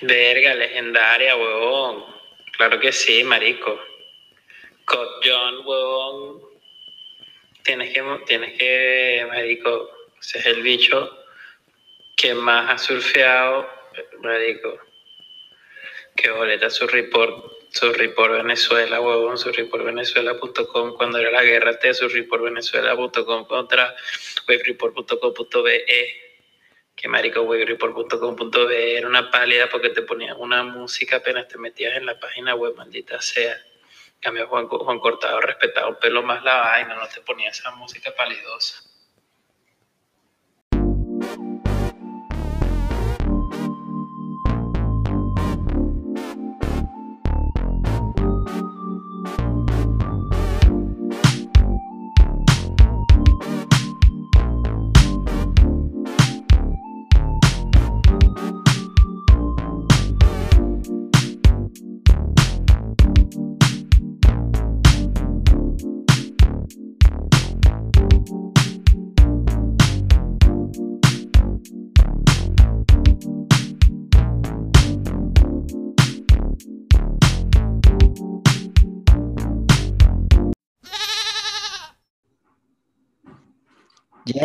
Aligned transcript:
Verga, 0.00 0.54
legendaria, 0.54 1.34
huevón. 1.36 2.04
Claro 2.56 2.78
que 2.78 2.92
sí, 2.92 3.24
marico. 3.24 3.80
Cod 4.84 5.08
John, 5.24 5.66
huevón. 5.66 6.42
Tienes 7.64 7.92
que, 7.92 8.02
tienes 8.26 8.58
que, 8.58 9.26
marico, 9.28 9.90
ese 10.20 10.38
es 10.38 10.46
el 10.46 10.62
bicho 10.62 11.18
que 12.16 12.34
más 12.34 12.70
ha 12.70 12.78
surfeado, 12.78 13.68
marico. 14.20 14.78
Que 16.16 16.30
boleta 16.30 16.70
su 16.70 16.86
report, 16.86 17.52
su 17.70 17.92
report 17.92 18.32
Venezuela, 18.34 19.00
huevón, 19.00 19.36
su 19.36 19.52
report 19.52 19.84
venezuela.com 19.84 20.94
cuando 20.96 21.18
era 21.18 21.30
la 21.30 21.42
guerra, 21.42 21.78
te 21.78 21.92
su 21.92 22.08
report 22.08 22.44
venezuela.com 22.44 23.44
contra 23.46 23.94
webreport.com.be 24.48 26.27
que 26.98 27.06
marico 27.06 27.42
webreport.com.be 27.42 28.98
era 28.98 29.06
una 29.06 29.30
pálida 29.30 29.68
porque 29.70 29.90
te 29.90 30.02
ponían 30.02 30.36
una 30.40 30.64
música 30.64 31.16
apenas 31.16 31.46
te 31.46 31.56
metías 31.56 31.96
en 31.96 32.04
la 32.04 32.18
página 32.18 32.56
web, 32.56 32.74
maldita 32.76 33.22
sea. 33.22 33.56
Cambio, 34.20 34.48
Juan, 34.48 34.66
Juan 34.66 34.98
Cortado 34.98 35.40
respetaba 35.40 35.88
un 35.88 36.00
pelo 36.00 36.24
más 36.24 36.42
la 36.42 36.56
vaina, 36.56 36.96
no 36.96 37.06
te 37.06 37.20
ponía 37.20 37.50
esa 37.50 37.70
música 37.70 38.12
palidosa. 38.16 38.82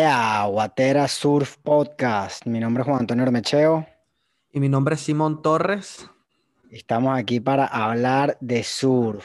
Yeah, 0.04 0.44
Guatera 0.50 1.08
Surf 1.08 1.56
Podcast. 1.62 2.44
Mi 2.44 2.60
nombre 2.60 2.82
es 2.82 2.86
Juan 2.86 3.00
Antonio 3.00 3.24
Ormecheo. 3.24 3.86
Y 4.52 4.60
mi 4.60 4.68
nombre 4.68 4.96
es 4.96 5.00
Simón 5.00 5.40
Torres. 5.40 6.10
Estamos 6.70 7.18
aquí 7.18 7.40
para 7.40 7.64
hablar 7.64 8.36
de 8.42 8.62
surf. 8.64 9.24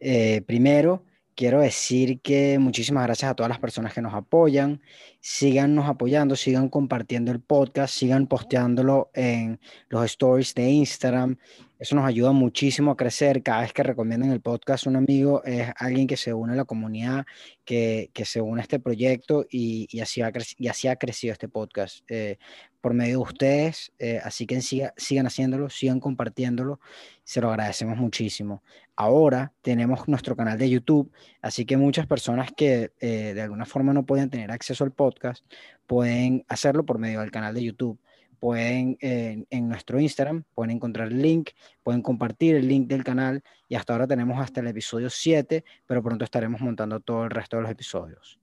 Eh, 0.00 0.40
primero, 0.46 1.04
quiero 1.34 1.60
decir 1.60 2.22
que 2.22 2.58
muchísimas 2.58 3.04
gracias 3.04 3.30
a 3.30 3.34
todas 3.34 3.50
las 3.50 3.58
personas 3.58 3.92
que 3.92 4.00
nos 4.00 4.14
apoyan. 4.14 4.80
Síganos 5.20 5.86
apoyando, 5.86 6.36
sigan 6.36 6.70
compartiendo 6.70 7.30
el 7.30 7.40
podcast, 7.40 7.92
sigan 7.92 8.28
posteándolo 8.28 9.10
en 9.12 9.60
los 9.90 10.06
stories 10.06 10.54
de 10.54 10.70
Instagram. 10.70 11.36
Eso 11.78 11.94
nos 11.94 12.06
ayuda 12.06 12.32
muchísimo 12.32 12.90
a 12.90 12.96
crecer. 12.96 13.40
Cada 13.42 13.60
vez 13.60 13.72
que 13.72 13.84
recomiendan 13.84 14.32
el 14.32 14.40
podcast, 14.40 14.88
un 14.88 14.96
amigo 14.96 15.44
es 15.44 15.70
alguien 15.76 16.08
que 16.08 16.16
se 16.16 16.34
une 16.34 16.54
a 16.54 16.56
la 16.56 16.64
comunidad, 16.64 17.24
que, 17.64 18.10
que 18.12 18.24
se 18.24 18.40
une 18.40 18.60
a 18.60 18.62
este 18.62 18.80
proyecto 18.80 19.46
y, 19.48 19.86
y, 19.92 20.00
así, 20.00 20.20
ha 20.20 20.96
crecido 20.96 21.32
este 21.32 21.48
podcast 21.48 22.04
eh, 22.08 22.38
por 22.80 22.94
medio 22.94 23.18
de 23.18 23.22
ustedes. 23.22 23.92
Eh, 24.00 24.20
así 24.24 24.44
que 24.44 24.60
siga, 24.60 24.92
sigan 24.96 25.28
haciéndolo, 25.28 25.70
sigan 25.70 26.00
compartiéndolo. 26.00 26.80
Se 27.22 27.40
lo 27.40 27.50
agradecemos 27.50 27.96
muchísimo. 27.96 28.64
Ahora 28.96 29.52
tenemos 29.62 30.08
nuestro 30.08 30.34
canal 30.34 30.58
de 30.58 30.68
YouTube, 30.68 31.12
así 31.42 31.64
que 31.64 31.76
muchas 31.76 32.08
personas 32.08 32.50
que 32.56 32.90
eh, 32.98 33.34
de 33.34 33.42
alguna 33.42 33.66
forma 33.66 33.92
no 33.92 34.04
pueden 34.04 34.30
tener 34.30 34.50
acceso 34.50 34.82
al 34.82 34.90
podcast 34.90 35.44
pueden 35.86 36.44
hacerlo 36.48 36.84
por 36.84 36.98
medio 36.98 37.20
del 37.20 37.30
canal 37.30 37.54
de 37.54 37.62
YouTube 37.62 38.00
pueden 38.38 38.96
eh, 39.00 39.44
en 39.50 39.68
nuestro 39.68 40.00
Instagram, 40.00 40.44
pueden 40.54 40.72
encontrar 40.72 41.08
el 41.08 41.20
link, 41.20 41.50
pueden 41.82 42.02
compartir 42.02 42.56
el 42.56 42.68
link 42.68 42.88
del 42.88 43.04
canal 43.04 43.42
y 43.68 43.74
hasta 43.74 43.92
ahora 43.92 44.06
tenemos 44.06 44.38
hasta 44.40 44.60
el 44.60 44.68
episodio 44.68 45.10
7, 45.10 45.64
pero 45.86 46.02
pronto 46.02 46.24
estaremos 46.24 46.60
montando 46.60 47.00
todo 47.00 47.24
el 47.24 47.30
resto 47.30 47.56
de 47.56 47.62
los 47.62 47.70
episodios. 47.70 48.40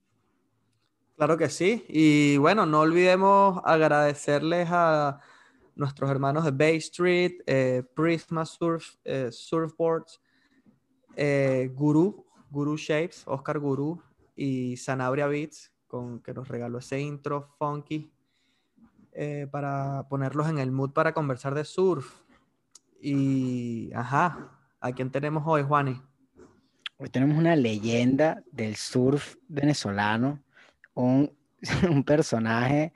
Claro 1.15 1.37
que 1.37 1.49
sí, 1.49 1.85
y 1.87 2.35
bueno, 2.37 2.65
no 2.65 2.81
olvidemos 2.81 3.61
agradecerles 3.63 4.67
a 4.69 5.21
nuestros 5.75 6.09
hermanos 6.09 6.43
de 6.43 6.51
Bay 6.51 6.77
Street, 6.77 7.41
eh, 7.45 7.83
Prisma 7.95 8.45
Surf, 8.45 8.95
eh, 9.03 9.29
Surfboards, 9.31 10.19
eh, 11.15 11.71
Guru, 11.73 12.25
Guru 12.49 12.75
Shapes, 12.75 13.23
Oscar 13.27 13.59
Guru 13.59 14.01
y 14.35 14.75
Sanabria 14.75 15.27
Beats, 15.27 15.71
con 15.87 16.21
que 16.21 16.33
nos 16.33 16.47
regaló 16.47 16.79
ese 16.79 16.99
intro 16.99 17.47
funky 17.57 18.11
eh, 19.17 19.47
para 19.49 20.07
ponerlos 20.09 20.49
en 20.49 20.59
el 20.59 20.71
mood 20.71 20.91
para 20.91 21.13
conversar 21.13 21.55
de 21.55 21.63
surf. 21.63 22.21
Y, 23.01 23.91
ajá, 23.93 24.51
¿a 24.81 24.91
quién 24.91 25.09
tenemos 25.09 25.43
hoy, 25.45 25.63
Juani? 25.63 26.01
Hoy 26.97 27.09
tenemos 27.09 27.37
una 27.37 27.55
leyenda 27.55 28.43
del 28.51 28.75
surf 28.75 29.35
venezolano, 29.47 30.41
un, 30.93 31.31
un 31.89 32.03
personaje 32.03 32.91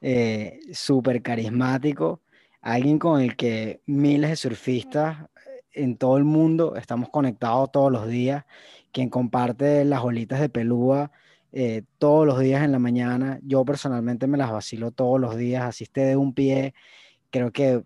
eh, 0.00 0.60
súper 0.72 1.22
carismático, 1.22 2.20
alguien 2.60 2.98
con 3.00 3.20
el 3.20 3.34
que 3.34 3.80
miles 3.86 4.30
de 4.30 4.36
surfistas 4.36 5.28
en 5.72 5.96
todo 5.96 6.18
el 6.18 6.24
mundo 6.24 6.76
estamos 6.76 7.08
conectados 7.08 7.72
todos 7.72 7.90
los 7.90 8.06
días, 8.06 8.44
quien 8.92 9.08
comparte 9.10 9.84
las 9.84 10.02
olitas 10.02 10.40
de 10.40 10.48
pelúa 10.48 11.10
eh, 11.56 11.84
todos 11.98 12.26
los 12.26 12.40
días 12.40 12.64
en 12.64 12.72
la 12.72 12.80
mañana. 12.80 13.38
Yo 13.44 13.64
personalmente 13.64 14.26
me 14.26 14.36
las 14.36 14.50
vacilo 14.50 14.90
todos 14.90 15.20
los 15.20 15.36
días, 15.36 15.62
así 15.62 15.84
esté 15.84 16.00
de 16.00 16.16
un 16.16 16.34
pie. 16.34 16.74
Creo 17.30 17.52
que, 17.52 17.84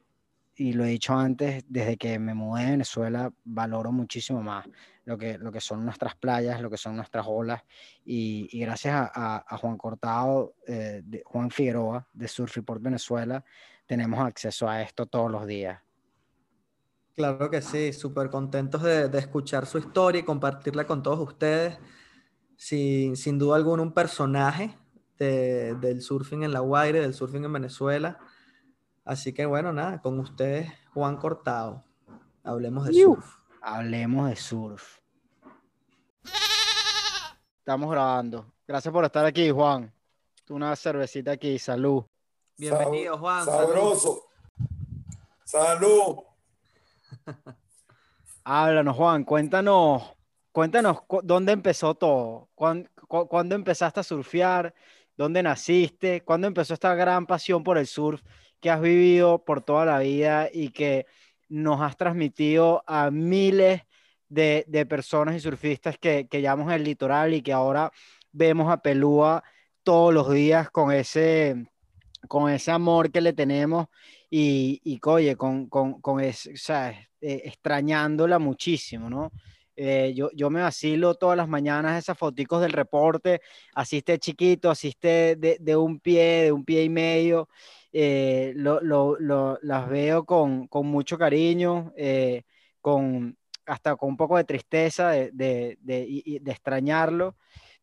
y 0.56 0.72
lo 0.72 0.86
he 0.86 0.88
dicho 0.88 1.12
antes, 1.12 1.66
desde 1.68 1.98
que 1.98 2.18
me 2.18 2.32
mudé 2.32 2.64
a 2.64 2.70
Venezuela, 2.70 3.30
valoro 3.44 3.92
muchísimo 3.92 4.42
más 4.42 4.66
lo 5.04 5.18
que, 5.18 5.36
lo 5.36 5.52
que 5.52 5.60
son 5.60 5.84
nuestras 5.84 6.14
playas, 6.14 6.62
lo 6.62 6.70
que 6.70 6.78
son 6.78 6.96
nuestras 6.96 7.26
olas. 7.28 7.62
Y, 8.06 8.48
y 8.52 8.60
gracias 8.60 8.94
a, 8.94 9.12
a, 9.14 9.44
a, 9.46 9.58
Juan 9.58 9.76
Cortado, 9.76 10.54
eh, 10.66 11.02
de, 11.04 11.22
Juan 11.26 11.50
Figueroa, 11.50 12.08
de 12.14 12.26
Surf 12.26 12.56
Report 12.56 12.80
Venezuela, 12.80 13.44
tenemos 13.84 14.18
acceso 14.18 14.66
a 14.66 14.80
esto 14.80 15.04
todos 15.04 15.30
los 15.30 15.46
días. 15.46 15.78
Claro 17.14 17.50
que 17.50 17.60
sí, 17.60 17.92
súper 17.92 18.30
contentos 18.30 18.82
de, 18.82 19.10
de 19.10 19.18
escuchar 19.18 19.66
su 19.66 19.76
historia 19.76 20.20
y 20.20 20.24
compartirla 20.24 20.86
con 20.86 21.02
todos 21.02 21.20
ustedes 21.20 21.78
sin, 22.58 23.16
sin 23.16 23.38
duda 23.38 23.56
alguna 23.56 23.82
un 23.82 23.94
personaje 23.94 24.76
de, 25.16 25.74
del 25.76 26.02
surfing 26.02 26.42
en 26.42 26.52
La 26.52 26.60
Guaire, 26.60 27.00
del 27.00 27.14
surfing 27.14 27.44
en 27.44 27.52
Venezuela. 27.52 28.18
Así 29.04 29.32
que 29.32 29.46
bueno, 29.46 29.72
nada, 29.72 30.02
con 30.02 30.18
ustedes 30.18 30.70
Juan 30.92 31.16
Cortado. 31.16 31.84
Hablemos 32.42 32.86
de 32.86 32.92
surf. 32.92 33.36
Hablemos 33.62 34.28
de 34.28 34.36
surf. 34.36 34.98
Estamos 37.60 37.90
grabando. 37.90 38.52
Gracias 38.66 38.92
por 38.92 39.04
estar 39.04 39.24
aquí, 39.24 39.50
Juan. 39.50 39.92
Una 40.50 40.74
cervecita 40.74 41.32
aquí, 41.32 41.58
salud. 41.58 42.04
Bienvenido, 42.56 43.16
Juan. 43.18 43.44
Sabroso. 43.44 44.24
Salud. 45.44 46.24
salud. 47.24 47.34
Háblanos, 48.44 48.96
Juan. 48.96 49.24
Cuéntanos 49.24 50.17
cuéntanos 50.52 50.98
dónde 51.22 51.52
empezó 51.52 51.94
todo, 51.94 52.48
¿Cuándo, 52.54 52.88
¿Cuándo, 53.06 53.54
empezaste 53.54 54.00
a 54.00 54.02
surfear, 54.02 54.74
dónde 55.16 55.42
naciste, 55.42 56.22
cuándo 56.22 56.46
empezó 56.46 56.74
esta 56.74 56.94
gran 56.94 57.26
pasión 57.26 57.62
por 57.62 57.78
el 57.78 57.86
surf 57.86 58.22
que 58.60 58.70
has 58.70 58.80
vivido 58.80 59.44
por 59.44 59.62
toda 59.62 59.84
la 59.84 59.98
vida 60.00 60.48
y 60.52 60.70
que 60.70 61.06
nos 61.48 61.80
has 61.80 61.96
transmitido 61.96 62.82
a 62.86 63.10
miles 63.10 63.82
de, 64.28 64.64
de 64.68 64.86
personas 64.86 65.36
y 65.36 65.40
surfistas 65.40 65.98
que, 65.98 66.28
que 66.28 66.42
llamamos 66.42 66.72
el 66.72 66.84
litoral 66.84 67.34
y 67.34 67.42
que 67.42 67.52
ahora 67.52 67.90
vemos 68.32 68.70
a 68.70 68.82
Pelúa 68.82 69.42
todos 69.82 70.12
los 70.12 70.30
días 70.30 70.70
con 70.70 70.92
ese, 70.92 71.66
con 72.28 72.50
ese 72.50 72.70
amor 72.70 73.10
que 73.10 73.20
le 73.20 73.32
tenemos 73.32 73.86
y, 74.30 74.80
y 74.84 75.00
oye, 75.04 75.36
con, 75.36 75.68
con, 75.68 76.00
con 76.00 76.20
ese, 76.20 76.52
o 76.52 76.56
sea, 76.56 76.90
eh, 76.90 77.42
extrañándola 77.44 78.38
muchísimo, 78.38 79.08
¿no? 79.08 79.32
Eh, 79.80 80.12
yo, 80.12 80.28
yo, 80.34 80.50
me 80.50 80.60
vacilo 80.60 81.14
todas 81.14 81.36
las 81.36 81.46
mañanas 81.48 81.98
esas 81.98 82.18
foticos 82.18 82.60
del 82.60 82.72
reporte, 82.72 83.40
así 83.74 83.98
esté 83.98 84.18
chiquito, 84.18 84.70
así 84.70 84.88
esté 84.88 85.36
de, 85.36 85.56
de, 85.60 85.76
un 85.76 86.00
pie, 86.00 86.42
de 86.44 86.52
un 86.52 86.64
pie 86.64 86.82
y 86.82 86.88
medio, 86.88 87.48
eh, 87.92 88.52
lo, 88.56 88.80
lo, 88.80 89.16
lo, 89.20 89.56
las 89.62 89.88
veo 89.88 90.24
con, 90.26 90.66
con 90.66 90.86
mucho 90.88 91.16
cariño, 91.16 91.92
eh, 91.96 92.42
con, 92.80 93.38
hasta 93.66 93.94
con 93.94 94.08
un 94.10 94.16
poco 94.16 94.36
de 94.36 94.42
tristeza 94.44 95.10
de, 95.10 95.30
de, 95.32 95.78
de, 95.80 96.50
extrañarlo, 96.50 97.36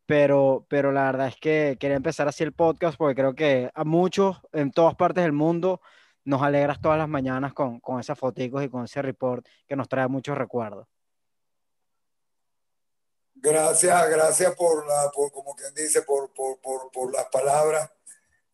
pero, 0.06 0.65
pero 0.69 0.92
la 0.92 1.06
verdad 1.06 1.30
es 1.30 1.38
que 1.38 1.77
quería 1.80 1.95
empezar 1.97 2.27
así 2.27 2.44
el 2.44 2.53
podcast 2.53 2.97
porque 2.97 3.15
creo 3.15 3.36
que 3.36 3.71
a 3.74 3.86
muchos 3.86 4.42
en 4.53 4.71
todas 4.71 4.95
partes 4.95 5.24
del 5.24 5.33
mundo 5.33 5.80
nos 6.25 6.42
alegras 6.42 6.81
todas 6.81 6.97
las 6.97 7.07
mañanas 7.09 7.53
con, 7.53 7.80
con 7.80 8.00
esas 8.01 8.19
fotos 8.19 8.44
y 8.44 8.50
con 8.50 8.83
ese 8.83 9.01
report 9.01 9.47
que 9.68 9.75
nos 9.77 9.88
trae 9.88 10.07
muchos 10.09 10.38
recuerdos. 10.38 10.88
Gracias, 13.37 14.09
gracias 14.09 14.55
por 14.55 14.87
la, 14.87 15.11
por, 15.11 15.31
como 15.31 15.53
quien 15.55 15.73
dice, 15.73 16.01
por, 16.03 16.33
por, 16.33 16.59
por, 16.61 16.89
por 16.89 17.13
las 17.13 17.25
palabras. 17.25 17.91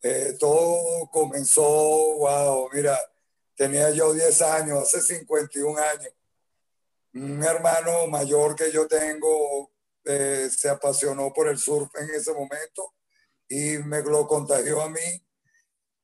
Eh, 0.02 0.36
todo 0.38 1.08
comenzó, 1.10 1.62
wow, 1.62 2.68
mira, 2.72 2.98
tenía 3.54 3.90
yo 3.90 4.12
10 4.12 4.42
años, 4.42 4.82
hace 4.82 5.00
51 5.00 5.78
años. 5.78 6.12
Un 7.14 7.44
hermano 7.44 8.08
mayor 8.08 8.56
que 8.56 8.72
yo 8.72 8.88
tengo 8.88 9.70
eh, 10.04 10.50
se 10.50 10.68
apasionó 10.68 11.32
por 11.32 11.46
el 11.48 11.58
surf 11.58 11.88
en 12.00 12.10
ese 12.10 12.32
momento 12.32 12.94
y 13.48 13.78
me 13.78 14.02
lo 14.02 14.26
contagió 14.26 14.82
a 14.82 14.90
mí. 14.90 15.24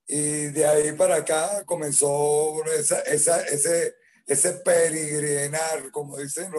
Y 0.07 0.47
de 0.47 0.67
ahí 0.67 0.93
para 0.93 1.17
acá 1.17 1.65
comenzó 1.67 2.65
esa, 2.67 3.01
esa, 3.01 3.43
ese, 3.43 3.97
ese 4.27 4.53
peregrinar, 4.53 5.91
como 5.91 6.17
dicen 6.17 6.53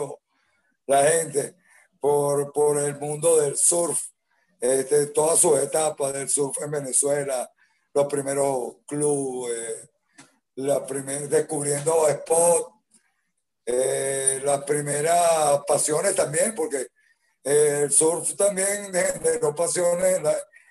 la 0.85 1.03
gente 1.03 1.55
por, 1.99 2.51
por 2.53 2.77
el 2.79 2.97
mundo 2.99 3.37
del 3.37 3.57
surf, 3.57 3.99
este, 4.59 5.07
todas 5.07 5.39
sus 5.39 5.59
etapas 5.59 6.13
del 6.13 6.29
surf 6.29 6.61
en 6.61 6.71
Venezuela, 6.71 7.49
los 7.93 8.05
primeros 8.07 8.77
clubes, 8.87 9.89
la 10.55 10.85
primer, 10.85 11.29
descubriendo 11.29 12.07
spot, 12.07 12.73
eh, 13.65 14.41
las 14.43 14.63
primeras 14.63 15.61
pasiones 15.67 16.15
también, 16.15 16.53
porque 16.55 16.87
eh, 17.43 17.81
el 17.83 17.91
surf 17.91 18.35
también 18.35 18.91
generó 19.23 19.55
pasiones 19.55 20.17
en, 20.17 20.25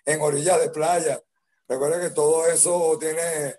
en 0.05 0.21
orillas 0.21 0.61
de 0.61 0.71
playa. 0.71 1.23
Recuerda 1.67 2.01
que 2.01 2.11
todo 2.11 2.47
eso 2.47 2.97
tiene, 2.99 3.57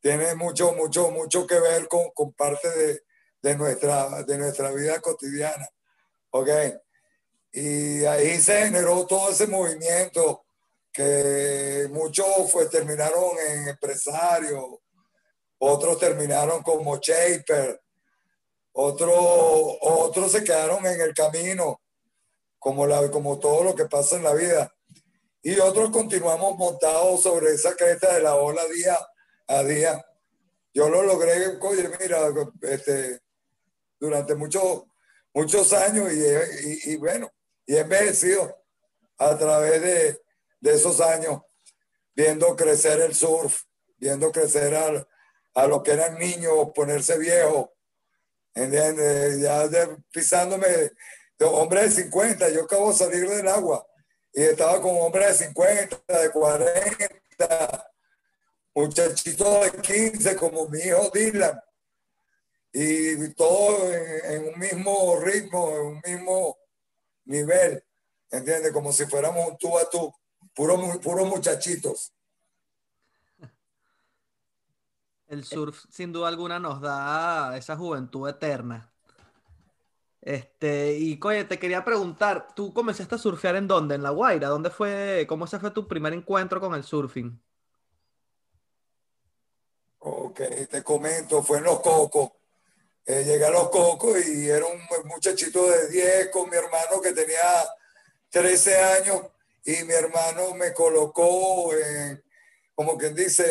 tiene 0.00 0.34
mucho, 0.34 0.72
mucho, 0.72 1.10
mucho 1.10 1.46
que 1.46 1.60
ver 1.60 1.88
con, 1.88 2.10
con 2.14 2.32
parte 2.32 2.68
de, 2.70 3.02
de, 3.42 3.56
nuestra, 3.56 4.22
de 4.22 4.38
nuestra 4.38 4.70
vida 4.72 5.00
cotidiana. 5.00 5.68
¿Ok? 6.30 6.48
Y 7.56 8.04
ahí 8.04 8.40
se 8.40 8.64
generó 8.64 9.06
todo 9.06 9.30
ese 9.30 9.46
movimiento 9.46 10.44
que 10.92 11.88
muchos 11.92 12.50
fue, 12.50 12.68
terminaron 12.68 13.30
en 13.48 13.68
empresarios, 13.68 14.64
otros 15.58 16.00
terminaron 16.00 16.64
como 16.64 16.96
shaper, 16.96 17.80
otros, 18.72 19.14
otros 19.82 20.32
se 20.32 20.42
quedaron 20.42 20.84
en 20.84 21.00
el 21.00 21.14
camino, 21.14 21.80
como, 22.58 22.88
la, 22.88 23.08
como 23.12 23.38
todo 23.38 23.62
lo 23.62 23.74
que 23.76 23.84
pasa 23.84 24.16
en 24.16 24.24
la 24.24 24.34
vida. 24.34 24.74
Y 25.40 25.56
otros 25.60 25.90
continuamos 25.90 26.58
montados 26.58 27.22
sobre 27.22 27.52
esa 27.52 27.76
cresta 27.76 28.14
de 28.14 28.22
la 28.22 28.34
ola 28.34 28.64
día 28.66 28.98
a 29.46 29.62
día. 29.62 30.04
Yo 30.72 30.88
lo 30.88 31.04
logré, 31.04 31.56
oye, 31.60 31.88
mira, 32.00 32.18
este, 32.62 33.20
durante 34.00 34.34
muchos, 34.34 34.86
muchos 35.32 35.72
años 35.72 36.12
y, 36.12 36.90
y 36.90 36.96
bueno, 36.96 37.30
y 37.66 37.74
he 37.74 37.80
envejecido 37.80 38.56
a 39.18 39.36
través 39.36 39.80
de, 39.80 40.20
esos 40.72 41.00
años, 41.00 41.42
viendo 42.14 42.56
crecer 42.56 43.00
el 43.00 43.14
surf, 43.14 43.64
viendo 43.98 44.32
crecer 44.32 44.74
al, 44.74 45.06
a 45.54 45.66
los 45.66 45.82
que 45.82 45.92
eran 45.92 46.18
niños, 46.18 46.70
ponerse 46.74 47.18
viejos, 47.18 47.68
¿entiendes? 48.54 49.40
Ya 49.40 49.68
pisándome, 50.10 50.66
de 50.66 51.44
hombre 51.44 51.82
de 51.82 51.90
50, 51.90 52.48
yo 52.48 52.64
acabo 52.64 52.90
de 52.90 52.96
salir 52.96 53.28
del 53.28 53.48
agua 53.48 53.86
y 54.32 54.42
estaba 54.42 54.80
con 54.80 54.96
hombre 54.96 55.26
de 55.26 55.34
50, 55.34 56.20
de 56.20 56.30
40, 56.30 57.90
muchachito 58.74 59.64
de 59.64 59.70
15 59.82 60.36
como 60.36 60.68
mi 60.68 60.78
hijo 60.80 61.10
Dylan. 61.12 61.60
Y 62.72 63.32
todo 63.34 63.92
en, 63.92 64.32
en 64.32 64.48
un 64.48 64.58
mismo 64.58 65.20
ritmo, 65.20 65.70
en 65.70 65.82
un 65.82 66.02
mismo 66.04 66.58
nivel, 67.24 67.82
¿entiendes? 68.30 68.72
Como 68.72 68.92
si 68.92 69.06
fuéramos 69.06 69.48
un 69.48 69.58
tú 69.58 69.78
a 69.78 69.88
tú, 69.88 70.12
puros 70.54 70.98
puro 70.98 71.24
muchachitos. 71.24 72.12
El 75.26 75.44
surf, 75.44 75.84
sin 75.90 76.12
duda 76.12 76.28
alguna, 76.28 76.58
nos 76.58 76.80
da 76.80 77.56
esa 77.56 77.76
juventud 77.76 78.28
eterna. 78.28 78.92
Este, 80.20 80.96
y 80.96 81.18
coye, 81.18 81.44
te 81.44 81.58
quería 81.58 81.84
preguntar, 81.84 82.54
¿tú 82.54 82.72
comenzaste 82.72 83.14
a 83.14 83.18
surfear 83.18 83.56
en 83.56 83.68
dónde? 83.68 83.94
¿En 83.94 84.02
La 84.02 84.10
Guaira? 84.10 84.48
¿Dónde 84.48 84.70
fue, 84.70 85.26
cómo 85.28 85.46
se 85.46 85.58
fue 85.58 85.70
tu 85.70 85.86
primer 85.86 86.14
encuentro 86.14 86.60
con 86.60 86.74
el 86.74 86.82
surfing? 86.84 87.42
Ok, 89.98 90.40
te 90.70 90.82
comento, 90.82 91.42
fue 91.42 91.58
en 91.58 91.64
Los 91.64 91.80
Cocos. 91.80 92.30
Eh, 93.06 93.44
a 93.44 93.50
Los 93.50 93.68
Cocos 93.68 94.16
y 94.26 94.48
era 94.48 94.64
un 94.64 94.80
muchachito 95.04 95.70
de 95.70 95.88
10 95.88 96.30
con 96.30 96.48
mi 96.48 96.56
hermano 96.56 97.02
que 97.02 97.12
tenía 97.12 97.62
13 98.30 98.78
años 98.78 99.26
y 99.62 99.84
mi 99.84 99.92
hermano 99.92 100.54
me 100.54 100.72
colocó 100.72 101.74
en, 101.74 102.24
como 102.74 102.96
quien 102.96 103.14
dice, 103.14 103.44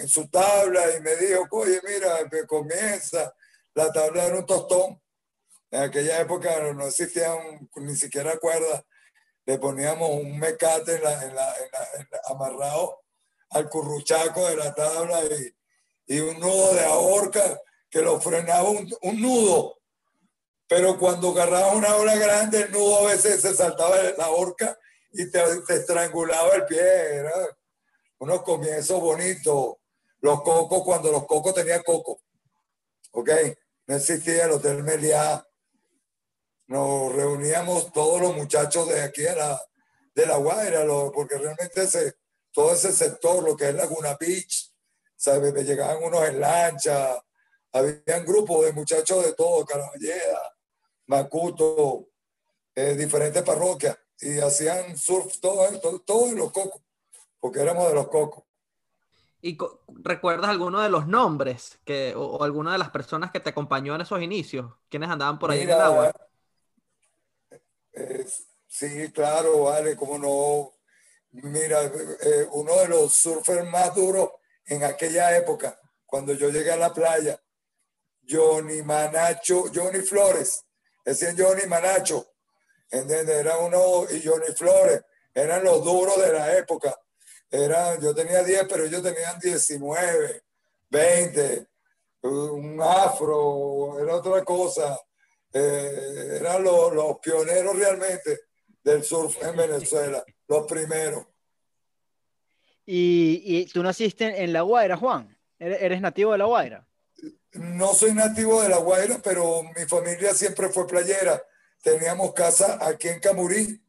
en, 0.00 0.06
su 0.06 0.28
tabla 0.28 0.96
y 0.96 1.00
me 1.00 1.16
dijo, 1.16 1.44
oye, 1.50 1.80
mira, 1.84 2.18
comienza. 2.46 3.34
La 3.74 3.90
tabla 3.92 4.26
era 4.26 4.38
un 4.38 4.46
tostón. 4.46 5.02
En 5.72 5.82
aquella 5.82 6.20
época 6.20 6.72
no 6.72 6.86
existían 6.86 7.68
ni 7.76 7.96
siquiera 7.96 8.38
cuerdas. 8.38 8.84
Le 9.44 9.58
poníamos 9.58 10.08
un 10.10 10.38
mecate 10.38 10.94
en 10.94 11.02
la, 11.02 11.26
en 11.26 11.34
la, 11.34 11.54
amarrado 12.28 13.02
al 13.50 13.68
curruchaco 13.68 14.48
de 14.48 14.56
la 14.56 14.72
tabla 14.72 15.20
y, 15.24 16.14
y 16.14 16.20
un 16.20 16.38
nudo 16.38 16.74
de 16.74 16.84
ahorca 16.84 17.60
que 17.90 18.02
lo 18.02 18.20
frenaba 18.20 18.68
un, 18.68 19.20
nudo, 19.20 19.78
pero 20.66 20.98
cuando 20.98 21.30
agarraba 21.30 21.72
una 21.72 21.96
ola 21.96 22.16
grande, 22.16 22.62
el 22.62 22.72
nudo 22.72 22.98
a 22.98 23.10
veces 23.10 23.40
se 23.40 23.54
saltaba 23.54 23.96
de 23.98 24.14
la 24.16 24.28
horca 24.28 24.78
y 25.12 25.30
te, 25.30 25.42
estrangulaba 25.68 26.54
el 26.54 26.66
pie. 26.66 26.80
Era 26.80 27.32
unos 28.18 28.42
comienzos 28.42 29.00
bonitos. 29.00 29.76
Los 30.20 30.42
cocos, 30.42 30.82
cuando 30.84 31.10
los 31.10 31.26
cocos 31.26 31.54
tenían 31.54 31.82
coco. 31.82 32.20
¿Ok? 33.12 33.30
No 33.86 33.96
existía 33.96 34.44
el 34.44 34.52
Hotel 34.52 34.82
Meliá. 34.82 35.44
Nos 36.66 37.12
reuníamos 37.14 37.92
todos 37.92 38.20
los 38.20 38.36
muchachos 38.36 38.88
de 38.88 39.00
aquí 39.00 39.22
de 39.22 39.34
la, 39.34 39.62
de 40.14 40.26
la 40.26 40.36
Guaira, 40.36 40.84
porque 41.14 41.38
realmente 41.38 41.84
ese, 41.84 42.16
todo 42.52 42.74
ese 42.74 42.92
sector, 42.92 43.42
lo 43.42 43.56
que 43.56 43.70
es 43.70 43.74
Laguna 43.74 44.18
Beach, 44.20 44.74
¿sabes? 45.16 45.54
Llegaban 45.64 46.02
unos 46.02 46.28
en 46.28 46.40
lancha, 46.40 47.24
habían 47.72 48.24
grupos 48.24 48.64
de 48.64 48.72
muchachos 48.72 49.24
de 49.24 49.32
todo, 49.34 49.64
Caraballeda, 49.64 50.54
Macuto, 51.06 52.08
eh, 52.74 52.94
diferentes 52.94 53.42
parroquias, 53.42 53.98
y 54.20 54.38
hacían 54.38 54.96
surf 54.96 55.38
todo, 55.40 56.00
todo, 56.00 56.28
en 56.28 56.36
los 56.36 56.52
cocos, 56.52 56.82
porque 57.40 57.60
éramos 57.60 57.88
de 57.88 57.94
los 57.94 58.08
cocos. 58.08 58.44
¿Y 59.40 59.56
recuerdas 60.02 60.50
alguno 60.50 60.80
de 60.80 60.88
los 60.88 61.06
nombres 61.06 61.78
que, 61.84 62.14
o, 62.16 62.42
alguna 62.42 62.72
de 62.72 62.78
las 62.78 62.90
personas 62.90 63.30
que 63.30 63.40
te 63.40 63.50
acompañó 63.50 63.94
en 63.94 64.00
esos 64.00 64.20
inicios? 64.20 64.72
¿Quiénes 64.88 65.10
andaban 65.10 65.38
por 65.38 65.50
ahí 65.50 65.60
en 65.60 65.70
el 65.70 65.80
agua? 65.80 66.12
Eh, 67.92 68.26
sí, 68.66 69.12
claro, 69.12 69.64
vale, 69.64 69.96
como 69.96 70.18
no. 70.18 70.74
Mira, 71.30 71.84
eh, 71.84 72.48
uno 72.52 72.74
de 72.76 72.88
los 72.88 73.12
surfers 73.12 73.68
más 73.70 73.94
duros 73.94 74.30
en 74.66 74.82
aquella 74.82 75.36
época, 75.36 75.78
cuando 76.04 76.32
yo 76.32 76.50
llegué 76.50 76.72
a 76.72 76.76
la 76.76 76.92
playa, 76.92 77.40
Johnny 78.28 78.82
Manacho, 78.82 79.64
Johnny 79.74 80.00
Flores, 80.00 80.64
decían 81.04 81.36
Johnny 81.38 81.66
Manacho, 81.66 82.26
¿entiendes? 82.90 83.36
Era 83.36 83.58
uno, 83.58 84.04
y 84.10 84.22
Johnny 84.22 84.54
Flores, 84.54 85.02
eran 85.34 85.64
los 85.64 85.82
duros 85.84 86.20
de 86.20 86.32
la 86.32 86.56
época. 86.56 86.98
Eran, 87.50 88.00
yo 88.00 88.14
tenía 88.14 88.42
10, 88.42 88.66
pero 88.68 88.84
ellos 88.84 89.02
tenían 89.02 89.38
19, 89.38 90.42
20, 90.90 91.66
un 92.22 92.80
afro, 92.82 93.98
era 94.02 94.16
otra 94.16 94.44
cosa. 94.44 95.00
Eh, 95.52 96.38
eran 96.40 96.62
los, 96.62 96.92
los 96.92 97.18
pioneros 97.20 97.74
realmente 97.74 98.40
del 98.82 99.02
surf 99.02 99.42
en 99.42 99.56
Venezuela, 99.56 100.22
los 100.46 100.66
primeros. 100.66 101.26
¿Y, 102.84 103.42
y 103.44 103.66
tú 103.66 103.82
naciste 103.82 104.42
en 104.42 104.52
La 104.52 104.62
Guaira, 104.62 104.96
Juan? 104.96 105.36
¿Eres 105.58 106.00
nativo 106.00 106.32
de 106.32 106.38
La 106.38 106.44
Guaira? 106.46 106.87
No 107.52 107.94
soy 107.94 108.14
nativo 108.14 108.62
de 108.62 108.68
La 108.68 108.78
Guaira, 108.78 109.20
pero 109.22 109.62
mi 109.62 109.86
familia 109.86 110.34
siempre 110.34 110.68
fue 110.68 110.86
playera. 110.86 111.42
Teníamos 111.82 112.32
casa 112.32 112.78
aquí 112.80 113.08
en 113.08 113.20
Camurí 113.20 113.82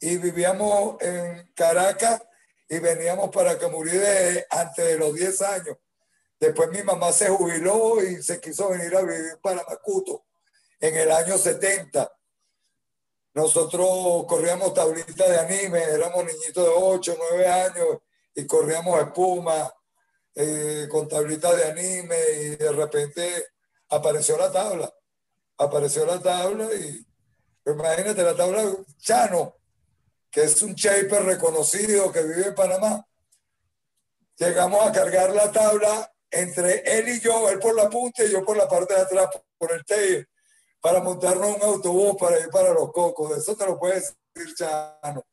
y 0.00 0.16
vivíamos 0.18 1.00
en 1.00 1.50
Caracas 1.54 2.22
y 2.68 2.78
veníamos 2.78 3.30
para 3.30 3.58
Camurí 3.58 3.90
de, 3.90 4.46
antes 4.50 4.84
de 4.84 4.98
los 4.98 5.14
10 5.14 5.42
años. 5.42 5.76
Después 6.38 6.70
mi 6.70 6.82
mamá 6.82 7.12
se 7.12 7.28
jubiló 7.28 8.02
y 8.02 8.22
se 8.22 8.40
quiso 8.40 8.68
venir 8.68 8.94
a 8.96 9.02
vivir 9.02 9.38
para 9.42 9.64
Macuto 9.68 10.24
en 10.80 10.96
el 10.96 11.10
año 11.10 11.38
70. 11.38 12.12
Nosotros 13.34 14.26
corríamos 14.28 14.74
tablitas 14.74 15.28
de 15.28 15.38
anime, 15.38 15.82
éramos 15.82 16.24
niñitos 16.24 16.64
de 16.64 16.72
8, 16.76 17.16
9 17.30 17.48
años 17.48 17.86
y 18.34 18.46
corríamos 18.46 19.00
espuma 19.00 19.72
eh, 20.34 20.88
con 20.90 21.08
tablitas 21.08 21.56
de 21.56 21.64
anime 21.64 22.16
y 22.40 22.56
de 22.56 22.72
repente 22.72 23.46
apareció 23.88 24.36
la 24.36 24.50
tabla. 24.50 24.92
Apareció 25.58 26.04
la 26.04 26.20
tabla 26.20 26.68
y 26.74 27.06
imagínate 27.66 28.22
la 28.22 28.34
tabla 28.34 28.64
Chano, 28.98 29.56
que 30.30 30.44
es 30.44 30.60
un 30.62 30.74
shaper 30.74 31.24
reconocido 31.24 32.10
que 32.10 32.22
vive 32.22 32.48
en 32.48 32.54
Panamá. 32.54 33.06
Llegamos 34.36 34.84
a 34.84 34.92
cargar 34.92 35.32
la 35.32 35.52
tabla 35.52 36.12
entre 36.30 36.82
él 36.98 37.08
y 37.08 37.20
yo, 37.20 37.48
él 37.48 37.60
por 37.60 37.76
la 37.76 37.88
punta 37.88 38.24
y 38.24 38.32
yo 38.32 38.44
por 38.44 38.56
la 38.56 38.68
parte 38.68 38.94
de 38.94 39.00
atrás, 39.02 39.28
por 39.56 39.72
el 39.72 39.84
tail, 39.84 40.26
para 40.80 41.00
montarnos 41.00 41.56
un 41.56 41.62
autobús 41.62 42.16
para 42.18 42.40
ir 42.40 42.48
para 42.48 42.74
los 42.74 42.90
cocos. 42.90 43.38
Eso 43.38 43.56
te 43.56 43.64
lo 43.64 43.78
puede 43.78 44.00
decir 44.00 44.54
Chano. 44.56 45.24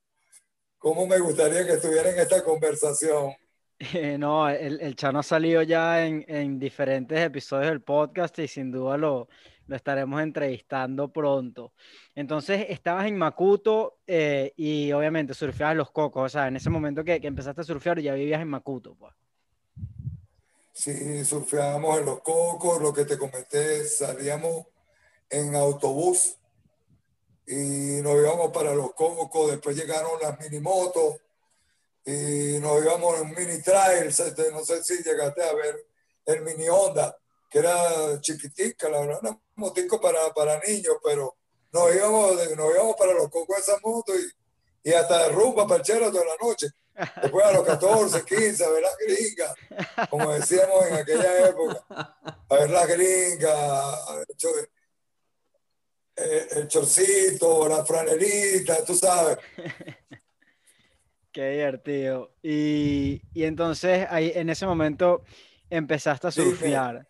¿Cómo 0.78 1.08
me 1.08 1.18
gustaría 1.18 1.66
que 1.66 1.74
estuviera 1.74 2.12
en 2.12 2.20
esta 2.20 2.44
conversación? 2.44 3.36
no, 4.20 4.48
el, 4.50 4.80
el, 4.80 4.96
Chano 4.96 5.20
ha 5.20 5.24
salido 5.24 5.62
ya 5.64 6.06
en, 6.06 6.24
en, 6.28 6.60
diferentes 6.60 7.20
episodios 7.20 7.70
del 7.70 7.82
podcast 7.82 8.38
y 8.40 8.48
sin 8.48 8.72
duda 8.72 8.98
lo, 8.98 9.28
lo 9.68 9.76
estaremos 9.76 10.22
entrevistando 10.22 11.12
pronto. 11.12 11.74
Entonces, 12.14 12.68
estabas 12.70 13.08
en 13.08 13.18
Macuto 13.18 13.98
eh, 14.06 14.54
y 14.56 14.92
obviamente 14.92 15.34
surfeabas 15.34 15.76
los 15.76 15.92
cocos, 15.92 16.26
o 16.26 16.30
sea, 16.30 16.48
en 16.48 16.58
ese 16.58 16.70
momento 16.70 17.04
que, 17.04 17.20
que, 17.20 17.28
empezaste 17.28 17.62
a 17.62 17.64
surfear 17.64 18.00
ya 18.00 18.14
vivías 18.14 18.42
en 18.42 18.50
Macuto, 18.50 18.96
pues. 18.96 19.14
Sí, 20.74 21.26
surfeábamos 21.26 22.00
en 22.00 22.06
los 22.06 22.22
cocos, 22.22 22.82
lo 22.82 22.94
que 22.94 23.06
te 23.06 23.18
comenté, 23.18 23.86
salíamos 23.86 24.68
en 25.30 25.56
autobús 25.56 26.38
y 27.48 28.02
nos 28.02 28.16
íbamos 28.16 28.52
para 28.52 28.76
los 28.76 28.94
cocos, 28.94 29.52
después 29.52 29.76
llegaron 29.76 30.12
las 30.22 30.40
minimotos 30.40 31.18
y 32.06 32.60
nos 32.60 32.84
íbamos 32.84 33.20
en 33.20 33.28
un 33.28 33.36
mini 33.36 33.62
trail, 33.62 34.08
este, 34.08 34.52
no 34.52 34.66
sé 34.66 34.84
si 34.84 35.04
llegaste 35.04 35.44
a 35.44 35.54
ver 35.54 35.86
el 36.26 36.42
mini 36.42 36.68
Honda, 36.68 37.16
que 37.50 37.60
era 37.60 38.20
chiquitica, 38.22 38.90
la 38.90 39.02
verdad, 39.02 39.20
una 39.22 39.40
motico 39.56 40.00
para, 40.02 40.34
para 40.34 40.60
niños, 40.60 40.96
pero 41.04 41.36
nos 41.72 41.96
íbamos, 41.96 42.36
nos 42.56 42.74
íbamos 42.76 42.96
para 42.96 43.14
los 43.14 43.30
cocos 43.30 43.58
de 43.58 43.62
esa 43.62 43.80
moto 43.84 44.14
y, 44.16 44.90
y 44.90 44.94
hasta 44.94 45.28
de 45.28 45.30
rumba 45.30 45.68
parchera 45.68 46.12
toda 46.12 46.26
la 46.26 46.48
noche. 46.48 46.68
Después 47.22 47.46
a 47.46 47.52
los 47.54 47.66
14, 47.66 48.26
15, 48.26 48.66
a 48.66 48.70
ver 48.70 48.82
las 48.82 48.98
gringas, 48.98 49.56
como 50.10 50.34
decíamos 50.34 50.86
en 50.88 50.94
aquella 50.96 51.50
época, 51.50 51.86
a 51.90 52.56
ver 52.56 52.70
las 52.70 52.88
gringas, 52.88 54.00
el, 56.16 56.48
el 56.58 56.68
chorcito, 56.68 57.68
la 57.68 57.86
franelita, 57.86 58.84
tú 58.84 58.96
sabes. 58.96 59.38
Qué 61.32 61.50
divertido. 61.52 62.36
Y, 62.42 63.22
y, 63.34 63.44
entonces 63.46 64.06
ahí 64.10 64.32
en 64.36 64.50
ese 64.50 64.66
momento 64.66 65.24
empezaste 65.70 66.28
a 66.28 66.32
surfear. 66.32 67.08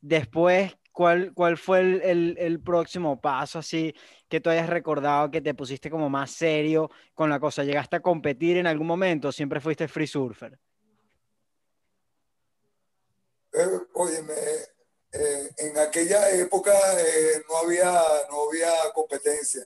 Después, 0.00 0.76
¿cuál, 0.92 1.32
cuál 1.34 1.56
fue 1.56 1.80
el, 1.80 2.02
el, 2.02 2.36
el, 2.38 2.60
próximo 2.60 3.20
paso 3.20 3.60
así 3.60 3.94
que 4.28 4.40
tú 4.40 4.50
hayas 4.50 4.68
recordado 4.68 5.30
que 5.30 5.40
te 5.40 5.54
pusiste 5.54 5.88
como 5.88 6.10
más 6.10 6.32
serio 6.32 6.90
con 7.14 7.30
la 7.30 7.38
cosa? 7.38 7.62
¿Llegaste 7.62 7.96
a 7.96 8.00
competir 8.00 8.56
en 8.56 8.66
algún 8.66 8.88
momento? 8.88 9.30
¿Siempre 9.30 9.60
fuiste 9.60 9.86
free 9.86 10.06
surfer? 10.06 10.58
Eh, 13.52 13.80
óyeme, 13.94 14.34
eh, 15.12 15.50
en 15.58 15.78
aquella 15.78 16.30
época 16.30 16.72
eh, 17.00 17.42
no, 17.48 17.56
había, 17.58 17.92
no 18.30 18.48
había 18.48 18.72
competencia. 18.94 19.64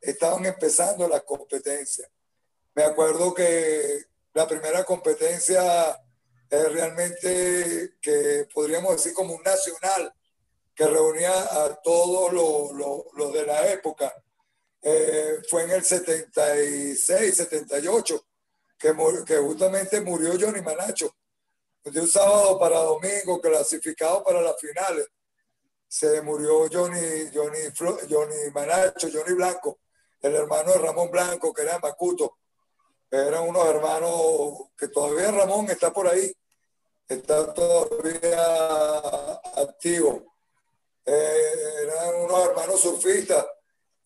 Estaban 0.00 0.44
empezando 0.44 1.08
las 1.08 1.22
competencias. 1.22 2.08
Me 2.78 2.84
acuerdo 2.84 3.34
que 3.34 4.04
la 4.34 4.46
primera 4.46 4.84
competencia 4.84 6.00
es 6.48 6.72
realmente 6.72 7.96
que 8.00 8.46
podríamos 8.54 8.92
decir 8.92 9.12
como 9.14 9.34
un 9.34 9.42
nacional 9.42 10.14
que 10.76 10.86
reunía 10.86 11.32
a 11.32 11.74
todos 11.82 12.32
los, 12.32 12.70
los, 12.74 13.00
los 13.14 13.32
de 13.32 13.44
la 13.44 13.68
época. 13.72 14.14
Eh, 14.80 15.40
fue 15.50 15.64
en 15.64 15.72
el 15.72 15.84
76, 15.84 17.36
78, 17.36 18.24
que, 18.78 18.94
que 19.26 19.36
justamente 19.38 20.00
murió 20.00 20.38
Johnny 20.40 20.62
Manacho 20.62 21.12
de 21.82 22.00
un 22.00 22.06
sábado 22.06 22.60
para 22.60 22.78
domingo, 22.78 23.40
clasificado 23.40 24.22
para 24.22 24.40
las 24.40 24.54
finales, 24.60 25.08
se 25.88 26.22
murió 26.22 26.68
Johnny, 26.70 27.28
Johnny, 27.34 27.58
Johnny 28.08 28.52
Manacho, 28.54 29.08
Johnny 29.12 29.34
Blanco, 29.34 29.80
el 30.20 30.36
hermano 30.36 30.74
de 30.74 30.78
Ramón 30.78 31.10
Blanco, 31.10 31.52
que 31.52 31.62
era 31.62 31.80
Macuto. 31.80 32.37
Eran 33.10 33.48
unos 33.48 33.66
hermanos 33.66 34.70
que 34.76 34.88
todavía 34.88 35.30
Ramón 35.30 35.70
está 35.70 35.92
por 35.92 36.08
ahí, 36.08 36.32
está 37.08 37.52
todavía 37.54 39.40
activo. 39.56 40.36
Eh, 41.04 41.52
eran 41.84 42.16
unos 42.16 42.48
hermanos 42.48 42.80
surfistas 42.80 43.46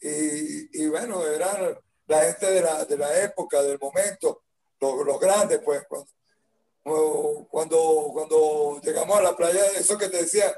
y, 0.01 0.83
y, 0.83 0.89
bueno, 0.89 1.27
eran 1.27 1.77
la 2.07 2.21
gente 2.25 2.47
de 2.47 2.63
la, 2.63 2.85
de 2.85 2.97
la 2.97 3.23
época, 3.23 3.63
del 3.63 3.79
momento, 3.79 4.45
los, 4.81 5.05
los 5.05 5.19
grandes, 5.19 5.61
pues, 5.65 5.85
cuando, 6.83 7.47
cuando, 7.51 8.11
cuando 8.13 8.81
llegamos 8.83 9.19
a 9.19 9.23
la 9.23 9.37
playa, 9.37 9.65
eso 9.77 9.97
que 9.97 10.09
te 10.09 10.19
decía, 10.19 10.53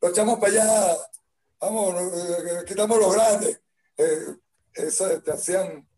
lo 0.00 0.08
echamos 0.08 0.38
para 0.38 0.52
allá, 0.52 0.96
vamos, 1.60 1.94
eh, 2.14 2.64
quitamos 2.66 2.98
los 2.98 3.14
grandes. 3.14 3.60
Eh, 3.96 4.36
eso 4.74 5.20
te 5.22 5.32
hacían, 5.32 5.88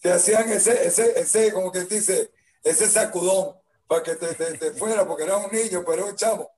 te 0.00 0.12
hacían 0.12 0.50
ese, 0.50 0.86
ese, 0.86 1.18
ese, 1.18 1.52
como 1.52 1.72
que 1.72 1.84
dice, 1.84 2.30
ese 2.62 2.88
sacudón 2.88 3.56
para 3.86 4.02
que 4.02 4.14
te, 4.16 4.34
te, 4.34 4.58
te 4.58 4.70
fuera, 4.72 5.06
porque 5.06 5.24
era 5.24 5.38
un 5.38 5.50
niño, 5.50 5.82
pero 5.84 5.94
era 5.94 6.04
un 6.04 6.16
chamo. 6.16 6.50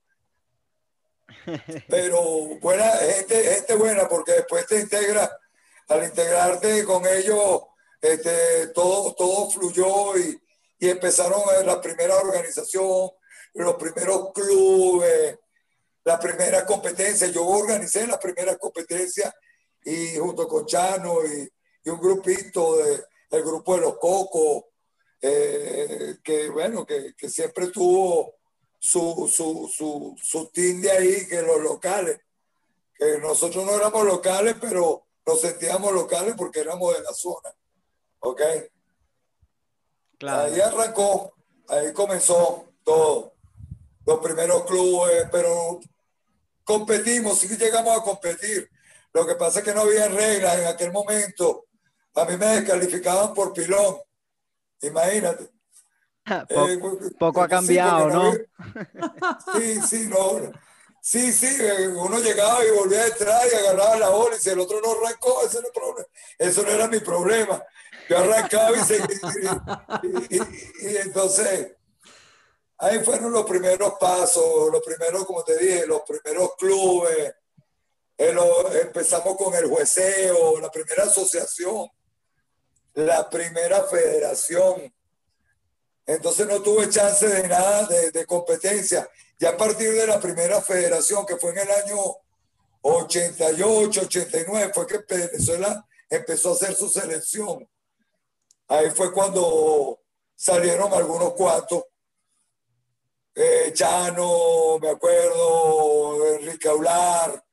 Pero 1.89 2.21
buena, 2.61 2.85
gente, 2.85 3.43
gente 3.55 3.75
buena, 3.77 4.09
porque 4.09 4.33
después 4.33 4.67
te 4.67 4.81
integra, 4.81 5.31
al 5.89 6.05
integrarte 6.05 6.85
con 6.85 7.07
ellos, 7.07 7.63
este, 8.01 8.69
todo, 8.69 9.15
todo 9.15 9.49
fluyó 9.51 10.19
y, 10.19 10.41
y 10.81 10.89
empezaron 10.89 11.47
ver 11.47 11.65
la 11.65 11.81
primera 11.81 12.17
organización, 12.17 13.11
los 13.55 13.75
primeros 13.77 14.33
clubes, 14.33 15.39
la 16.05 16.19
primera 16.19 16.67
competencia. 16.67 17.29
Yo 17.29 17.47
organicé 17.47 18.07
la 18.07 18.19
primera 18.19 18.57
competencia 18.57 19.33
y 19.85 20.17
junto 20.17 20.49
con 20.49 20.67
Chano 20.67 21.25
y, 21.25 21.49
y 21.85 21.91
un 21.91 22.01
grupito 22.01 22.77
de, 22.77 23.05
el 23.31 23.43
grupo 23.43 23.77
de 23.77 23.81
los 23.83 23.99
Cocos, 23.99 24.65
eh, 25.23 26.17
que 26.23 26.49
bueno, 26.49 26.85
que, 26.85 27.15
que, 27.17 27.29
siempre 27.29 27.69
tuvo 27.69 28.35
su, 28.79 29.31
su, 29.33 29.71
su, 29.73 30.17
su 30.21 30.51
ahí, 30.91 31.29
que 31.29 31.43
los 31.43 31.61
locales, 31.61 32.21
que 32.95 33.19
nosotros 33.19 33.65
no 33.65 33.75
éramos 33.77 34.05
locales, 34.05 34.57
pero 34.61 35.07
nos 35.27 35.41
sentíamos 35.41 35.93
locales 35.93 36.35
porque 36.37 36.61
éramos 36.61 36.97
de 36.97 37.03
la 37.03 37.13
zona. 37.13 37.55
¿Ok? 38.21 38.41
Claro. 40.19 40.53
Ahí 40.53 40.61
arrancó, 40.61 41.35
ahí 41.69 41.93
comenzó 41.93 42.73
todo. 42.85 43.35
Los 44.07 44.19
primeros 44.21 44.65
clubes, 44.65 45.27
pero 45.31 45.81
competimos, 46.65 47.39
sí 47.39 47.49
llegamos 47.57 47.99
a 47.99 48.03
competir. 48.03 48.71
Lo 49.13 49.27
que 49.27 49.35
pasa 49.35 49.59
es 49.61 49.65
que 49.65 49.75
no 49.75 49.83
había 49.83 50.09
reglas 50.09 50.59
en 50.59 50.67
aquel 50.67 50.93
momento. 50.93 51.67
A 52.21 52.25
mí 52.27 52.37
me 52.37 52.47
descalificaban 52.47 53.35
por 53.35 53.53
pilón. 53.53 53.97
Imagínate. 54.83 55.50
poco, 56.49 56.69
eh, 56.69 57.11
poco 57.19 57.43
ha 57.43 57.49
cambiado, 57.49 58.11
sí, 58.11 58.17
¿no? 58.17 59.59
sí, 59.59 59.81
sí, 59.83 60.07
no. 60.09 60.53
Sí, 61.03 61.33
sí, 61.33 61.47
uno 61.97 62.19
llegaba 62.19 62.62
y 62.62 62.71
volvía 62.73 63.05
detrás 63.05 63.50
y 63.50 63.57
agarraba 63.57 63.97
la 63.97 64.11
bola 64.11 64.37
y 64.37 64.39
si 64.39 64.50
el 64.50 64.61
otro 64.61 64.83
no 64.83 64.93
arrancó, 64.93 65.43
ese 65.47 65.62
no, 65.62 65.69
problema. 65.73 66.07
eso 66.39 66.62
no 66.62 66.69
era 66.69 66.89
mi 66.89 67.00
problema. 67.00 67.62
Yo 68.09 68.19
arrancaba 68.19 68.77
y, 68.77 68.81
y, 68.81 70.37
y, 70.37 70.91
y, 70.91 70.97
entonces 70.99 71.75
ahí 72.77 72.99
fueron 73.00 73.33
los 73.33 73.45
primeros 73.45 73.95
pasos, 73.99 74.71
los 74.71 74.83
primeros, 74.83 75.25
como 75.25 75.43
te 75.43 75.57
dije, 75.57 75.87
los 75.87 76.03
primeros 76.03 76.55
clubes. 76.57 77.35
Eh, 78.19 78.35
empezamos 78.83 79.35
con 79.39 79.55
el 79.55 79.67
jueceo, 79.67 80.61
la 80.61 80.71
primera 80.71 81.05
asociación, 81.05 81.89
la 82.95 83.29
primera 83.29 83.85
federación. 83.85 84.93
Entonces 86.07 86.47
no 86.47 86.61
tuve 86.61 86.89
chance 86.89 87.27
de 87.27 87.47
nada 87.49 87.87
de, 87.87 88.11
de 88.11 88.27
competencia. 88.27 89.09
Ya 89.39 89.51
a 89.51 89.57
partir 89.57 89.93
de 89.93 90.07
la 90.07 90.21
primera 90.21 90.61
federación, 90.61 91.25
que 91.25 91.37
fue 91.37 91.53
en 91.53 91.59
el 91.59 91.71
año 91.71 91.99
88, 92.83 94.03
89, 94.03 94.73
fue 94.75 94.87
que 94.87 94.99
Venezuela 95.09 95.87
empezó 96.09 96.51
a 96.51 96.55
hacer 96.55 96.75
su 96.75 96.89
selección. 96.89 97.69
Ahí 98.69 98.91
fue 98.91 99.13
cuando 99.13 100.01
salieron 100.35 100.93
algunos 100.93 101.35
cuantos. 101.35 101.85
Eh, 103.35 103.73
Chano, 103.73 104.79
me 104.81 104.91
acuerdo, 104.91 106.35
Enrique 106.35 106.69
Aular, 106.69 107.45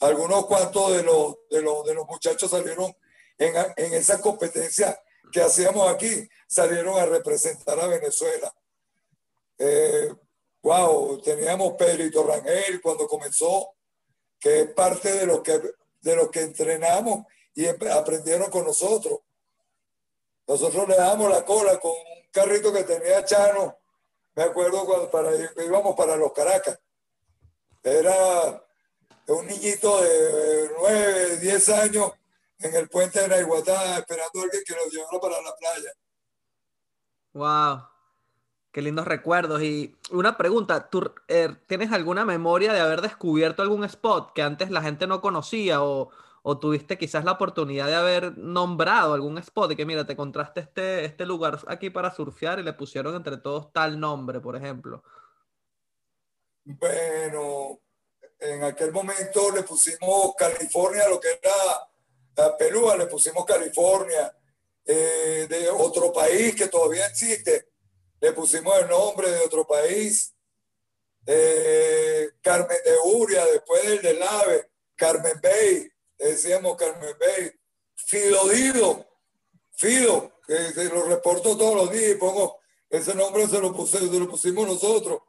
algunos 0.00 0.46
cuantos 0.46 0.96
de 0.96 1.02
los, 1.02 1.36
de 1.50 1.62
los, 1.62 1.84
de 1.84 1.94
los 1.94 2.06
muchachos 2.06 2.50
salieron 2.50 2.94
en, 3.38 3.54
en 3.76 3.94
esa 3.94 4.20
competencia 4.20 5.00
que 5.32 5.42
hacíamos 5.42 5.88
aquí, 5.90 6.28
salieron 6.46 6.98
a 6.98 7.06
representar 7.06 7.78
a 7.78 7.86
Venezuela. 7.86 8.54
Eh, 9.58 10.14
wow, 10.62 11.20
teníamos 11.20 11.74
Pedrito 11.74 12.26
Rangel 12.26 12.80
cuando 12.80 13.06
comenzó, 13.06 13.74
que 14.38 14.60
es 14.60 14.70
parte 14.72 15.12
de 15.12 15.26
lo 15.26 15.42
que, 15.42 15.60
de 16.00 16.16
lo 16.16 16.30
que 16.30 16.40
entrenamos 16.40 17.26
y 17.54 17.66
aprendieron 17.66 18.50
con 18.50 18.64
nosotros. 18.64 19.20
Nosotros 20.46 20.88
le 20.88 20.96
damos 20.96 21.30
la 21.30 21.44
cola 21.44 21.78
con 21.80 21.90
un 21.90 22.30
carrito 22.30 22.72
que 22.72 22.84
tenía 22.84 23.24
Chano, 23.24 23.78
me 24.34 24.42
acuerdo 24.42 24.84
cuando 24.84 25.10
para, 25.10 25.30
íbamos 25.64 25.96
para 25.96 26.16
los 26.16 26.32
Caracas. 26.32 26.78
Era 27.82 28.62
un 29.28 29.46
niñito 29.46 30.02
de 30.02 30.70
9, 30.78 31.36
10 31.38 31.68
años 31.70 32.12
en 32.58 32.74
el 32.74 32.88
puente 32.88 33.20
de 33.20 33.28
Naiguatá 33.28 33.98
esperando 33.98 34.40
a 34.40 34.42
alguien 34.44 34.62
que 34.66 34.74
nos 34.74 34.92
llevara 34.92 35.20
para 35.20 35.42
la 35.42 35.54
playa. 35.54 35.92
Wow. 37.32 37.88
Qué 38.72 38.82
lindos 38.82 39.06
recuerdos. 39.06 39.62
Y 39.62 39.96
una 40.10 40.36
pregunta, 40.36 40.90
¿tú 40.90 41.10
eh, 41.28 41.54
tienes 41.66 41.92
alguna 41.92 42.24
memoria 42.24 42.72
de 42.72 42.80
haber 42.80 43.00
descubierto 43.00 43.62
algún 43.62 43.84
spot 43.84 44.32
que 44.34 44.42
antes 44.42 44.70
la 44.70 44.82
gente 44.82 45.06
no 45.06 45.20
conocía 45.20 45.82
o, 45.82 46.10
o, 46.42 46.58
tuviste 46.58 46.98
quizás 46.98 47.24
la 47.24 47.32
oportunidad 47.32 47.86
de 47.86 47.94
haber 47.94 48.36
nombrado 48.36 49.14
algún 49.14 49.38
spot 49.38 49.72
y 49.72 49.76
que 49.76 49.86
mira, 49.86 50.06
te 50.06 50.12
encontraste 50.12 50.60
este, 50.60 51.04
este 51.06 51.24
lugar 51.24 51.58
aquí 51.68 51.90
para 51.90 52.14
surfear 52.14 52.58
y 52.58 52.62
le 52.62 52.74
pusieron 52.74 53.14
entre 53.14 53.38
todos 53.38 53.72
tal 53.72 53.98
nombre, 53.98 54.40
por 54.40 54.56
ejemplo? 54.56 55.02
Bueno, 56.64 57.80
en 58.38 58.64
aquel 58.64 58.92
momento 58.92 59.50
le 59.54 59.62
pusimos 59.62 60.34
California, 60.36 61.08
lo 61.08 61.20
que 61.20 61.28
era 61.28 61.88
Perú, 62.58 62.90
le 62.96 63.06
pusimos 63.06 63.44
California, 63.44 64.34
eh, 64.84 65.46
de 65.48 65.68
otro 65.70 66.12
país 66.12 66.54
que 66.54 66.68
todavía 66.68 67.06
existe 67.06 67.68
le 68.20 68.32
pusimos 68.32 68.78
el 68.80 68.88
nombre 68.88 69.30
de 69.30 69.40
otro 69.40 69.66
país. 69.66 70.34
Eh, 71.26 72.30
Carmen 72.40 72.78
de 72.84 72.96
Uria, 73.04 73.44
después 73.46 73.82
del 73.84 74.02
del 74.02 74.22
AVE, 74.22 74.70
Carmen 74.94 75.40
Bay, 75.42 75.88
decíamos 76.16 76.76
Carmen 76.76 77.16
Bay, 77.18 77.50
Fido 77.96 78.48
Dido, 78.48 79.06
Fido, 79.72 80.32
que, 80.46 80.84
lo 80.84 81.04
reporto 81.04 81.56
todos 81.56 81.74
los 81.74 81.90
días 81.90 82.12
y 82.12 82.14
pongo 82.14 82.60
ese 82.88 83.14
nombre, 83.14 83.48
se 83.48 83.58
lo, 83.58 83.74
puse, 83.74 83.98
se 83.98 84.06
lo 84.06 84.28
pusimos 84.28 84.68
nosotros, 84.68 85.22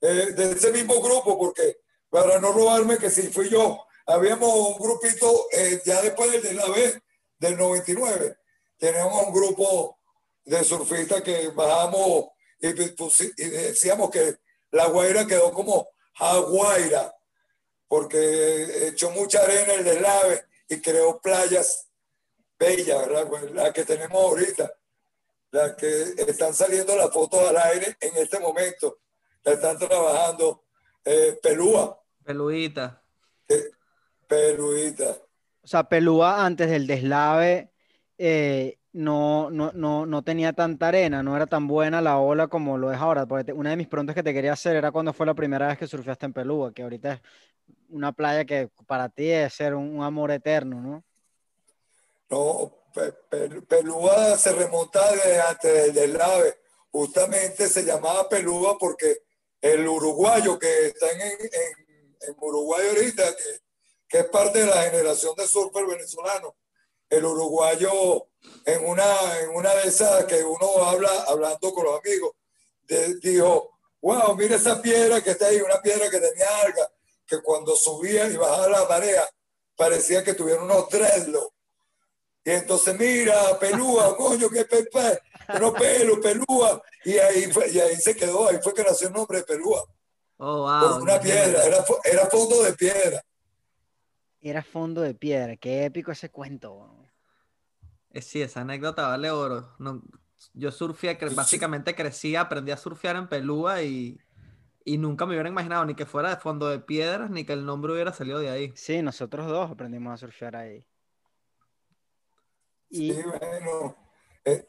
eh, 0.00 0.32
de 0.32 0.52
ese 0.52 0.70
mismo 0.70 1.02
grupo, 1.02 1.36
porque 1.36 1.80
para 2.08 2.38
no 2.38 2.52
robarme 2.52 2.96
que 2.96 3.10
si 3.10 3.22
fui 3.22 3.50
yo, 3.50 3.84
habíamos 4.06 4.50
un 4.52 4.78
grupito 4.78 5.46
eh, 5.52 5.80
ya 5.84 6.00
después 6.02 6.30
del 6.32 6.42
del 6.42 6.60
AVE, 6.60 7.02
del 7.38 7.56
99, 7.56 8.36
teníamos 8.78 9.26
un 9.26 9.32
grupo 9.32 9.98
de 10.44 10.64
surfistas 10.64 11.22
que 11.22 11.48
bajamos 11.48 12.26
y, 12.60 12.72
decíamos 12.72 14.10
que 14.10 14.36
la 14.70 14.86
Guaira 14.86 15.26
quedó 15.26 15.52
como 15.52 15.88
Aguaira, 16.14 17.14
porque 17.88 18.88
echó 18.88 19.10
mucha 19.10 19.42
arena 19.42 19.74
el 19.74 19.84
deslave 19.84 20.46
y 20.68 20.80
creó 20.80 21.20
playas 21.20 21.88
bellas, 22.58 23.06
¿verdad? 23.06 23.28
Pues, 23.28 23.50
la 23.52 23.72
que 23.72 23.84
tenemos 23.84 24.22
ahorita, 24.22 24.72
las 25.50 25.74
que 25.74 26.14
están 26.16 26.54
saliendo 26.54 26.96
las 26.96 27.10
fotos 27.10 27.40
al 27.40 27.56
aire 27.56 27.96
en 28.00 28.16
este 28.16 28.38
momento, 28.38 29.00
la 29.42 29.52
están 29.52 29.78
trabajando 29.78 30.64
eh, 31.04 31.38
Pelúa. 31.42 32.00
Peluita. 32.24 33.02
Eh, 33.48 33.70
peluita. 34.32 35.16
O 35.62 35.66
sea, 35.66 35.84
Pelúa 35.84 36.44
antes 36.44 36.70
del 36.70 36.86
deslave 36.86 37.70
eh, 38.18 38.78
no, 38.92 39.50
no, 39.50 39.72
no, 39.72 40.06
no 40.06 40.22
tenía 40.22 40.52
tanta 40.52 40.88
arena, 40.88 41.22
no 41.22 41.36
era 41.36 41.46
tan 41.46 41.66
buena 41.66 42.00
la 42.00 42.18
ola 42.18 42.48
como 42.48 42.78
lo 42.78 42.92
es 42.92 42.98
ahora. 42.98 43.26
Porque 43.26 43.52
una 43.52 43.70
de 43.70 43.76
mis 43.76 43.88
preguntas 43.88 44.14
que 44.14 44.22
te 44.22 44.32
quería 44.32 44.54
hacer 44.54 44.76
era 44.76 44.90
cuando 44.90 45.12
fue 45.12 45.26
la 45.26 45.34
primera 45.34 45.68
vez 45.68 45.78
que 45.78 45.86
surfeaste 45.86 46.26
en 46.26 46.32
Pelúa, 46.32 46.72
que 46.72 46.82
ahorita 46.82 47.14
es 47.14 47.20
una 47.90 48.12
playa 48.12 48.44
que 48.44 48.70
para 48.86 49.08
ti 49.08 49.30
es 49.30 49.52
ser 49.52 49.74
un, 49.74 50.02
amor 50.02 50.30
eterno, 50.30 50.80
¿no? 50.80 51.04
No, 52.30 52.72
Pelúa 53.68 54.36
se 54.38 54.52
remonta 54.52 55.10
desde 55.12 55.40
antes 55.40 55.72
del 55.72 55.94
deslave. 55.94 56.54
Justamente 56.90 57.68
se 57.68 57.84
llamaba 57.84 58.28
Pelúa 58.28 58.78
porque 58.78 59.18
el 59.60 59.86
uruguayo 59.86 60.58
que 60.58 60.86
está 60.86 61.10
en, 61.10 61.20
en, 61.20 62.36
Uruguay 62.40 62.86
ahorita, 62.88 63.22
que, 63.36 63.71
que, 64.12 64.18
es 64.18 64.26
parte 64.26 64.60
de 64.60 64.66
la 64.66 64.82
generación 64.82 65.34
de 65.36 65.48
surfer 65.48 65.86
venezolano, 65.86 66.54
el 67.08 67.24
uruguayo 67.24 68.28
en 68.64 68.86
una, 68.86 69.40
en 69.40 69.50
una 69.50 69.74
de 69.74 69.88
esas 69.88 70.24
que 70.26 70.44
uno 70.44 70.84
habla 70.84 71.24
hablando 71.28 71.72
con 71.72 71.84
los 71.84 71.98
amigos, 71.98 72.32
dijo, 73.20 73.78
wow, 74.00 74.36
mira 74.36 74.56
esa 74.56 74.80
piedra 74.80 75.20
que 75.22 75.30
está 75.30 75.46
ahí, 75.46 75.60
una 75.60 75.80
piedra 75.80 76.10
que 76.10 76.20
tenía 76.20 76.46
alga, 76.62 76.90
que 77.26 77.40
cuando 77.40 77.74
subía 77.74 78.26
y 78.28 78.36
bajaba 78.36 78.68
la 78.68 78.84
marea 78.86 79.28
parecía 79.76 80.22
que 80.22 80.34
tuviera 80.34 80.62
unos 80.62 80.88
dreadlocks. 80.90 81.54
Y 82.44 82.50
entonces, 82.50 82.98
mira, 82.98 83.58
pelúa, 83.58 84.16
coño, 84.16 84.48
qué 84.50 84.64
pepe, 84.64 85.20
no 85.60 85.72
pelo, 85.72 86.20
pelúa. 86.20 86.82
Y 87.04 87.16
ahí, 87.18 87.50
y 87.72 87.80
ahí 87.80 87.96
se 87.96 88.16
quedó, 88.16 88.48
ahí 88.48 88.58
fue 88.62 88.74
que 88.74 88.82
nació 88.82 89.08
el 89.08 89.14
nombre 89.14 89.38
de 89.38 89.44
pelúa. 89.44 89.84
Oh, 90.38 90.62
wow. 90.62 90.80
Por 90.80 91.02
una 91.02 91.20
piedra, 91.20 91.64
era, 91.64 91.84
era 92.04 92.26
fondo 92.26 92.62
de 92.62 92.72
piedra. 92.72 93.24
Era 94.44 94.62
fondo 94.62 95.00
de 95.00 95.14
piedra, 95.14 95.56
qué 95.56 95.84
épico 95.84 96.10
ese 96.10 96.30
cuento. 96.30 97.06
Eh, 98.10 98.20
sí, 98.20 98.42
esa 98.42 98.62
anécdota 98.62 99.06
vale 99.06 99.30
oro. 99.30 99.74
No, 99.78 100.02
yo 100.52 100.72
surfía, 100.72 101.16
básicamente 101.34 101.94
crecí, 101.94 102.34
aprendí 102.34 102.72
a 102.72 102.76
surfear 102.76 103.14
en 103.14 103.28
Pelúa 103.28 103.82
y, 103.82 104.18
nunca 104.84 105.26
me 105.26 105.34
hubiera 105.34 105.48
imaginado 105.48 105.84
ni 105.84 105.94
que 105.94 106.06
fuera 106.06 106.30
de 106.30 106.36
fondo 106.36 106.68
de 106.68 106.80
piedras 106.80 107.30
ni 107.30 107.44
que 107.44 107.52
el 107.52 107.64
nombre 107.64 107.92
hubiera 107.92 108.12
salido 108.12 108.40
de 108.40 108.50
ahí. 108.50 108.72
Sí, 108.74 109.00
nosotros 109.00 109.46
dos 109.46 109.70
aprendimos 109.70 110.12
a 110.12 110.16
surfear 110.16 110.56
ahí. 110.56 110.84
Y 112.90 113.12
sí, 113.12 113.22
bueno. 113.22 113.96
Eh, 114.44 114.66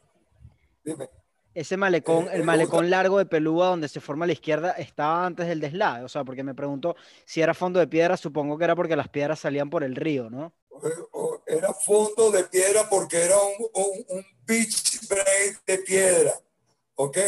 ese 1.54 1.76
malecón, 1.76 2.28
el 2.32 2.42
eh, 2.42 2.44
malecón 2.44 2.90
largo 2.90 3.18
de 3.18 3.26
Pelúa 3.26 3.68
donde 3.68 3.88
se 3.88 4.00
forma 4.00 4.26
la 4.26 4.32
izquierda, 4.32 4.72
estaba 4.72 5.24
antes 5.24 5.46
del 5.46 5.60
deslave. 5.60 6.04
O 6.04 6.08
sea, 6.08 6.24
porque 6.24 6.42
me 6.42 6.54
pregunto 6.54 6.96
si 7.24 7.40
era 7.40 7.54
fondo 7.54 7.78
de 7.80 7.86
piedra, 7.86 8.16
supongo 8.16 8.58
que 8.58 8.64
era 8.64 8.76
porque 8.76 8.96
las 8.96 9.08
piedras 9.08 9.38
salían 9.38 9.70
por 9.70 9.84
el 9.84 9.94
río, 9.94 10.28
¿no? 10.30 10.52
era 11.46 11.72
fondo 11.72 12.30
de 12.30 12.44
piedra 12.44 12.88
porque 12.88 13.22
era 13.22 13.36
un, 13.38 14.04
un, 14.08 14.26
beach 14.46 15.08
break 15.08 15.64
de 15.64 15.78
piedra, 15.78 16.38
¿ok? 16.96 17.18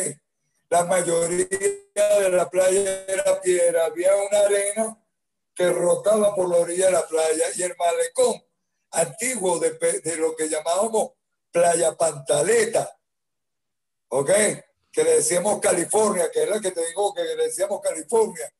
La 0.68 0.84
mayoría 0.84 1.46
de 1.46 2.28
la 2.30 2.50
playa 2.50 3.04
era 3.06 3.40
piedra, 3.40 3.86
había 3.86 4.10
una 4.16 4.40
arena 4.40 4.98
que 5.54 5.70
rotaba 5.70 6.34
por 6.34 6.50
la 6.50 6.56
orilla 6.56 6.86
de 6.86 6.92
la 6.92 7.06
playa 7.06 7.44
y 7.56 7.62
el 7.62 7.74
malecón 7.78 8.42
antiguo 8.90 9.58
de, 9.58 9.70
de 10.02 10.16
lo 10.16 10.36
que 10.36 10.48
llamábamos 10.48 11.12
playa 11.50 11.96
pantaleta, 11.96 12.95
¿ok? 14.08 14.30
Que 14.92 15.04
le 15.04 15.16
decíamos 15.16 15.60
California, 15.60 16.30
que 16.30 16.44
es 16.44 16.50
la 16.50 16.60
que 16.60 16.70
te 16.70 16.86
digo 16.86 17.12
que 17.14 17.22
le 17.22 17.36
decíamos 17.36 17.80
California. 17.80 18.52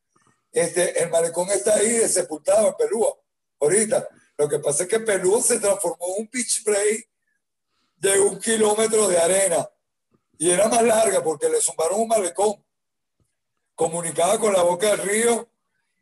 Este, 0.51 1.01
el 1.01 1.09
malecón 1.09 1.49
está 1.49 1.75
ahí 1.75 2.07
sepultado 2.07 2.69
en 2.69 2.75
Perú, 2.75 3.05
ahorita. 3.59 4.07
Lo 4.37 4.47
que 4.47 4.59
pasa 4.59 4.83
es 4.83 4.89
que 4.89 4.99
Perú 4.99 5.41
se 5.43 5.59
transformó 5.59 6.15
en 6.15 6.21
un 6.23 6.29
beach 6.31 6.63
break 6.63 7.09
de 7.97 8.19
un 8.19 8.39
kilómetro 8.39 9.07
de 9.07 9.17
arena 9.17 9.69
y 10.37 10.51
era 10.51 10.67
más 10.67 10.83
larga 10.83 11.23
porque 11.23 11.49
le 11.49 11.61
zumbaron 11.61 12.01
un 12.01 12.07
malecón. 12.07 12.63
Comunicaba 13.75 14.39
con 14.39 14.53
la 14.53 14.61
boca 14.61 14.87
del 14.87 14.99
río 14.99 15.49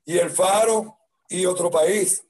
y 0.05 0.17
el 0.17 0.29
faro 0.29 0.97
y 1.29 1.45
otro 1.45 1.71
país. 1.71 2.23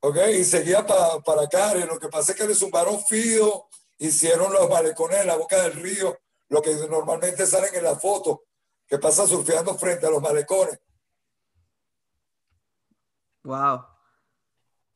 ¿Ok? 0.00 0.18
Y 0.32 0.44
seguía 0.44 0.84
para 0.84 1.42
acá. 1.42 1.74
lo 1.74 1.98
que 1.98 2.08
pasa 2.08 2.32
es 2.32 2.38
que 2.38 2.46
le 2.46 2.54
zumbaron 2.54 3.02
fido, 3.04 3.68
hicieron 3.98 4.52
los 4.52 4.68
malecones 4.68 5.20
en 5.20 5.28
la 5.28 5.36
boca 5.36 5.62
del 5.62 5.74
río, 5.74 6.18
lo 6.54 6.62
que 6.62 6.72
normalmente 6.88 7.46
salen 7.46 7.74
en 7.74 7.82
la 7.82 7.96
foto, 7.96 8.44
que 8.86 8.98
pasa 8.98 9.26
surfeando 9.26 9.74
frente 9.74 10.06
a 10.06 10.10
los 10.10 10.22
malecones. 10.22 10.78
Wow. 13.42 13.80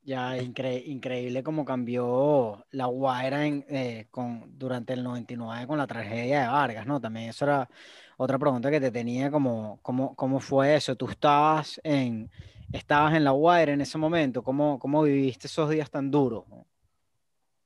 Ya, 0.03 0.39
increíble 0.39 1.43
cómo 1.43 1.65
cambió 1.65 2.65
la 2.71 2.87
Guaira 2.87 3.45
en, 3.45 3.67
eh, 3.69 4.07
con, 4.13 4.57
durante 4.57 4.93
el 4.93 5.03
99 5.03 5.67
con 5.67 5.79
la 5.79 5.89
tragedia 5.89 6.43
de 6.43 6.47
Vargas, 6.47 6.87
¿no? 6.87 7.01
También 7.01 7.31
eso 7.31 7.45
era 7.45 7.69
otra 8.17 8.39
pregunta 8.39 8.71
que 8.71 8.81
te 8.81 8.93
tenía, 8.93 9.31
como, 9.31 9.81
¿cómo, 9.83 10.15
cómo 10.15 10.39
fue 10.39 10.77
eso? 10.77 10.95
¿Tú 10.95 11.11
estabas 11.11 11.81
en, 11.83 12.31
estabas 12.73 13.15
en 13.15 13.25
la 13.25 13.33
Guaira 13.33 13.73
en 13.73 13.81
ese 13.81 13.99
momento? 13.99 14.45
¿Cómo, 14.45 14.79
cómo 14.79 15.03
viviste 15.03 15.49
esos 15.49 15.69
días 15.69 15.91
tan 15.91 16.09
duros? 16.09 16.45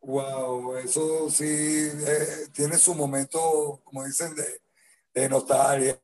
Wow, 0.03 0.77
eso 0.77 1.31
sí 1.31 1.45
eh, 1.47 2.49
tiene 2.53 2.77
su 2.77 2.95
momento, 2.95 3.81
como 3.85 4.05
dicen, 4.05 4.35
de, 4.35 4.61
de 5.15 5.29
nostalgia. 5.29 6.01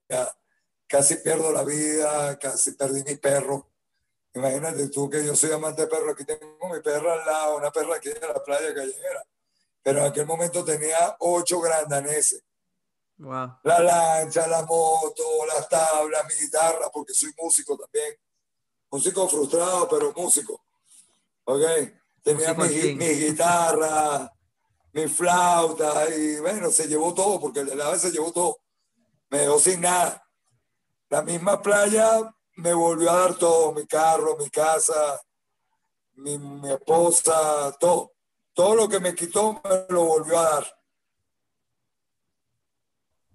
Casi 0.87 1.16
pierdo 1.16 1.52
la 1.52 1.64
vida, 1.64 2.38
casi 2.38 2.72
perdí 2.72 3.02
mi 3.04 3.16
perro 3.16 3.68
Imagínate 4.38 4.88
tú 4.88 5.11
que 5.11 5.24
yo 5.24 5.34
soy 5.34 5.50
amante 5.50 5.82
de 5.82 5.88
perros, 5.88 6.12
aquí 6.12 6.24
tengo 6.24 6.68
mi 6.72 6.80
perra 6.80 7.14
al 7.14 7.26
lado, 7.26 7.56
una 7.56 7.72
perra 7.72 7.96
aquí 7.96 8.08
en 8.08 8.20
la 8.20 8.42
playa 8.42 8.72
callejera. 8.72 9.24
Pero 9.82 9.98
en 9.98 10.06
aquel 10.06 10.26
momento 10.26 10.64
tenía 10.64 11.16
ocho 11.18 11.61
grandaneses. 11.61 12.42
Wow. 13.16 13.58
La 13.64 13.80
lancha, 13.80 14.46
la 14.46 14.62
moto, 14.62 15.24
las 15.46 15.68
tablas, 15.68 16.24
mi 16.26 16.34
guitarra, 16.44 16.88
porque 16.92 17.14
soy 17.14 17.32
músico 17.37 17.76
también. 17.76 18.14
Músico 18.90 19.28
frustrado, 19.28 19.88
pero 19.88 20.12
músico. 20.14 20.61
¿Ok? 21.44 21.62
Tenía 22.29 22.53
mi, 22.53 22.69
guitarra, 22.69 24.31
mi 24.93 25.09
flauta, 25.09 26.14
y 26.14 26.38
bueno, 26.41 26.71
se 26.71 26.87
llevó 26.87 27.14
todo, 27.14 27.41
porque 27.41 27.64
la 27.64 27.88
vez 27.88 28.03
se 28.03 28.11
llevó 28.11 28.31
todo. 28.31 28.59
Me 29.31 29.38
dejó 29.38 29.59
sin 29.59 29.81
nada. 29.81 30.23
La 31.09 31.23
misma 31.23 31.62
playa 31.62 32.31
me 32.57 32.75
volvió 32.75 33.11
a 33.11 33.21
dar 33.21 33.35
todo, 33.37 33.73
mi 33.73 33.87
carro, 33.87 34.37
mi 34.37 34.51
casa, 34.51 35.19
mi, 36.17 36.37
mi 36.37 36.71
esposa, 36.71 37.75
todo. 37.81 38.12
Todo 38.53 38.75
lo 38.75 38.88
que 38.91 39.01
me 39.01 39.14
quitó 39.14 39.55
me 39.64 39.87
lo 39.88 40.05
volvió 40.05 40.38
a 40.38 40.51
dar. 40.51 40.67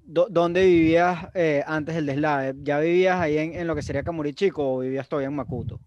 ¿Dónde 0.03 0.65
vivías 0.65 1.29
eh, 1.33 1.63
antes 1.65 1.95
del 1.95 2.05
deslave? 2.05 2.53
¿Ya 2.57 2.77
vivías 2.77 3.19
ahí 3.19 3.39
en, 3.39 3.53
en 3.55 3.65
lo 3.65 3.73
que 3.73 3.81
sería 3.81 4.03
Camurí 4.03 4.35
Chico 4.35 4.75
o 4.75 4.79
vivías 4.81 5.09
todavía 5.09 5.29
en 5.29 5.35
Macuto? 5.35 5.79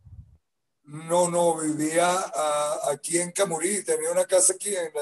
No, 0.86 1.28
no, 1.28 1.56
vivía 1.56 2.08
ah, 2.08 2.80
aquí 2.92 3.18
en 3.18 3.32
Camurí, 3.32 3.82
tenía 3.82 4.12
una 4.12 4.24
casa 4.24 4.52
aquí 4.52 4.72
en, 4.74 4.92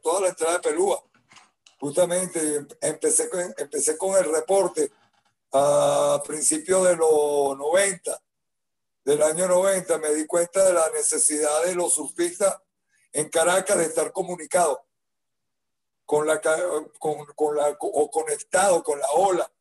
toda 0.00 0.20
la 0.20 0.28
entrada 0.28 0.54
de 0.54 0.60
Pelúa. 0.60 1.02
Justamente 1.80 2.56
em- 2.56 2.68
empecé 2.80 3.28
con, 3.28 3.54
empecé 3.58 3.98
con 3.98 4.16
el 4.16 4.30
reporte 4.32 4.92
a 5.52 6.22
principios 6.24 6.86
de 6.86 6.94
los 6.94 7.58
90, 7.58 8.22
del 9.04 9.22
año 9.22 9.48
90, 9.48 9.98
me 9.98 10.14
di 10.14 10.26
cuenta 10.26 10.64
de 10.64 10.72
la 10.72 10.88
necesidad 10.90 11.64
de 11.64 11.74
los 11.74 11.94
surfistas 11.94 12.56
en 13.12 13.28
Caracas 13.28 13.78
de 13.78 13.84
estar 13.84 14.12
comunicados 14.12 14.78
con 16.04 16.24
la, 16.24 16.40
con, 17.00 17.26
con 17.34 17.56
la, 17.56 17.76
o 17.80 18.10
conectados 18.12 18.84
con 18.84 19.00
la 19.00 19.10
ola. 19.10 19.52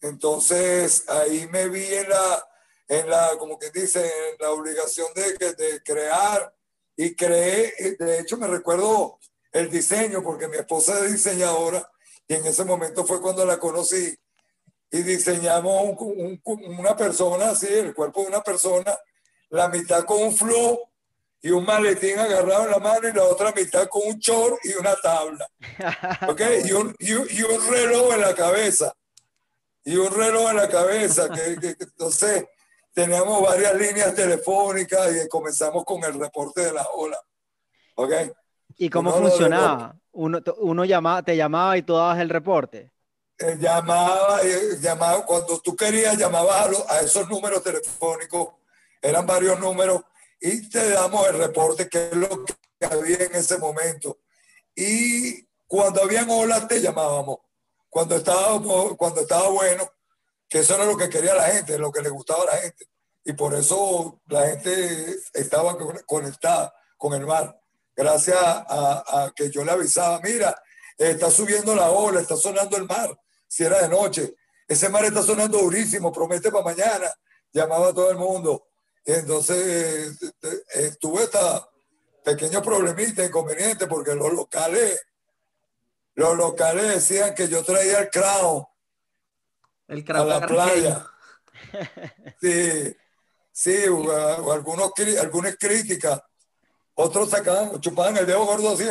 Entonces 0.00 1.06
ahí 1.10 1.46
me 1.48 1.68
vi 1.68 1.84
en 1.94 2.08
la, 2.08 2.48
en 2.88 3.08
la, 3.10 3.30
como 3.38 3.58
que 3.58 3.70
dice, 3.70 4.00
en 4.04 4.36
la 4.40 4.50
obligación 4.50 5.08
de, 5.14 5.32
de 5.54 5.82
crear 5.82 6.54
y 6.96 7.14
creé, 7.14 7.96
de 7.98 8.20
hecho 8.20 8.36
me 8.36 8.46
recuerdo 8.46 9.18
el 9.52 9.70
diseño 9.70 10.22
porque 10.22 10.48
mi 10.48 10.56
esposa 10.56 11.04
es 11.04 11.12
diseñadora 11.12 11.90
y 12.28 12.34
en 12.34 12.46
ese 12.46 12.64
momento 12.64 13.04
fue 13.04 13.20
cuando 13.20 13.44
la 13.44 13.58
conocí 13.58 14.16
y 14.90 15.02
diseñamos 15.02 15.96
un- 15.98 16.40
un- 16.44 16.78
una 16.78 16.96
persona 16.96 17.50
así, 17.50 17.66
el 17.66 17.94
cuerpo 17.94 18.22
de 18.22 18.28
una 18.28 18.42
persona, 18.42 18.96
la 19.50 19.68
mitad 19.68 20.04
con 20.04 20.22
un 20.22 20.36
flow 20.36 20.78
y 21.42 21.50
un 21.50 21.64
maletín 21.64 22.18
agarrado 22.18 22.64
en 22.64 22.70
la 22.70 22.78
mano 22.78 23.08
y 23.08 23.12
la 23.12 23.24
otra 23.24 23.52
mitad 23.52 23.88
con 23.88 24.02
un 24.06 24.18
short 24.18 24.58
y 24.64 24.74
una 24.74 24.94
tabla. 24.96 25.48
¿Ok? 26.28 26.40
Y 26.64 26.72
un, 26.72 26.94
y 26.98 27.12
y 27.12 27.42
un 27.42 27.68
reloj 27.70 28.14
en 28.14 28.20
la 28.22 28.34
cabeza. 28.34 28.92
Y 29.84 29.96
un 29.96 30.10
reloj 30.12 30.50
en 30.50 30.56
la 30.56 30.68
cabeza. 30.68 31.28
Que, 31.28 31.56
que- 31.60 31.76
que- 31.76 31.84
entonces, 31.84 32.44
teníamos 32.96 33.42
varias 33.42 33.74
líneas 33.74 34.14
telefónicas 34.14 35.14
y 35.14 35.28
comenzamos 35.28 35.84
con 35.84 36.02
el 36.02 36.18
reporte 36.18 36.62
de 36.62 36.72
la 36.72 36.88
ola. 36.94 37.20
¿Ok? 37.96 38.10
¿Y 38.78 38.88
cómo 38.88 39.14
Uno 39.14 39.28
funcionaba? 39.28 39.94
Uno, 40.12 40.40
uno 40.58 40.84
llamaba, 40.86 41.22
te 41.22 41.36
llamaba 41.36 41.76
y 41.76 41.82
tú 41.82 41.92
dabas 41.94 42.18
el 42.20 42.30
reporte. 42.30 42.90
Eh, 43.38 43.58
llamaba, 43.60 44.40
eh, 44.42 44.78
llamaba, 44.80 45.26
cuando 45.26 45.60
tú 45.60 45.76
querías, 45.76 46.16
llamabas 46.16 46.56
a, 46.66 46.68
lo- 46.70 46.90
a 46.90 47.00
esos 47.00 47.28
números 47.28 47.62
telefónicos, 47.62 48.54
eran 49.02 49.26
varios 49.26 49.60
números, 49.60 50.00
y 50.40 50.66
te 50.70 50.90
damos 50.90 51.28
el 51.28 51.36
reporte, 51.36 51.90
que 51.90 52.06
es 52.08 52.14
lo 52.16 52.44
que 52.46 52.86
había 52.86 53.18
en 53.18 53.34
ese 53.34 53.58
momento. 53.58 54.20
Y 54.74 55.46
cuando 55.66 56.02
habían 56.02 56.30
olas, 56.30 56.66
te 56.66 56.80
llamábamos. 56.80 57.40
Cuando 57.90 58.16
estaba, 58.16 58.58
cuando 58.96 59.20
estaba 59.20 59.48
bueno, 59.48 59.84
que 60.48 60.60
eso 60.60 60.74
era 60.74 60.84
lo 60.84 60.96
que 60.96 61.08
quería 61.08 61.34
la 61.34 61.44
gente, 61.44 61.78
lo 61.78 61.90
que 61.90 62.02
le 62.02 62.08
gustaba 62.08 62.42
a 62.44 62.54
la 62.54 62.60
gente. 62.62 62.88
Y 63.24 63.32
por 63.32 63.54
eso 63.54 64.20
la 64.26 64.46
gente 64.48 65.16
estaba 65.34 65.76
con- 65.76 66.00
conectada 66.06 66.72
con 66.96 67.12
el 67.14 67.26
mar. 67.26 67.58
Gracias 67.94 68.38
a, 68.40 69.32
que 69.34 69.50
yo 69.50 69.64
le 69.64 69.72
avisaba, 69.72 70.20
mira, 70.20 70.54
está 70.98 71.30
subiendo 71.30 71.74
la 71.74 71.90
ola, 71.90 72.20
está 72.20 72.36
sonando 72.36 72.76
el 72.76 72.84
mar, 72.86 73.18
si 73.48 73.64
era 73.64 73.82
de 73.82 73.88
noche. 73.88 74.34
Ese 74.68 74.88
mar 74.88 75.04
está 75.04 75.22
sonando 75.22 75.58
durísimo, 75.58 76.12
promete 76.12 76.50
para 76.50 76.64
mañana. 76.64 77.12
Llamaba 77.52 77.88
a 77.88 77.94
todo 77.94 78.10
el 78.10 78.18
mundo. 78.18 78.68
Y 79.04 79.12
entonces 79.12 80.18
eh, 80.42 80.64
eh, 80.74 80.92
tuve 81.00 81.22
esta 81.24 81.66
pequeño 82.24 82.60
problemita, 82.60 83.24
inconveniente, 83.24 83.86
porque 83.86 84.14
los 84.14 84.32
locales, 84.32 85.00
los 86.14 86.36
locales 86.36 86.88
decían 86.88 87.34
que 87.34 87.48
yo 87.48 87.62
traía 87.64 88.00
el 88.00 88.10
crown 88.10 88.64
El 89.88 90.04
a 90.08 90.24
la 90.24 90.46
playa. 90.46 91.06
Sí, 92.40 92.94
sí, 93.50 93.88
o, 93.88 93.96
o 94.00 94.52
algunos, 94.52 94.92
algunas 95.20 95.56
críticas. 95.56 96.20
Otros 96.94 97.30
sacaban, 97.30 97.80
chupaban 97.80 98.16
el 98.18 98.26
dedo 98.26 98.44
gordo 98.44 98.72
así. 98.72 98.88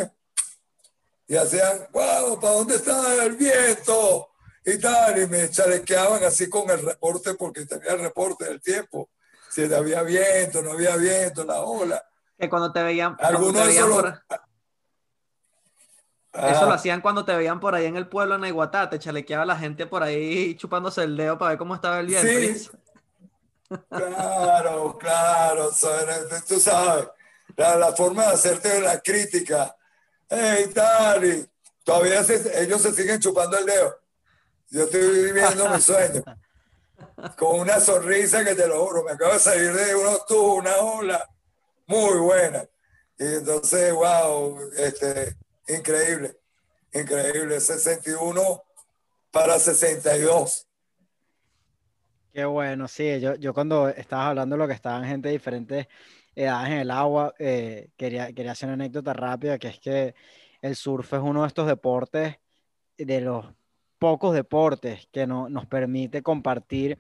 Y 1.28 1.36
hacían, 1.36 1.88
wow, 1.92 2.40
¿para 2.40 2.54
dónde 2.54 2.76
está 2.76 3.24
el 3.24 3.34
viento? 3.36 4.30
Y 4.66 4.80
tal, 4.80 5.22
y 5.22 5.28
me 5.28 5.50
chalequeaban 5.50 6.24
así 6.24 6.50
con 6.50 6.70
el 6.70 6.82
reporte, 6.82 7.36
porque 7.36 7.66
tenía 7.66 7.94
el 7.94 8.00
reporte 8.00 8.46
del 8.46 8.62
tiempo. 8.62 9.10
Si 9.50 9.64
había 9.72 10.02
viento, 10.02 10.62
no 10.62 10.72
había 10.72 10.96
viento, 10.98 11.46
la 11.46 11.62
ola. 11.62 12.04
Que 12.38 12.50
cuando 12.50 12.72
te 12.72 12.84
veían, 12.84 13.16
cuando 13.16 13.38
Algunos 13.38 13.62
te 13.62 13.68
veían 13.70 14.22
eso 16.36 16.66
lo 16.66 16.72
Ah, 16.72 16.76
hacían 16.76 17.02
cuando 17.02 17.24
te 17.26 17.36
veían 17.36 17.60
por 17.60 17.76
ahí 17.76 17.86
en 17.86 17.96
el 17.96 18.08
pueblo 18.08 18.36
en 18.36 18.46
Iguatá, 18.46 18.90
te 18.90 19.00
chalequeaba 19.00 19.46
la 19.46 19.58
gente 19.58 19.86
por 19.88 20.04
ahí 20.04 20.56
chupándose 20.58 21.04
el 21.04 21.16
dedo 21.18 21.38
para 21.38 21.50
ver 21.50 21.58
cómo 21.58 21.76
estaba 21.76 22.00
el 22.00 22.08
viento. 22.08 22.28
Sí. 22.28 22.70
Claro, 23.90 24.98
claro, 24.98 25.72
sabes, 25.72 26.46
tú 26.46 26.60
sabes, 26.60 27.08
la, 27.56 27.76
la 27.78 27.94
forma 27.94 28.24
de 28.28 28.34
hacerte 28.34 28.80
la 28.82 29.00
crítica, 29.00 29.76
hey, 30.30 30.70
tal, 30.74 31.26
y 31.26 31.50
todavía 31.84 32.24
se- 32.24 32.62
ellos 32.62 32.82
se 32.82 32.92
siguen 32.94 33.20
chupando 33.20 33.58
el 33.58 33.66
dedo. 33.66 34.00
Yo 34.70 34.84
estoy 34.84 35.24
viviendo 35.24 35.70
mi 35.70 35.82
sueño, 35.82 36.24
con 37.38 37.60
una 37.62 37.80
sonrisa 37.80 38.44
que 38.46 38.54
te 38.56 38.68
lo 38.68 38.86
juro, 38.86 39.04
me 39.04 39.12
acabo 39.14 39.34
de 39.34 39.40
salir 39.40 39.74
de 39.74 39.96
unos 39.96 40.26
tubos, 40.28 40.60
una 40.60 40.76
ola 40.78 41.28
muy 41.88 42.20
buena. 42.20 42.64
Y 43.18 43.26
entonces, 43.36 43.94
wow, 43.94 44.60
este, 44.78 45.36
increíble, 45.68 46.38
increíble, 46.94 47.60
61 47.60 48.64
para 49.32 49.60
62. 49.60 50.68
Qué 52.34 52.44
bueno, 52.46 52.88
sí, 52.88 53.20
yo, 53.22 53.36
yo 53.36 53.54
cuando 53.54 53.88
estabas 53.90 54.28
hablando 54.28 54.56
de 54.56 54.60
lo 54.60 54.68
que 54.68 54.74
estaban 54.74 55.06
gente 55.06 55.30
de 55.30 55.34
diferentes 55.34 55.88
edades 56.36 56.72
en 56.74 56.80
el 56.80 56.92
agua, 56.92 57.34
eh, 57.40 57.90
quería, 57.96 58.34
quería 58.34 58.52
hacer 58.52 58.68
una 58.68 58.74
anécdota 58.74 59.14
rápida, 59.14 59.58
que 59.58 59.70
es 59.70 59.80
que 59.80 60.16
el 60.62 60.76
surf 60.76 61.14
es 61.14 61.22
uno 61.22 61.44
de 61.44 61.48
estos 61.48 61.66
deportes, 61.68 62.36
de 62.98 63.22
los 63.22 63.46
pocos 64.00 64.34
deportes 64.36 65.08
que 65.12 65.26
no- 65.28 65.50
nos 65.50 65.66
permite 65.66 66.22
compartir 66.22 67.00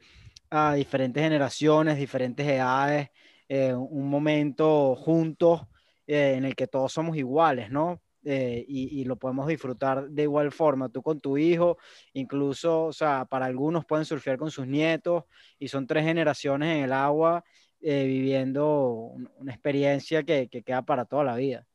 a 0.49 0.73
diferentes 0.75 1.21
generaciones, 1.21 1.97
diferentes 1.97 2.47
edades, 2.47 3.09
eh, 3.49 3.73
un 3.73 4.09
momento 4.09 4.95
juntos 4.95 5.61
eh, 6.07 6.35
en 6.37 6.45
el 6.45 6.55
que 6.55 6.67
todos 6.67 6.93
somos 6.93 7.17
iguales, 7.17 7.69
¿no? 7.71 8.01
Eh, 8.27 8.65
y, 8.67 9.03
lo 9.05 9.17
podemos 9.17 9.47
disfrutar 9.47 10.09
de 10.09 10.23
igual 10.23 10.51
forma, 10.51 10.89
tú 10.89 11.03
con 11.03 11.19
tu 11.19 11.37
hijo, 11.37 11.77
incluso, 12.13 12.85
o 12.85 12.93
sea, 12.93 13.25
para 13.25 13.45
algunos 13.45 13.85
pueden 13.85 14.03
surfear 14.03 14.39
con 14.39 14.49
sus 14.49 14.65
nietos 14.65 15.25
y 15.59 15.67
son 15.67 15.85
tres 15.85 16.05
generaciones 16.05 16.75
en 16.75 16.85
el 16.85 16.91
agua 16.91 17.43
eh, 17.81 18.05
viviendo 18.05 18.89
un- 18.89 19.29
una 19.37 19.53
experiencia 19.53 20.23
que, 20.23 20.49
que 20.49 20.63
queda 20.63 20.81
para 20.81 21.05
toda 21.05 21.23
la 21.23 21.35
vida. 21.35 21.67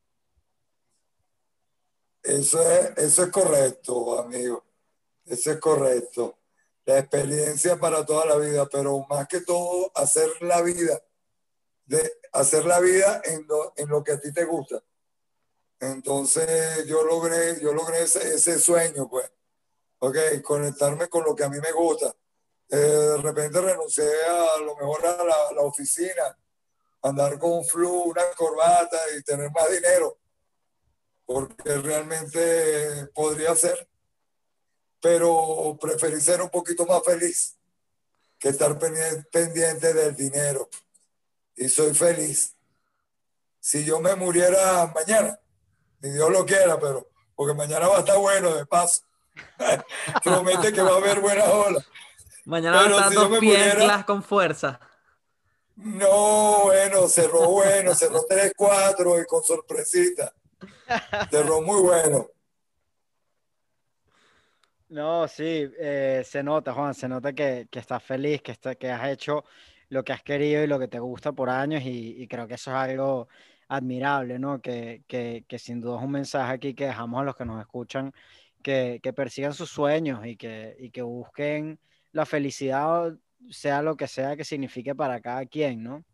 Eso 2.23 2.61
es, 2.61 2.99
eso 2.99 3.23
es 3.23 3.31
correcto, 3.31 4.19
amigo. 4.19 4.65
Eso 5.25 5.53
es 5.53 5.59
correcto. 5.59 6.37
La 6.85 6.99
experiencia 6.99 7.79
para 7.79 8.05
toda 8.05 8.27
la 8.27 8.37
vida, 8.37 8.67
pero 8.67 9.07
más 9.09 9.29
que 9.29 9.41
todo, 9.41 9.93
hacer 9.95 10.29
la 10.41 10.63
vida, 10.63 11.01
de 11.87 12.13
hacer 12.33 12.65
la 12.65 12.81
vida 12.81 13.23
en 13.25 13.47
lo, 13.47 13.73
en 13.77 13.89
lo 13.89 14.03
que 14.03 14.13
a 14.13 14.21
ti 14.21 14.33
te 14.33 14.45
gusta. 14.45 14.83
Entonces 15.81 16.87
yo 16.87 17.03
logré, 17.05 17.61
yo 17.61 17.73
logré 17.73 18.03
ese, 18.03 18.59
sueño, 18.59 19.09
pues. 19.09 19.31
Ok, 19.99 20.17
conectarme 20.43 21.09
con 21.09 21.25
lo 21.25 21.35
que 21.35 21.45
a 21.45 21.49
mí 21.49 21.59
me 21.61 21.73
gusta. 21.73 22.15
Eh, 22.69 22.77
de 22.77 23.17
repente 23.19 23.61
renuncié 23.61 24.05
a, 24.05 24.59
lo 24.59 24.77
mejor 24.77 25.05
a 25.07 25.25
la, 25.25 25.35
a 25.51 25.53
la 25.55 25.63
oficina, 25.63 26.39
andar 27.03 27.39
con 27.39 27.53
un 27.53 27.65
flu, 27.65 28.05
una 28.05 28.23
corbata 28.37 28.99
y 29.17 29.23
tener 29.23 29.51
más 29.51 29.71
dinero 29.71 30.21
porque 31.33 31.77
realmente 31.77 33.07
podría 33.15 33.55
ser, 33.55 33.89
pero 35.01 35.79
preferí 35.81 36.21
ser 36.21 36.43
un 36.43 36.51
poquito 36.51 36.85
más 36.87 37.05
feliz 37.05 37.57
que 38.37 38.49
estar 38.49 38.77
pendiente 38.77 39.95
del 39.95 40.17
dinero. 40.17 40.69
Y 41.55 41.69
soy 41.69 41.95
feliz. 41.95 42.57
Si 43.61 43.85
yo 43.85 44.01
me 44.01 44.17
muriera 44.17 44.93
mañana, 44.93 45.39
ni 46.01 46.11
Dios 46.11 46.31
lo 46.31 46.45
quiera, 46.47 46.79
pero 46.79 47.09
porque 47.35 47.55
mañana 47.55 47.89
va 47.89 47.97
a 47.97 48.01
estar 48.01 48.19
bueno 48.19 48.55
de 48.55 48.67
paso. 48.67 49.03
Promete 50.25 50.73
que 50.73 50.83
va 50.83 50.93
a 50.95 50.97
haber 50.97 51.21
buena 51.21 51.45
ola. 51.45 51.85
Mañana 52.45 52.77
va 52.79 52.83
a 52.83 52.89
estar 52.91 53.09
si 53.11 53.15
dos 53.15 53.29
pudiera- 53.29 53.75
piedras 53.75 54.05
con 54.05 54.23
fuerza. 54.23 54.81
No, 55.77 56.65
bueno, 56.65 57.09
cerró 57.09 57.49
bueno, 57.49 57.95
cerró 57.95 58.27
3-4 58.29 59.23
y 59.23 59.27
con 59.27 59.43
sorpresita. 59.43 60.35
Cerró 61.31 61.63
muy 61.63 61.81
bueno. 61.81 62.27
No, 64.89 65.29
sí, 65.29 65.71
eh, 65.79 66.23
se 66.27 66.43
nota, 66.43 66.75
Juan, 66.75 66.95
se 66.95 67.09
nota 67.09 67.33
que, 67.33 67.69
que 67.71 67.79
estás 67.79 68.03
feliz, 68.03 68.43
que, 68.43 68.53
está- 68.53 68.75
que 68.75 68.91
has 68.91 69.09
hecho 69.09 69.45
lo 69.89 70.03
que 70.05 70.13
has 70.13 70.23
querido 70.23 70.63
y 70.63 70.67
lo 70.67 70.79
que 70.79 70.89
te 70.89 70.99
gusta 70.99 71.33
por 71.33 71.49
años 71.49 71.83
y, 71.85 72.21
y 72.23 72.27
creo 72.29 72.47
que 72.49 72.55
eso 72.55 72.71
es 72.71 72.77
algo 72.77 73.29
admirable, 73.71 74.39
¿no? 74.41 74.61
Que, 74.61 75.05
que, 75.07 75.45
que 75.47 75.59
sin 75.59 75.81
duda 75.81 75.99
es 75.99 76.05
un 76.05 76.11
mensaje 76.11 76.53
aquí 76.53 76.75
que 76.75 76.87
dejamos 76.87 77.21
a 77.21 77.25
los 77.25 77.37
que 77.37 77.45
nos 77.45 77.61
escuchan, 77.61 78.13
que, 78.63 78.99
que 79.01 79.13
persigan 79.13 79.55
sus 79.55 79.71
sueños 79.71 80.27
y 80.27 80.37
que, 80.37 80.77
y 80.81 80.91
que 80.91 81.03
busquen 81.03 81.79
la 82.11 82.27
felicidad, 82.27 83.15
sea 83.49 83.81
lo 83.81 83.97
que 83.97 84.09
sea 84.09 84.37
que 84.37 84.45
signifique 84.45 84.93
para 84.95 85.21
cada 85.21 85.47
quien, 85.47 85.85
¿no? 85.85 86.05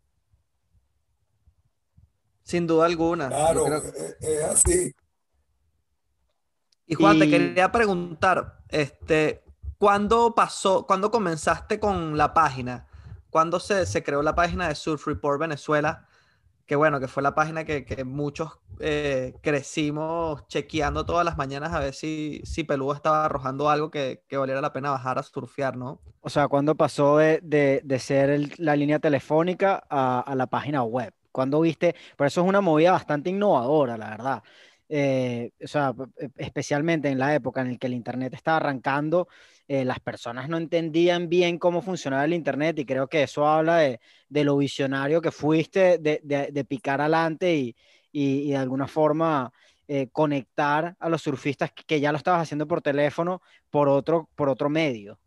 Sin 2.43 2.67
duda 2.67 2.85
alguna. 2.85 3.27
Claro, 3.27 3.65
creo- 3.65 3.77
es, 3.79 4.15
es 4.21 4.43
así. 4.43 4.95
Y 6.85 6.93
Juan, 6.93 7.19
te 7.19 7.27
quería 7.29 7.71
preguntar, 7.71 8.59
este, 8.69 9.43
¿cuándo 9.79 10.33
pasó, 10.35 10.85
cuándo 10.85 11.09
comenzaste 11.09 11.79
con 11.79 12.15
la 12.17 12.33
página? 12.35 12.87
¿Cuándo 13.31 13.59
se, 13.59 13.85
se 13.87 14.03
creó 14.03 14.21
la 14.21 14.35
página 14.35 14.67
de 14.69 14.75
Surf 14.75 15.07
Report 15.07 15.39
Venezuela? 15.41 16.06
Que 16.67 16.75
bueno, 16.75 16.99
que 16.99 17.07
fue 17.09 17.23
la 17.23 17.35
página 17.35 17.65
que, 17.65 17.85
que 17.85 18.03
muchos 18.05 18.51
eh, 18.79 19.39
crecimos 19.41 20.47
chequeando 20.47 21.05
todas 21.05 21.25
las 21.25 21.37
mañanas 21.37 21.73
a 21.73 21.79
ver 21.79 21.93
si, 21.95 22.41
si 22.45 22.63
Peludo 22.65 22.93
estaba 22.93 23.25
arrojando 23.25 23.69
algo 23.69 23.91
que, 23.91 24.23
que 24.27 24.37
valiera 24.37 24.61
la 24.61 24.73
pena 24.73 24.91
bajar 24.91 25.17
a 25.19 25.23
surfear, 25.23 25.77
¿no? 25.77 26.03
O 26.21 26.29
sea, 26.29 26.47
¿cuándo 26.47 26.75
pasó 26.75 27.17
de, 27.17 27.39
de- 27.43 27.81
de 27.83 27.99
ser 27.99 28.59
la 28.59 28.75
línea 28.75 28.99
telefónica 28.99 29.85
a, 29.89 30.19
a 30.21 30.35
la 30.35 30.47
página 30.47 30.83
web? 30.83 31.13
¿Cuándo 31.31 31.61
viste? 31.61 31.95
Por 32.17 32.27
eso 32.27 32.41
es 32.41 32.47
una 32.47 32.61
movida 32.61 32.91
bastante 32.91 33.29
innovadora, 33.29 33.97
la 33.97 34.09
verdad. 34.09 34.43
Eh, 34.89 35.51
o 35.63 35.67
sea, 35.67 35.93
especialmente 36.37 37.09
en 37.09 37.19
la 37.19 37.35
época 37.35 37.61
en 37.61 37.73
la 37.73 37.77
que 37.77 37.87
el 37.87 37.93
Internet 37.93 38.33
estaba 38.33 38.57
arrancando, 38.57 39.27
eh, 39.67 39.83
las 39.83 39.99
personas 39.99 40.47
no 40.47 40.57
entendían 40.57 41.27
bien 41.27 41.57
cómo 41.59 41.81
funcionaba 41.81 42.23
el 42.23 42.33
Internet 42.33 42.79
y 42.79 42.85
creo 42.85 43.07
que 43.07 43.23
eso 43.23 43.45
habla 43.45 43.77
de, 43.77 43.99
lo 44.29 44.57
visionario 44.57 45.21
que 45.21 45.31
fuiste, 45.31 45.97
de, 45.97 46.65
picar 46.67 47.01
adelante 47.01 47.53
y, 47.53 47.75
y- 48.11 48.43
y 48.43 48.51
de 48.51 48.57
alguna 48.57 48.87
forma 48.87 49.51
eh, 49.89 50.09
conectar 50.11 50.95
a 50.99 51.07
los 51.09 51.21
surfistas 51.21 51.71
que, 51.71 52.01
ya 52.01 52.11
lo 52.11 52.17
estabas 52.17 52.41
haciendo 52.43 52.67
por 52.67 52.81
teléfono 52.81 53.41
por 53.69 53.87
otro, 53.87 54.29
por 54.35 54.49
otro 54.49 54.69
medio. 54.69 55.17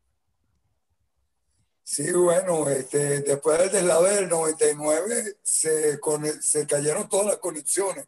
Sí, 1.82 2.12
bueno, 2.12 2.68
este, 2.68 3.22
después 3.22 3.58
del 3.58 3.72
deslave 3.72 4.10
del 4.16 4.28
99 4.28 5.38
se, 5.42 5.98
se 6.40 6.66
cayeron 6.66 7.08
todas 7.08 7.26
las 7.26 7.36
conexiones 7.38 8.06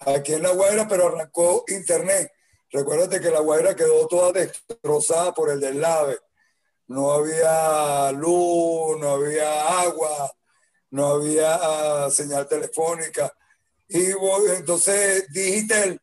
aquí 0.00 0.34
en 0.34 0.42
La 0.42 0.52
Guaira, 0.52 0.86
pero 0.88 1.08
arrancó 1.08 1.64
internet. 1.68 2.32
Recuérdate 2.70 3.20
que 3.20 3.30
La 3.30 3.40
Guaira 3.40 3.74
quedó 3.74 4.06
toda 4.06 4.32
destrozada 4.32 5.32
por 5.32 5.50
el 5.50 5.60
deslave. 5.60 6.18
No 6.88 7.12
había 7.12 8.12
luz, 8.12 8.98
no 8.98 9.10
había 9.10 9.80
agua, 9.80 10.32
no 10.90 11.06
había 11.08 11.54
ah, 11.60 12.10
señal 12.10 12.46
telefónica. 12.48 13.32
Y 13.88 14.10
entonces 14.56 15.26
Digital 15.32 16.00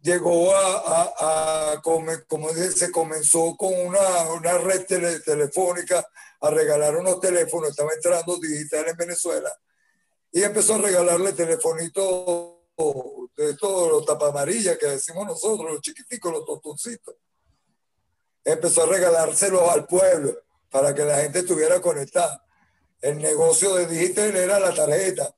llegó 0.00 0.54
a, 0.54 1.12
a- 1.18 1.82
como 1.82 2.50
se 2.50 2.92
comenzó 2.92 3.56
con 3.56 3.72
una, 3.74 4.30
una 4.32 4.58
red 4.58 4.86
tele- 4.86 5.20
telefónica 5.20 6.06
a 6.40 6.50
regalar 6.50 6.96
unos 6.96 7.20
teléfonos, 7.20 7.70
estaba 7.70 7.92
entrando 7.92 8.36
digital 8.38 8.86
en 8.88 8.96
Venezuela, 8.96 9.52
y 10.30 10.42
empezó 10.44 10.74
a 10.74 10.78
regalarle 10.78 11.32
telefonitos 11.32 12.55
de 13.36 13.50
estos, 13.50 13.88
los 13.90 14.04
tapamarillas 14.04 14.76
que 14.76 14.86
decimos 14.86 15.26
nosotros, 15.26 15.72
los 15.72 15.80
chiquiticos, 15.80 16.32
los 16.32 16.44
tostoncitos. 16.44 17.14
Empezó 18.44 18.82
a 18.82 18.86
regalárselos 18.86 19.62
al 19.68 19.86
pueblo 19.86 20.34
para 20.70 20.94
que 20.94 21.04
la 21.04 21.18
gente 21.20 21.38
estuviera 21.40 21.80
conectada. 21.80 22.44
El 23.00 23.18
negocio 23.18 23.74
de 23.74 23.86
digital 23.86 24.36
era 24.36 24.60
la 24.60 24.74
tarjeta, 24.74 25.34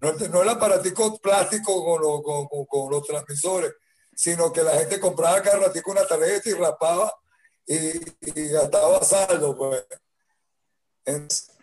no, 0.00 0.10
el- 0.42 0.48
aparatico 0.48 1.18
plástico 1.18 1.84
con, 1.84 2.02
los- 2.02 2.22
con- 2.22 2.66
con- 2.66 2.90
los 2.90 3.04
transmisores, 3.06 3.72
sino 4.14 4.52
que 4.52 4.62
la 4.62 4.72
gente 4.72 4.98
compraba 4.98 5.40
cada 5.40 5.58
ratico 5.60 5.92
una 5.92 6.04
tarjeta 6.06 6.48
y 6.50 6.54
rapaba 6.54 7.14
y, 7.66 8.48
gastaba 8.48 9.02
saldo. 9.04 9.56
Pues. 9.56 9.84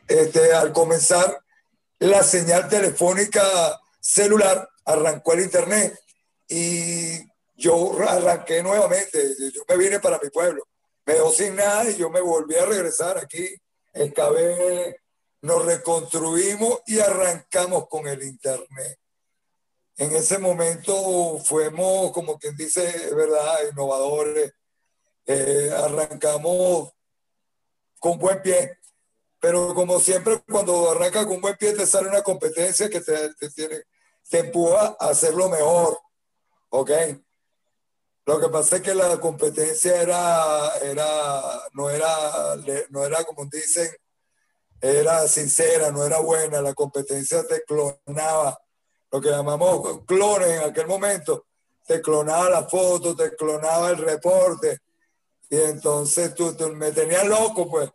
Este, 0.08 0.54
al 0.54 0.72
comenzar 0.74 1.44
la 2.00 2.24
señal 2.24 2.68
telefónica 2.70 3.80
celular, 4.00 4.70
arrancó 4.92 5.34
el 5.34 5.42
internet 5.42 6.00
y 6.48 7.20
yo 7.56 7.98
arranqué 8.08 8.64
nuevamente. 8.64 9.36
Yo 9.54 9.64
me 9.68 9.78
vine 9.78 10.00
para 10.00 10.20
mi 10.20 10.30
pueblo, 10.30 10.64
me 11.06 11.14
dejó 11.14 11.32
sin 11.32 11.56
nada 11.56 11.90
y 11.90 11.98
yo 11.98 12.10
me 12.10 12.22
volví 12.22 12.56
a 12.56 12.66
regresar 12.66 13.18
aquí. 13.18 13.48
Excavé, 13.94 15.02
nos 15.42 15.66
reconstruimos 15.66 16.82
y 16.88 17.00
arrancamos 17.00 17.88
con 17.88 18.08
el 18.08 18.24
internet 18.24 19.00
en 20.00 20.16
ese 20.16 20.38
momento 20.38 21.40
fuimos, 21.40 22.14
como 22.14 22.40
quien 22.40 22.56
dice, 22.56 23.14
¿verdad?, 23.14 23.70
innovadores. 23.70 24.54
Eh, 25.26 25.72
arrancamos 25.76 26.94
con 28.00 28.18
buen 28.18 28.42
pie. 28.42 28.78
Pero 29.42 29.76
como 29.76 30.00
siempre, 30.00 30.42
cuando 30.50 30.92
arrancas 30.92 31.26
con 31.26 31.42
buen 31.42 31.58
pie, 31.58 31.74
te 31.74 31.86
sale 31.86 32.08
una 32.08 32.22
competencia 32.22 32.90
que 32.90 33.02
te, 33.02 33.34
te 33.34 33.50
tiene, 33.50 33.84
te 34.30 34.40
empuja 34.40 34.96
a 35.00 35.10
hacerlo 35.10 35.50
mejor. 35.50 36.00
¿Ok? 36.70 36.92
Lo 38.26 38.40
que 38.40 38.50
pasa 38.50 38.76
es 38.78 38.82
que 38.84 38.94
la 38.94 39.20
competencia 39.20 40.02
era, 40.02 40.78
era, 40.84 41.42
no, 41.74 41.90
era, 41.90 42.56
no 42.90 43.04
era, 43.04 43.24
como 43.24 43.46
dicen, 43.46 43.90
era 44.80 45.28
sincera, 45.28 45.92
no 45.92 46.06
era 46.06 46.20
buena. 46.20 46.62
La 46.62 46.74
competencia 46.74 47.44
te 47.48 47.64
clonaba 47.64 48.60
lo 49.12 49.22
que 49.22 49.30
llamamos 49.30 50.06
clones 50.06 50.50
en 50.50 50.70
aquel 50.70 50.88
momento, 50.88 51.48
te 51.86 52.02
clonaba 52.02 52.50
la 52.50 52.70
foto, 52.70 53.16
te 53.16 53.36
clonaba 53.36 53.90
el 53.90 53.98
reporte, 53.98 54.80
y 55.50 55.58
entonces 55.58 56.36
tú, 56.36 56.56
tú 56.56 56.70
me 56.76 56.92
tenías 56.92 57.26
loco, 57.26 57.70
pues. 57.70 57.90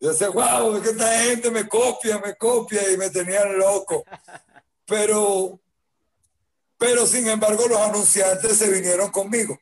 Yo 0.00 0.10
decía, 0.10 0.28
wow, 0.28 0.76
es 0.76 0.82
que 0.82 0.90
esta 0.90 1.18
gente 1.20 1.50
me 1.50 1.68
copia, 1.68 2.18
me 2.18 2.34
copia, 2.34 2.90
y 2.90 2.96
me 2.96 3.10
tenían 3.10 3.56
loco. 3.56 4.04
Pero, 4.86 5.60
pero 6.78 7.06
sin 7.06 7.28
embargo, 7.28 7.66
los 7.68 7.78
anunciantes 7.78 8.58
se 8.58 8.70
vinieron 8.70 9.10
conmigo. 9.10 9.58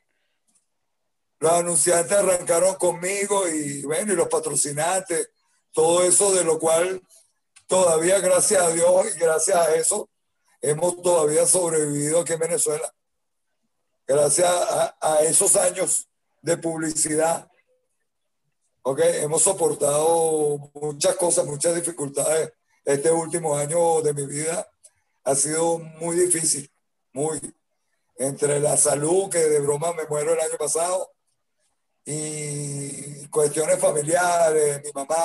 Los 1.39 1.51
anunciantes 1.51 2.17
arrancaron 2.17 2.75
conmigo 2.75 3.47
y 3.47 3.83
bueno, 3.83 4.13
y 4.13 4.15
los 4.15 4.27
patrocinantes, 4.27 5.29
todo 5.71 6.03
eso 6.03 6.33
de 6.33 6.43
lo 6.43 6.57
cual 6.57 7.01
todavía, 7.67 8.19
gracias 8.19 8.61
a 8.61 8.69
Dios 8.69 9.15
y 9.15 9.19
gracias 9.19 9.57
a 9.57 9.75
eso, 9.75 10.09
hemos 10.61 11.01
todavía 11.01 11.45
sobrevivido 11.45 12.21
aquí 12.21 12.33
en 12.33 12.39
Venezuela. 12.39 12.93
Gracias 14.07 14.49
a, 14.49 14.95
a 15.01 15.21
esos 15.21 15.55
años 15.55 16.07
de 16.41 16.57
publicidad. 16.57 17.49
Ok, 18.83 18.99
hemos 19.01 19.41
soportado 19.41 20.71
muchas 20.73 21.15
cosas, 21.15 21.45
muchas 21.45 21.75
dificultades. 21.75 22.51
Este 22.85 23.09
último 23.11 23.57
año 23.57 24.01
de 24.01 24.13
mi 24.13 24.25
vida 24.25 24.67
ha 25.23 25.35
sido 25.35 25.79
muy 25.79 26.15
difícil, 26.15 26.69
muy. 27.13 27.39
Entre 28.17 28.59
la 28.59 28.77
salud, 28.77 29.29
que 29.29 29.39
de 29.39 29.59
broma 29.59 29.91
me 29.93 30.05
muero 30.05 30.33
el 30.33 30.39
año 30.39 30.57
pasado, 30.57 31.11
y 32.05 33.27
cuestiones 33.27 33.79
familiares, 33.79 34.81
mi 34.83 34.91
mamá, 34.93 35.17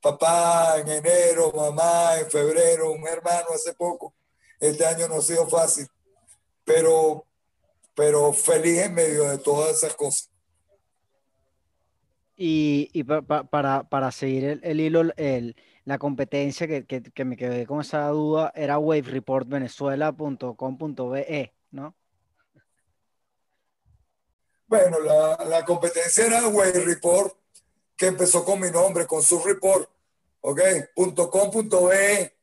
papá 0.00 0.78
en 0.78 0.88
enero, 0.88 1.52
mamá 1.54 2.18
en 2.18 2.30
febrero, 2.30 2.92
un 2.92 3.06
hermano 3.06 3.46
hace 3.54 3.74
poco. 3.74 4.14
Este 4.58 4.86
año 4.86 5.08
no 5.08 5.16
ha 5.16 5.22
sido 5.22 5.48
fácil, 5.48 5.86
pero, 6.64 7.26
pero 7.94 8.32
feliz 8.32 8.78
en 8.82 8.94
medio 8.94 9.24
de 9.24 9.38
todas 9.38 9.76
esas 9.76 9.94
cosas. 9.94 10.30
Y, 12.36 12.88
y 12.92 13.04
pa- 13.04 13.22
pa- 13.22 13.44
para, 13.44 13.82
para 13.88 14.10
seguir 14.12 14.44
el, 14.44 14.60
el 14.62 14.80
hilo, 14.80 15.02
el, 15.16 15.56
la 15.84 15.98
competencia 15.98 16.66
que, 16.66 16.84
que, 16.84 17.24
me 17.24 17.36
quedé 17.36 17.64
con 17.66 17.80
esa 17.80 18.08
duda 18.08 18.50
era 18.54 18.78
wavereportvenezuela.com.be, 18.78 21.54
¿no? 21.70 21.94
Bueno, 24.66 24.98
la, 25.00 25.44
la 25.46 25.64
competencia 25.64 26.26
era 26.26 26.46
Wave 26.46 26.84
Report, 26.84 27.34
que 27.96 28.06
empezó 28.06 28.44
con 28.44 28.60
mi 28.60 28.70
nombre, 28.70 29.06
con 29.06 29.22
su 29.22 29.40
report, 29.40 29.90
¿ok? 30.42 30.60
.com.be, 30.94 32.36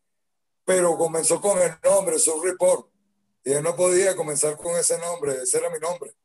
pero 0.65 0.97
comenzó 0.97 1.39
con 1.39 1.61
el 1.61 1.71
nombre, 1.83 2.17
su 2.19 2.41
report. 2.41 2.89
Y 3.45 3.51
yo 3.51 3.61
no 3.61 3.75
podía 3.75 4.15
comenzar 4.15 4.57
con 4.57 4.75
ese 4.75 4.97
nombre, 4.99 5.43
ese 5.43 5.59
era 5.59 5.69
mi 5.69 5.77
nombre. 5.79 6.15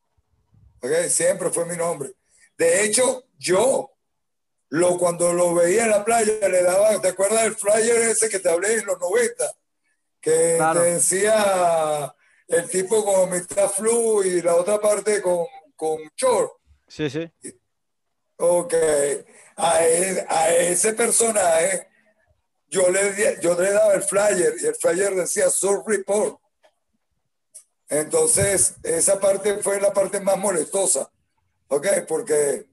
¿ok? 0.82 1.08
Siempre 1.08 1.50
fue 1.50 1.64
mi 1.64 1.76
nombre. 1.76 2.14
De 2.58 2.84
hecho, 2.84 3.24
yo, 3.38 3.90
lo, 4.74 4.96
cuando 4.96 5.34
lo 5.34 5.52
veía 5.54 5.84
en 5.84 5.90
la 5.90 6.02
playa, 6.02 6.48
le 6.48 6.62
daba, 6.62 6.98
¿te 6.98 7.08
acuerdas 7.08 7.42
del 7.42 7.54
flyer 7.56 7.96
ese 8.08 8.30
que 8.30 8.38
te 8.38 8.48
hablé 8.48 8.72
en 8.78 8.86
los 8.86 8.98
90? 8.98 9.52
Que 10.18 10.54
Claro. 10.56 10.80
te 10.82 10.92
decía 10.94 12.14
el 12.48 12.70
tipo 12.70 13.04
con 13.04 13.30
mitad 13.30 13.68
flu 13.68 14.22
y 14.22 14.40
la 14.40 14.54
otra 14.54 14.80
parte 14.80 15.20
con, 15.20 15.44
con 15.76 15.98
short. 16.16 16.52
Sí, 16.88 17.10
sí. 17.10 17.30
Ok, 18.38 18.72
a, 19.56 19.84
e- 19.86 20.26
a 20.26 20.54
ese 20.54 20.94
personaje 20.94 21.88
yo 22.68 22.88
le, 22.88 23.38
yo 23.42 23.60
le 23.60 23.72
daba 23.72 23.92
el 23.92 24.02
flyer 24.02 24.54
y 24.58 24.66
el 24.66 24.74
flyer 24.74 25.14
decía 25.14 25.50
Surf 25.50 25.86
Report. 25.86 26.38
Entonces, 27.90 28.76
esa 28.82 29.20
parte 29.20 29.58
fue 29.58 29.78
la 29.82 29.92
parte 29.92 30.18
más 30.20 30.38
molestosa, 30.38 31.10
¿ok? 31.68 31.86
Porque 32.08 32.71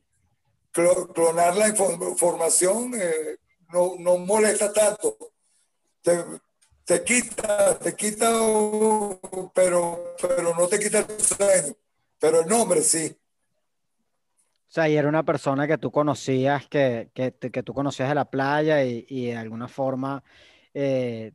clonar 0.72 1.56
la 1.56 1.70
infor- 1.70 2.10
información 2.10 2.94
eh, 2.96 3.38
no, 3.74 3.94
no 4.00 4.18
molesta 4.18 4.72
tanto. 4.72 5.18
Te, 6.02 6.24
te 6.86 7.04
quita, 7.04 7.78
te 7.78 7.96
quita, 7.96 8.32
pero, 9.54 10.16
pero 10.22 10.56
no 10.56 10.68
te 10.68 10.80
quita 10.80 11.00
el 11.00 11.20
sueño. 11.20 11.76
Pero 12.20 12.42
el 12.42 12.48
nombre 12.48 12.82
sí. 12.82 13.16
O 14.70 14.72
sea, 14.72 14.88
y 14.88 14.96
era 14.98 15.10
una 15.10 15.24
persona 15.24 15.68
que 15.68 15.78
tú 15.78 15.92
conocías, 15.92 16.68
que, 16.68 17.10
que, 17.14 17.34
que 17.34 17.64
tú 17.64 17.74
conocías 17.74 18.10
de 18.10 18.16
la 18.16 18.30
playa 18.30 18.84
y, 18.84 19.06
y 19.10 19.28
de 19.28 19.38
alguna 19.38 19.68
forma 19.68 20.24
eh, 20.74 21.34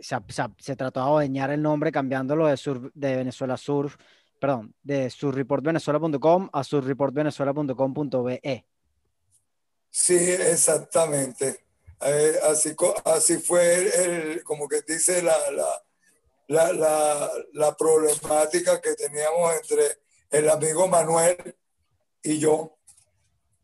se, 0.00 0.76
trató 0.76 1.00
de 1.00 1.06
adueñar 1.06 1.50
el 1.50 1.62
nombre 1.62 1.90
cambiándolo 1.90 2.46
de, 2.46 2.56
Sur- 2.56 2.92
de 2.94 3.16
Venezuela 3.16 3.56
Surf, 3.56 3.96
perdón, 4.38 4.74
de 4.82 5.10
surreportvenezuela.com 5.10 6.48
a 6.52 6.64
surreportvenezuela.com.be. 6.64 8.66
Sí, 9.90 10.14
exactamente. 10.14 11.64
Eh, 12.02 12.38
así, 13.04 13.38
fue 13.38 14.04
el, 14.04 14.44
como 14.44 14.68
que 14.68 14.82
dice 14.86 15.22
la, 15.22 15.34
problemática 17.78 18.80
que 18.80 18.94
teníamos 18.94 19.54
entre 19.54 19.98
el 20.30 20.50
amigo 20.50 20.86
Manuel 20.88 21.56
y 22.22 22.38
yo. 22.38 22.76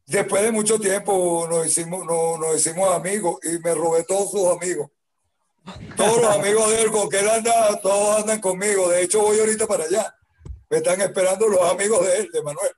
Después 0.06 0.42
de 0.42 0.52
mucho 0.52 0.78
tiempo 0.78 1.46
nos 1.48 1.66
hicimos, 1.66 2.06
nos, 2.06 2.38
nos 2.38 2.56
hicimos 2.56 2.94
amigos 2.94 3.38
y 3.44 3.58
me 3.58 3.74
robé 3.74 4.04
todos 4.04 4.30
sus 4.30 4.48
amigos. 4.48 4.90
Todos 5.96 6.22
los 6.22 6.36
amigos 6.36 6.70
de 6.70 6.82
él 6.82 6.90
con 6.90 7.08
que 7.08 7.20
él 7.20 7.28
anda, 7.28 7.80
todos 7.80 8.20
andan 8.20 8.40
conmigo. 8.40 8.88
De 8.88 9.02
hecho, 9.02 9.20
voy 9.20 9.38
ahorita 9.38 9.66
para 9.66 9.84
allá. 9.84 10.14
Me 10.72 10.78
están 10.78 10.98
esperando 11.02 11.46
los 11.48 11.60
amigos 11.70 12.00
de 12.06 12.16
él, 12.16 12.30
de 12.32 12.42
Manuel. 12.42 12.70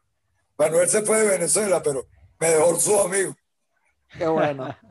Manuel 0.58 0.88
se 0.88 1.02
fue 1.02 1.20
de 1.20 1.28
Venezuela, 1.28 1.80
pero 1.80 2.04
me 2.40 2.48
dejó 2.48 2.74
sus 2.74 2.98
amigos. 3.04 3.36
Qué 4.18 4.26
bueno. 4.26 4.74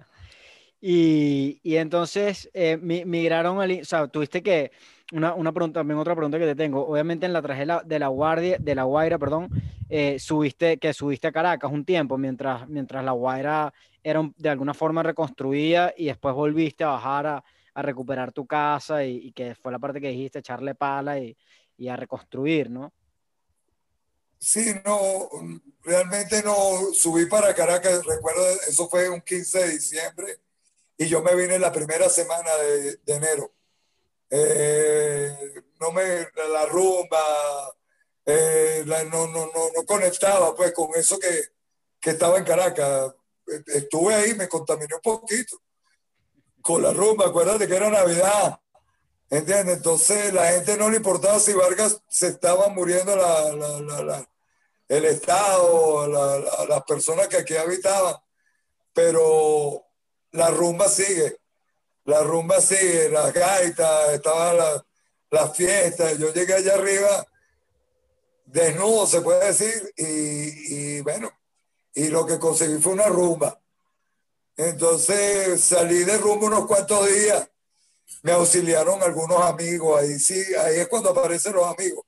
Y, 0.85 1.61
y 1.63 1.77
entonces 1.77 2.49
eh, 2.53 2.75
mi- 2.75 3.05
migraron 3.05 3.61
al, 3.61 3.71
o 3.81 3.85
sea, 3.85 4.05
tuviste 4.07 4.43
que, 4.43 4.73
una, 5.13 5.33
una 5.33 5.53
pregunta, 5.53 5.79
también 5.79 5.97
otra 5.97 6.13
pregunta 6.13 6.37
que 6.37 6.45
te 6.45 6.55
tengo, 6.55 6.85
obviamente 6.85 7.25
en 7.25 7.31
la 7.31 7.41
tragedia 7.41 7.81
de 7.85 7.99
la 7.99 8.07
Guardia, 8.09 8.57
de 8.59 8.75
la 8.75 8.83
Guaira, 8.83 9.17
perdón, 9.17 9.49
eh, 9.87 10.19
subiste, 10.19 10.77
que 10.79 10.91
subiste 10.93 11.27
a 11.27 11.31
Caracas 11.31 11.71
un 11.71 11.85
tiempo, 11.85 12.17
mientras, 12.17 12.67
mientras 12.67 13.01
la 13.05 13.13
Guaira 13.13 13.73
era 14.03 14.19
un- 14.19 14.33
de 14.37 14.49
alguna 14.49 14.73
forma 14.73 15.03
reconstruida 15.03 15.93
y 15.95 16.07
después 16.07 16.35
volviste 16.35 16.83
a 16.83 16.87
bajar 16.87 17.27
a, 17.27 17.43
a 17.75 17.81
recuperar 17.81 18.33
tu 18.33 18.45
casa 18.45 19.05
y, 19.05 19.27
y 19.27 19.31
que 19.31 19.55
fue 19.55 19.71
la 19.71 19.79
parte 19.79 20.01
que 20.01 20.09
dijiste, 20.09 20.39
echarle 20.39 20.75
pala 20.75 21.17
y, 21.17 21.37
y 21.77 21.87
a 21.87 21.95
reconstruir, 21.95 22.69
¿no? 22.69 22.93
Sí, 24.37 24.73
no, 24.83 25.29
realmente 25.83 26.43
no 26.43 26.93
subí 26.93 27.27
para 27.27 27.55
Caracas, 27.55 28.05
recuerdo, 28.05 28.45
eso 28.67 28.89
fue 28.89 29.07
un 29.09 29.21
15 29.21 29.59
de 29.59 29.69
diciembre 29.69 30.41
y 30.97 31.07
yo 31.07 31.21
me 31.21 31.33
vine 31.33 31.57
la 31.57 31.71
primera 31.71 32.09
semana 32.09 32.53
de, 32.57 32.99
enero. 33.07 33.53
Eh, 34.29 35.33
no 35.79 35.91
me, 35.91 36.27
la 36.51 36.65
rumba, 36.65 37.73
eh, 38.25 38.83
la- 38.85 39.03
no, 39.05 39.27
no, 39.27 39.45
no, 39.45 39.69
no 39.75 39.85
conectaba 39.85 40.55
pues 40.55 40.73
con 40.73 40.89
eso 40.95 41.17
que, 41.19 41.29
que 41.99 42.09
estaba 42.11 42.37
en 42.37 42.43
Caracas. 42.43 43.13
Estuve 43.67 44.13
ahí, 44.13 44.33
me 44.33 44.47
contaminé 44.49 44.95
un 44.95 45.01
poquito 45.01 45.61
con 46.61 46.81
la 46.81 46.93
rumba, 46.93 47.27
acuérdate 47.27 47.67
que 47.67 47.75
era 47.75 47.89
Navidad. 47.89 48.59
¿Entiendes? 49.33 49.77
Entonces 49.77 50.31
la 50.31 50.51
gente 50.51 50.77
no 50.77 50.91
le 50.91 50.97
importaba 50.97 51.39
si 51.39 51.53
Vargas 51.53 51.99
se 52.07 52.27
estaba 52.27 52.67
muriendo 52.67 53.13
el 54.87 55.05
Estado, 55.05 56.07
la- 56.07 56.37
la- 56.37 56.65
las 56.69 56.83
personas 56.83 57.27
que 57.29 57.37
aquí 57.37 57.55
habitaban, 57.55 58.15
pero 58.93 59.83
la 60.33 60.51
rumba 60.51 60.87
sigue, 60.87 61.39
la 62.05 62.21
rumba 62.21 62.61
sigue, 62.61 63.09
las 63.09 63.33
gaitas, 63.33 64.09
estaban 64.13 64.57
las 64.57 64.83
las 65.31 65.57
fiestas, 65.57 66.15
yo 66.19 66.31
llegué 66.31 66.53
allá 66.53 66.75
arriba 66.75 67.25
desnudo, 68.45 69.07
se 69.07 69.21
puede 69.21 69.47
decir, 69.47 69.91
y, 69.97 70.97
y 70.97 71.01
bueno, 71.01 71.31
y 71.95 72.09
lo 72.09 72.23
que 72.27 72.37
conseguí 72.37 72.79
fue 72.79 72.93
una 72.93 73.07
rumba. 73.07 73.59
Entonces 74.55 75.59
salí 75.63 76.03
de 76.03 76.19
rumba 76.19 76.45
unos 76.45 76.67
cuantos 76.67 77.07
días 77.11 77.49
me 78.21 78.31
auxiliaron 78.31 79.01
algunos 79.01 79.41
amigos, 79.41 79.99
ahí 80.01 80.19
sí, 80.19 80.41
ahí 80.55 80.79
es 80.79 80.87
cuando 80.87 81.09
aparecen 81.09 81.53
los 81.53 81.65
amigos. 81.67 82.05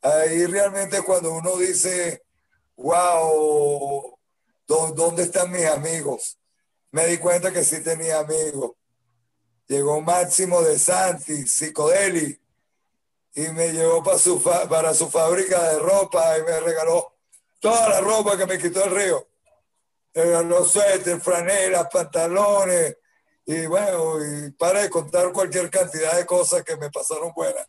Ahí 0.00 0.46
realmente 0.46 1.02
cuando 1.02 1.32
uno 1.32 1.56
dice, 1.56 2.22
wow, 2.76 4.18
¿dó- 4.66 4.92
¿dónde 4.94 5.24
están 5.24 5.50
mis 5.50 5.66
amigos? 5.66 6.38
Me 6.90 7.06
di 7.06 7.18
cuenta 7.18 7.52
que 7.52 7.64
sí 7.64 7.82
tenía 7.82 8.18
amigos. 8.20 8.72
Llegó 9.68 10.00
Máximo 10.00 10.60
de 10.62 10.78
Santi, 10.78 11.46
Psicodeli, 11.46 12.38
y 13.34 13.48
me 13.48 13.72
llevó 13.72 14.02
para 14.02 14.18
su, 14.18 14.42
para 14.42 14.92
su 14.92 15.08
fábrica 15.10 15.70
de 15.72 15.78
ropa 15.78 16.38
y 16.38 16.42
me 16.42 16.60
regaló 16.60 17.14
toda 17.60 17.88
la 17.88 18.00
ropa 18.00 18.36
que 18.36 18.46
me 18.46 18.58
quitó 18.58 18.84
el 18.84 18.90
río. 18.90 19.26
Regaló 20.12 20.64
suéter, 20.66 21.20
franelas, 21.20 21.88
pantalones, 21.90 22.98
y 23.46 23.66
bueno, 23.66 24.16
y 24.24 24.50
para 24.52 24.82
de 24.82 24.90
contar 24.90 25.32
cualquier 25.32 25.68
cantidad 25.70 26.16
de 26.16 26.24
cosas 26.26 26.62
que 26.62 26.76
me 26.76 26.90
pasaron 26.90 27.32
buenas. 27.34 27.66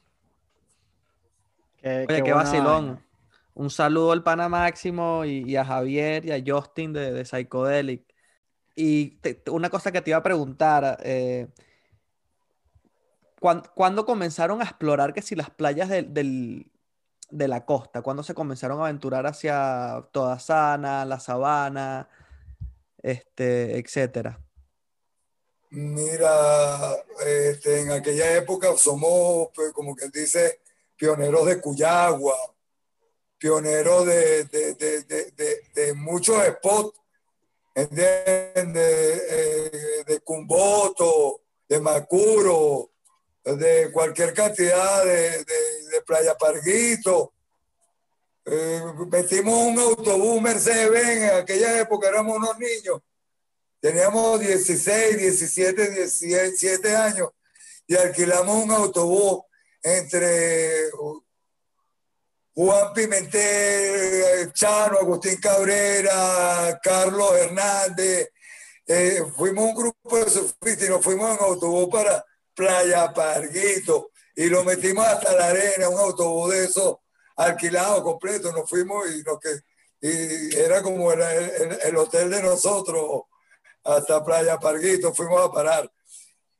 Qué, 1.77 2.05
Oye, 2.07 2.07
qué, 2.07 2.21
buena 2.21 2.36
vacilón. 2.36 2.86
vaina. 2.88 3.05
Un 3.55 3.69
saludo 3.69 4.12
al 4.12 4.23
pana 4.23 4.49
Máximo 4.49 5.25
y, 5.25 5.43
y 5.49 5.55
a 5.57 5.65
Javier 5.65 6.25
y 6.25 6.31
a 6.31 6.43
Justin 6.45 6.93
de, 6.93 7.12
de 7.12 7.23
Psychedelic. 7.25 8.03
Y 8.75 9.12
te- 9.17 9.43
una 9.51 9.69
cosa 9.69 9.91
que 9.91 10.01
te 10.01 10.09
iba 10.09 10.17
a 10.17 10.23
preguntar, 10.23 10.97
eh, 11.03 11.47
¿cuán- 13.39 13.63
¿cuándo 13.75 14.05
comenzaron 14.05 14.62
a 14.62 14.63
explorar 14.63 15.13
que 15.13 15.21
si 15.21 15.36
las 15.36 15.49
playas 15.51 15.89
del, 15.89 16.13
del- 16.13 16.71
de 17.29 17.47
la 17.47 17.65
costa? 17.65 18.01
¿Cuándo 18.01 18.23
se 18.23 18.33
comenzaron 18.33 18.79
a 18.79 18.86
aventurar 18.86 19.27
hacia 19.27 20.07
Toda 20.12 20.39
Sana, 20.39 21.05
La 21.05 21.19
Sabana, 21.19 22.09
este, 23.03 23.77
etcétera? 23.77 24.39
Mira, 25.75 27.03
este, 27.25 27.81
en 27.81 27.91
aquella 27.91 28.36
época 28.36 28.77
somos, 28.77 29.49
pues, 29.55 29.73
como 29.73 29.95
que 29.95 30.07
dice, 30.09 30.62
pioneros 30.95 31.47
de 31.47 31.59
Cuyagua, 31.59 32.38
pioneros 33.39 34.05
de, 34.05 34.43
de, 34.45 34.75
de, 34.75 35.62
de, 35.73 35.93
muchos 35.93 36.38
spots. 36.45 36.99
Eh, 37.75 37.88
de 40.05 40.19
Cumboto, 40.19 41.41
de 41.67 41.79
Macuro, 41.79 42.91
de 43.43 43.91
cualquier 43.91 44.31
cantidad 44.31 45.03
de 45.03 46.01
Playa 46.05 46.36
Parguito. 46.38 47.33
Eh, 48.45 48.81
metimos 49.10 49.56
un 49.56 49.79
autobús 49.79 50.41
Mercedes-Benz, 50.41 51.31
en 51.31 51.35
aquella 51.37 51.79
época 51.79 52.10
éramos 52.10 52.37
unos 52.37 52.60
niños. 52.60 53.02
Teníamos 53.84 54.40
16, 54.40 55.17
17, 55.17 55.90
17 55.92 56.96
años 56.96 57.31
y 57.86 57.98
alquilamos 57.98 58.63
un 58.63 58.71
autobús 58.71 59.42
entre 59.81 60.90
Juan 62.56 62.94
Pimentel, 62.94 64.54
Chano, 64.54 65.00
Agustín 65.00 65.36
Cabrera, 65.42 66.79
Carlos 66.81 67.34
Hernández. 67.36 68.29
Eh, 68.88 69.21
fuimos 69.36 69.65
un 69.65 69.75
grupo 69.75 70.17
de 70.17 70.29
surfistas 70.29 70.88
y 70.88 70.90
nos 70.90 71.04
fuimos 71.04 71.38
en 71.38 71.44
autobús 71.44 71.90
para 71.92 72.23
Playa 72.56 73.12
Parguito 73.13 74.12
y 74.34 74.46
lo 74.46 74.63
metimos 74.63 75.06
hasta 75.06 75.34
la 75.36 75.48
arena, 75.48 75.90
un 75.90 76.00
autobús 76.00 76.52
de 76.54 76.63
esos 76.63 77.00
alquilado 77.36 78.02
completo. 78.02 78.54
Nos 78.54 78.69
fuimos 78.69 79.06
y, 79.10 79.21
que, 79.42 80.08
y 80.08 80.56
era 80.56 80.81
como 80.81 81.12
el- 81.12 81.79
el 81.84 81.98
hotel 81.98 82.29
de 82.29 82.42
nosotros 82.44 83.23
hasta 83.84 84.23
Playa 84.23 84.60
Parguito, 84.60 85.13
fuimos 85.13 85.42
a 85.42 85.52
parar. 85.52 85.92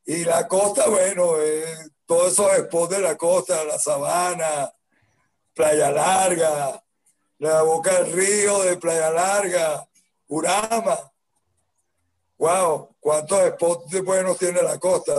Y 0.06 0.26
la 0.26 0.48
costa, 0.48 0.90
bueno, 0.90 1.40
eh, 1.40 1.66
todos 2.06 2.34
esos 2.34 2.52
spots 2.66 2.96
de 2.96 3.02
la 3.02 3.16
costa, 3.16 3.64
la 3.64 3.80
sabana, 3.80 4.72
Playa 5.54 5.92
Larga, 5.92 6.84
La 7.40 7.62
Boca 7.62 8.02
del 8.02 8.14
Río, 8.14 8.64
de 8.64 8.78
Playa 8.78 9.12
Larga, 9.12 9.88
Urama. 10.28 10.98
Wow, 12.38 12.96
cuántos 13.00 13.40
spots 13.52 14.04
buenos 14.04 14.38
tiene 14.38 14.62
la 14.62 14.78
costa. 14.78 15.14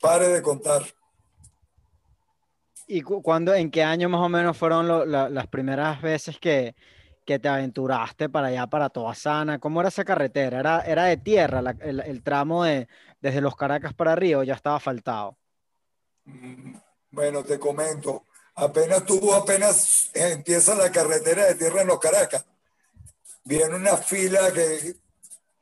Pare 0.00 0.28
de 0.28 0.42
contar. 0.42 0.82
¿Y 2.86 3.02
cuándo, 3.02 3.54
en 3.54 3.70
qué 3.70 3.82
año 3.82 4.08
más 4.08 4.20
o 4.20 4.28
menos 4.28 4.56
fueron 4.56 5.10
las 5.10 5.46
primeras 5.48 6.00
veces 6.00 6.38
que, 6.38 6.74
que, 7.24 7.38
te 7.38 7.48
aventuraste 7.48 8.28
para 8.28 8.48
allá, 8.48 8.66
para 8.66 8.90
Toasana? 8.90 9.58
¿Cómo 9.58 9.80
era 9.80 9.88
esa 9.88 10.04
carretera? 10.04 10.60
¿Era, 10.60 10.80
era 10.82 11.04
de 11.04 11.16
tierra 11.16 11.74
el, 11.80 12.22
tramo 12.22 12.64
de, 12.64 12.88
desde 13.20 13.40
los 13.40 13.56
Caracas 13.56 13.94
para 13.94 14.14
Río? 14.14 14.42
¿Ya 14.42 14.54
estaba 14.54 14.78
faltado? 14.80 15.36
Mm, 16.24 16.76
bueno, 17.10 17.42
te 17.42 17.58
comento. 17.58 18.24
Apenas 18.56 19.04
tuvo, 19.04 19.34
apenas 19.34 20.10
empieza 20.14 20.74
la 20.74 20.90
carretera 20.92 21.46
de 21.46 21.54
tierra 21.56 21.82
en 21.82 21.88
los 21.88 21.98
Caracas. 21.98 22.44
Viene 23.44 23.74
una 23.74 23.96
fila 23.96 24.52
que, 24.52 24.94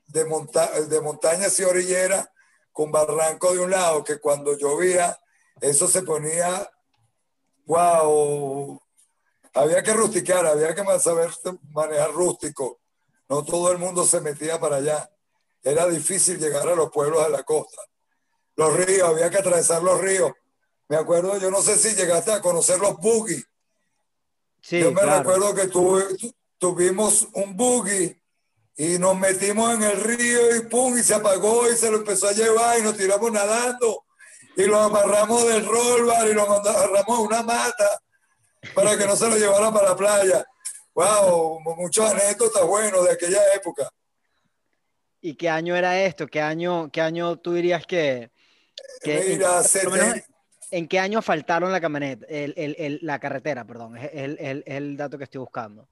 de, 0.08 0.24
monta 0.24 0.80
de 0.80 1.00
montañas 1.00 1.58
y 1.58 1.64
orilleras 1.64 2.28
con 2.72 2.90
barranco 2.90 3.52
de 3.52 3.60
un 3.60 3.70
lado, 3.70 4.04
que 4.04 4.18
cuando 4.18 4.56
llovía, 4.56 5.18
eso 5.60 5.88
se 5.88 6.02
ponía 6.02 6.68
wow, 7.66 8.81
había 9.54 9.82
que 9.82 9.92
rusticar, 9.92 10.46
había 10.46 10.74
que 10.74 10.84
saber 10.98 11.30
manejar 11.70 12.12
rústico. 12.12 12.80
No 13.28 13.44
todo 13.44 13.70
el 13.72 13.78
mundo 13.78 14.04
se 14.04 14.20
metía 14.20 14.58
para 14.60 14.76
allá. 14.76 15.10
Era 15.62 15.86
difícil 15.86 16.38
llegar 16.38 16.68
a 16.68 16.74
los 16.74 16.90
pueblos 16.90 17.24
de 17.24 17.30
la 17.30 17.42
costa. 17.42 17.82
Los 18.56 18.74
ríos, 18.74 19.08
había 19.08 19.30
que 19.30 19.38
atravesar 19.38 19.82
los 19.82 20.00
ríos. 20.00 20.32
Me 20.88 20.96
acuerdo, 20.96 21.38
yo 21.38 21.50
no 21.50 21.62
sé 21.62 21.76
si 21.76 21.94
llegaste 21.94 22.32
a 22.32 22.42
conocer 22.42 22.78
los 22.78 22.96
buggy. 22.98 23.42
yo 24.70 24.92
me 24.92 25.02
recuerdo 25.02 25.54
que 25.54 25.68
tuvimos 26.58 27.28
un 27.32 27.56
buggy 27.56 28.20
y 28.76 28.98
nos 28.98 29.18
metimos 29.18 29.74
en 29.74 29.82
el 29.84 30.00
río 30.00 30.56
y 30.56 30.60
pum, 30.60 30.96
y 30.98 31.02
se 31.02 31.14
apagó 31.14 31.70
y 31.70 31.76
se 31.76 31.90
lo 31.90 31.98
empezó 31.98 32.28
a 32.28 32.32
llevar 32.32 32.78
y 32.78 32.82
nos 32.82 32.96
tiramos 32.96 33.30
nadando 33.30 34.04
y 34.56 34.64
lo 34.64 34.78
amarramos 34.78 35.46
del 35.46 35.64
rollbar 35.64 36.28
y 36.28 36.34
lo 36.34 36.42
amarramos 36.42 37.18
a 37.18 37.20
una 37.20 37.42
mata 37.42 38.02
para 38.74 38.96
que 38.96 39.06
no 39.06 39.16
se 39.16 39.28
lo 39.28 39.36
llevara 39.36 39.72
para 39.72 39.90
la 39.90 39.96
playa. 39.96 40.46
Wow, 40.94 41.60
muchos 41.76 42.10
anécdotas 42.10 42.64
buenos 42.64 43.04
de 43.04 43.12
aquella 43.12 43.40
época. 43.54 43.88
¿Y 45.20 45.34
qué 45.36 45.48
año 45.48 45.76
era 45.76 46.00
esto? 46.02 46.26
¿Qué 46.26 46.40
año, 46.40 46.90
qué 46.90 47.00
año 47.00 47.36
tú 47.38 47.54
dirías 47.54 47.86
que... 47.86 48.30
Mira, 49.04 49.62
en, 49.74 50.24
¿En 50.70 50.88
qué 50.88 50.98
año 50.98 51.22
faltaron 51.22 51.70
la 51.70 51.80
camioneta, 51.80 52.26
el, 52.28 52.54
el, 52.56 52.98
la 53.02 53.18
carretera, 53.18 53.64
perdón? 53.64 53.96
Es 53.96 54.10
el, 54.12 54.62
el, 54.66 54.96
dato 54.96 55.18
que 55.18 55.24
estoy 55.24 55.40
buscando. 55.40 55.88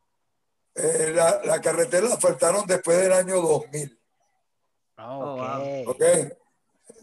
Eh, 0.75 1.13
la, 1.15 1.41
la, 1.45 1.61
carretera 1.61 2.09
la 2.09 2.17
faltaron 2.17 2.67
después 2.67 2.99
del 2.99 3.13
año 3.13 3.41
2000. 3.41 4.01
Oh, 4.99 5.85
ok 5.87 6.03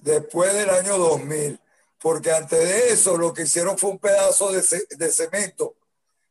después 0.02 0.54
del 0.54 0.70
año 0.70 0.98
2000, 0.98 1.60
porque 2.00 2.32
antes 2.32 2.60
de 2.60 2.92
eso 2.92 3.18
lo 3.18 3.34
que 3.34 3.44
hicieron 3.44 3.78
fue 3.78 3.92
un 3.92 4.00
pedazo 4.00 4.52
de, 4.52 4.64
de 4.90 5.12
cemento, 5.12 5.76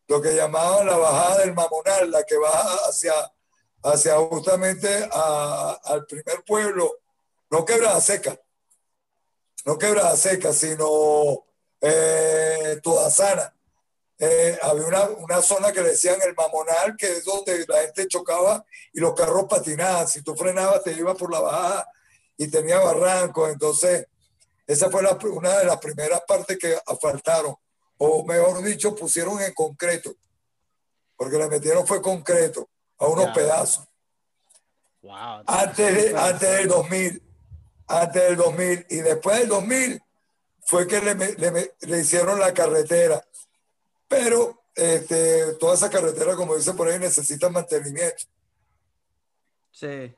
lo 0.08 0.20
que 0.20 0.34
llamaban 0.34 0.86
la 0.86 0.96
bajada 0.96 1.38
del 1.38 1.54
Mamonal, 1.54 2.10
la 2.10 2.22
que 2.22 2.36
baja 2.36 2.88
hacia, 2.88 3.12
hacia 3.82 4.16
justamente 4.18 4.88
al 5.12 6.06
primer 6.06 6.44
pueblo, 6.46 6.98
no 7.50 7.64
quebrada 7.64 8.00
seca, 8.00 8.40
no 9.64 9.76
quebrada 9.78 10.16
seca, 10.16 10.52
sino 10.52 11.44
eh, 11.80 12.80
toda 12.82 13.10
sana. 13.10 13.52
Eh, 14.18 14.58
había 14.62 14.86
una, 14.86 15.02
una, 15.10 15.42
zona 15.42 15.72
que 15.72 15.82
le 15.82 15.90
decían 15.90 16.16
el 16.22 16.34
Mamonal, 16.34 16.96
que 16.96 17.18
es 17.18 17.24
donde 17.24 17.66
la 17.68 17.80
gente 17.82 18.08
chocaba 18.08 18.64
y 18.92 19.00
los 19.00 19.14
carros 19.14 19.44
patinaban. 19.48 20.08
Si 20.08 20.22
tú 20.22 20.34
frenabas, 20.34 20.82
te 20.84 20.92
ibas 20.92 21.16
por 21.16 21.30
la 21.30 21.40
bajada 21.40 21.86
y 22.38 22.48
tenía 22.48 22.78
barrancos. 22.78 23.50
Entonces, 23.50 24.06
esa 24.66 24.90
fue 24.90 25.02
una 25.30 25.58
de 25.58 25.64
las 25.64 25.78
primeras 25.78 26.22
partes 26.26 26.58
que 26.58 26.76
asfaltaron, 26.86 27.54
o 27.98 28.24
mejor 28.24 28.62
dicho, 28.62 28.94
pusieron 28.94 29.40
en 29.40 29.54
concreto, 29.54 30.14
porque 31.16 31.38
le 31.38 31.48
metieron 31.48 31.86
fue 31.86 32.02
concreto 32.02 32.68
a 32.98 33.06
unos 33.06 33.28
pedazos. 33.28 33.86
antes, 35.46 36.14
antes 36.14 36.50
del 36.50 36.68
2000, 36.68 37.22
antes 37.86 38.22
del 38.22 38.36
2000 38.36 38.86
y 38.90 38.96
después 38.96 39.38
del 39.38 39.48
2000 39.48 40.02
fue 40.64 40.86
que 40.86 41.00
le, 41.00 41.14
le, 41.14 41.98
hicieron 41.98 42.40
la 42.40 42.52
carretera. 42.52 43.24
Pero 44.08 44.64
este, 44.74 45.54
toda 45.54 45.74
esa 45.74 45.88
carretera, 45.88 46.34
como 46.34 46.56
dice 46.56 46.74
por 46.74 46.88
ahí, 46.88 46.98
necesita 46.98 47.48
mantenimiento. 47.48 48.24
Sí. 49.70 50.12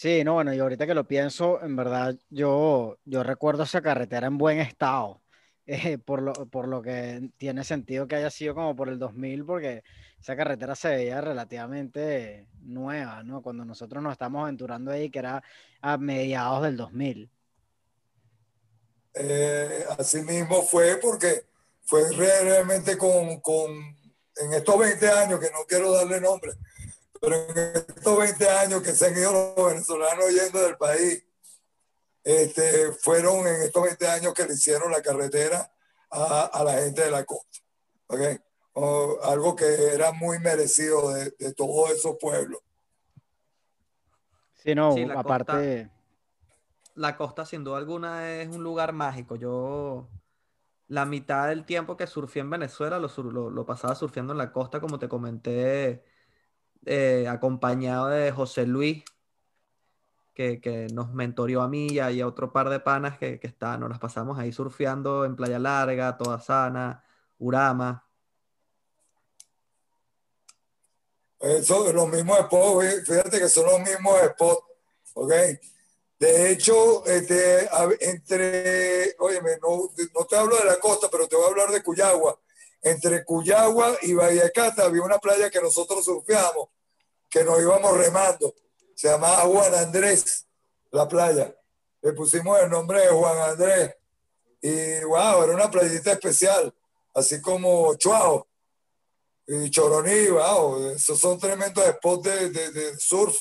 Sí, 0.00 0.22
no, 0.22 0.34
bueno, 0.34 0.54
y 0.54 0.60
ahorita 0.60 0.86
que 0.86 0.94
lo 0.94 1.08
pienso, 1.08 1.60
en 1.60 1.74
verdad, 1.74 2.14
yo, 2.30 2.98
yo 3.04 3.24
recuerdo 3.24 3.64
esa 3.64 3.82
carretera 3.82 4.28
en 4.28 4.38
buen 4.38 4.60
estado, 4.60 5.20
eh, 5.66 5.98
por, 5.98 6.22
lo, 6.22 6.32
por 6.46 6.68
lo 6.68 6.80
que 6.82 7.32
tiene 7.36 7.64
sentido 7.64 8.06
que 8.06 8.14
haya 8.14 8.30
sido 8.30 8.54
como 8.54 8.76
por 8.76 8.88
el 8.90 9.00
2000, 9.00 9.44
porque 9.44 9.82
esa 10.20 10.36
carretera 10.36 10.76
se 10.76 10.90
veía 10.90 11.20
relativamente 11.20 12.46
nueva, 12.60 13.24
¿no? 13.24 13.42
Cuando 13.42 13.64
nosotros 13.64 14.00
nos 14.00 14.12
estamos 14.12 14.44
aventurando 14.44 14.92
ahí, 14.92 15.10
que 15.10 15.18
era 15.18 15.42
a 15.80 15.98
mediados 15.98 16.62
del 16.62 16.76
2000. 16.76 17.28
Eh, 19.14 19.84
así 19.98 20.22
mismo 20.22 20.62
fue 20.62 21.00
porque 21.02 21.46
fue 21.82 22.08
realmente 22.12 22.96
con, 22.96 23.40
con, 23.40 23.72
en 23.72 24.52
estos 24.52 24.78
20 24.78 25.08
años, 25.08 25.40
que 25.40 25.50
no 25.50 25.64
quiero 25.66 25.90
darle 25.90 26.20
nombre, 26.20 26.52
pero 27.20 27.36
en 27.36 27.76
estos 27.76 28.18
20 28.18 28.48
años 28.48 28.82
que 28.82 28.92
se 28.92 29.06
han 29.06 29.16
ido 29.16 29.54
los 29.56 29.66
venezolanos 29.66 30.30
yendo 30.30 30.60
del 30.60 30.76
país, 30.76 31.24
este, 32.24 32.92
fueron 32.92 33.46
en 33.46 33.62
estos 33.62 33.82
20 33.82 34.08
años 34.08 34.34
que 34.34 34.44
le 34.44 34.54
hicieron 34.54 34.92
la 34.92 35.02
carretera 35.02 35.72
a, 36.10 36.46
a 36.46 36.64
la 36.64 36.74
gente 36.74 37.02
de 37.02 37.10
la 37.10 37.24
costa. 37.24 37.58
¿okay? 38.08 38.38
algo 39.24 39.56
que 39.56 39.64
era 39.92 40.12
muy 40.12 40.38
merecido 40.38 41.12
de, 41.12 41.34
de 41.38 41.52
todos 41.54 41.90
esos 41.90 42.16
pueblos. 42.20 42.60
Sí, 44.54 44.74
no, 44.74 44.94
aparte... 45.16 45.90
la 46.94 47.16
costa 47.16 47.44
sin 47.44 47.64
duda 47.64 47.78
alguna 47.78 48.30
es 48.30 48.48
un 48.48 48.62
lugar 48.62 48.92
mágico. 48.92 49.36
Yo 49.36 50.08
la 50.88 51.04
mitad 51.04 51.48
del 51.48 51.64
tiempo 51.64 51.96
que 51.96 52.06
surfé 52.06 52.40
en 52.40 52.50
Venezuela 52.50 52.98
lo, 52.98 53.08
lo, 53.22 53.50
lo 53.50 53.66
pasaba 53.66 53.94
surfeando 53.94 54.32
en 54.32 54.38
la 54.38 54.52
costa, 54.52 54.80
como 54.80 54.98
te 54.98 55.08
comenté 55.08 56.04
eh, 56.86 57.26
acompañado 57.28 58.08
de 58.08 58.30
José 58.32 58.66
Luis, 58.66 59.04
que, 60.34 60.86
nos 60.92 61.12
mentorió 61.12 61.62
a 61.62 61.68
mí 61.68 61.88
y 61.88 61.98
a, 61.98 62.26
otro 62.26 62.52
par 62.52 62.68
de 62.68 62.78
panas 62.78 63.18
que, 63.18 63.40
que 63.40 63.54
nos 63.60 63.90
las 63.90 63.98
pasamos 63.98 64.38
ahí 64.38 64.52
surfeando 64.52 65.24
en 65.24 65.34
Playa 65.34 65.58
Larga, 65.58 66.16
Toda 66.16 66.40
Sana, 66.40 67.04
Urama. 67.38 68.04
Son 71.62 71.94
los 71.94 72.08
mismos 72.08 72.38
spots, 72.38 73.04
fíjate 73.04 73.38
que 73.38 73.48
son 73.48 73.66
los 73.66 73.80
mismos 73.80 74.18
spots, 74.32 74.62
¿ok? 75.14 75.32
De 76.18 76.50
hecho, 76.50 77.04
este, 77.06 77.68
entre, 78.00 79.14
oye, 79.20 79.40
no, 79.62 79.90
no 80.14 80.24
te 80.26 80.36
hablo 80.36 80.56
de 80.56 80.64
la 80.64 80.80
costa, 80.80 81.08
pero 81.10 81.28
te 81.28 81.36
voy 81.36 81.44
a 81.44 81.48
hablar 81.48 81.70
de 81.70 81.82
Cuyagua 81.82 82.38
entre 82.82 83.24
Cuyagua 83.24 83.96
y 84.02 84.14
Bahía 84.14 84.50
Cata 84.50 84.84
había 84.84 85.02
una 85.02 85.18
playa 85.18 85.50
que 85.50 85.60
nosotros 85.60 86.04
surfeamos, 86.04 86.68
que 87.28 87.44
nos 87.44 87.60
íbamos 87.60 87.96
remando. 87.96 88.54
Se 88.94 89.08
llamaba 89.08 89.42
Juan 89.42 89.74
Andrés, 89.74 90.46
la 90.90 91.06
playa. 91.06 91.54
Le 92.02 92.12
pusimos 92.12 92.58
el 92.60 92.70
nombre 92.70 93.00
de 93.00 93.08
Juan 93.08 93.38
Andrés. 93.50 93.94
Y 94.60 95.04
wow, 95.04 95.44
era 95.44 95.54
una 95.54 95.70
playita 95.70 96.12
especial, 96.12 96.74
así 97.14 97.40
como 97.40 97.94
Chuao 97.94 98.48
y 99.50 99.70
Choroní, 99.70 100.28
wow, 100.28 100.90
esos 100.90 101.18
son 101.18 101.38
tremendos 101.38 101.82
spots 101.82 102.22
de, 102.22 102.50
de, 102.50 102.98
surf. 102.98 103.34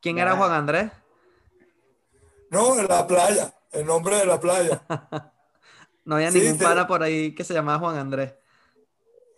¿Quién 0.00 0.18
era 0.18 0.36
Juan 0.36 0.52
Andrés? 0.52 0.90
No, 2.50 2.78
en 2.78 2.88
la 2.88 3.06
playa, 3.06 3.54
el 3.72 3.84
nombre 3.84 4.16
de 4.16 4.24
la 4.24 4.40
playa. 4.40 4.82
No 6.08 6.14
había 6.14 6.30
ningún 6.30 6.56
pana 6.56 6.86
por 6.86 7.02
ahí 7.02 7.34
que 7.34 7.44
se 7.44 7.52
llamaba 7.52 7.80
Juan 7.80 7.98
Andrés. 7.98 8.32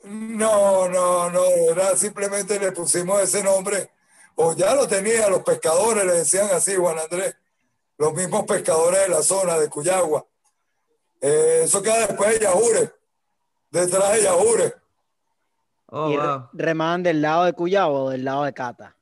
No, 0.05 0.89
no, 0.89 1.29
no, 1.29 1.45
era 1.69 1.97
simplemente 1.97 2.61
le 2.61 2.71
pusimos 2.71 3.21
ese 3.21 3.43
nombre, 3.43 3.91
o 4.37 4.55
ya 4.55 4.77
lo 4.77 4.87
tenía, 4.87 5.29
los 5.29 5.43
pescadores 5.43 6.05
le 6.05 6.13
decían 6.13 6.49
así, 6.53 6.77
Juan 6.77 6.97
Andrés, 6.97 7.35
los 7.99 8.15
mismos 8.15 8.45
pescadores 8.45 9.01
de 9.01 9.09
la 9.09 9.21
zona 9.21 9.59
de 9.59 9.69
Cuyagua. 9.69 10.25
Eh, 11.21 11.63
eso 11.65 11.83
queda 11.83 12.07
después 12.07 12.39
de 12.39 12.45
Yajure, 12.45 12.93
detrás 13.73 14.13
de 14.13 14.23
Yajure. 14.23 14.75
Oh, 15.87 16.09
¿Y 16.09 16.19
remaban 16.53 17.03
del 17.03 17.21
lado 17.21 17.47
de 17.47 17.53
Cuyagua 17.53 17.99
o 17.99 18.11
del 18.11 18.25
lado 18.25 18.45
de 18.45 18.55
Cata? 18.55 18.95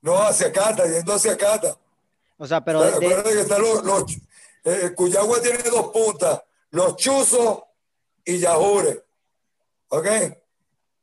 No, 0.00 0.22
hacia 0.22 0.50
Cata, 0.50 0.86
yendo 0.86 1.12
hacia 1.12 1.36
Cata. 1.36 1.76
O 2.38 2.46
sea, 2.46 2.64
pero... 2.64 2.80
que 2.98 3.40
están 3.40 3.60
los, 3.60 4.06
eh, 4.64 4.92
Cuyagua 4.94 5.40
tiene 5.40 5.58
dos 5.64 5.90
puntas, 5.92 6.42
los 6.70 6.96
Chuzos 6.96 7.62
y 8.24 8.38
Yajure. 8.38 9.04
¿Ok? 9.88 10.06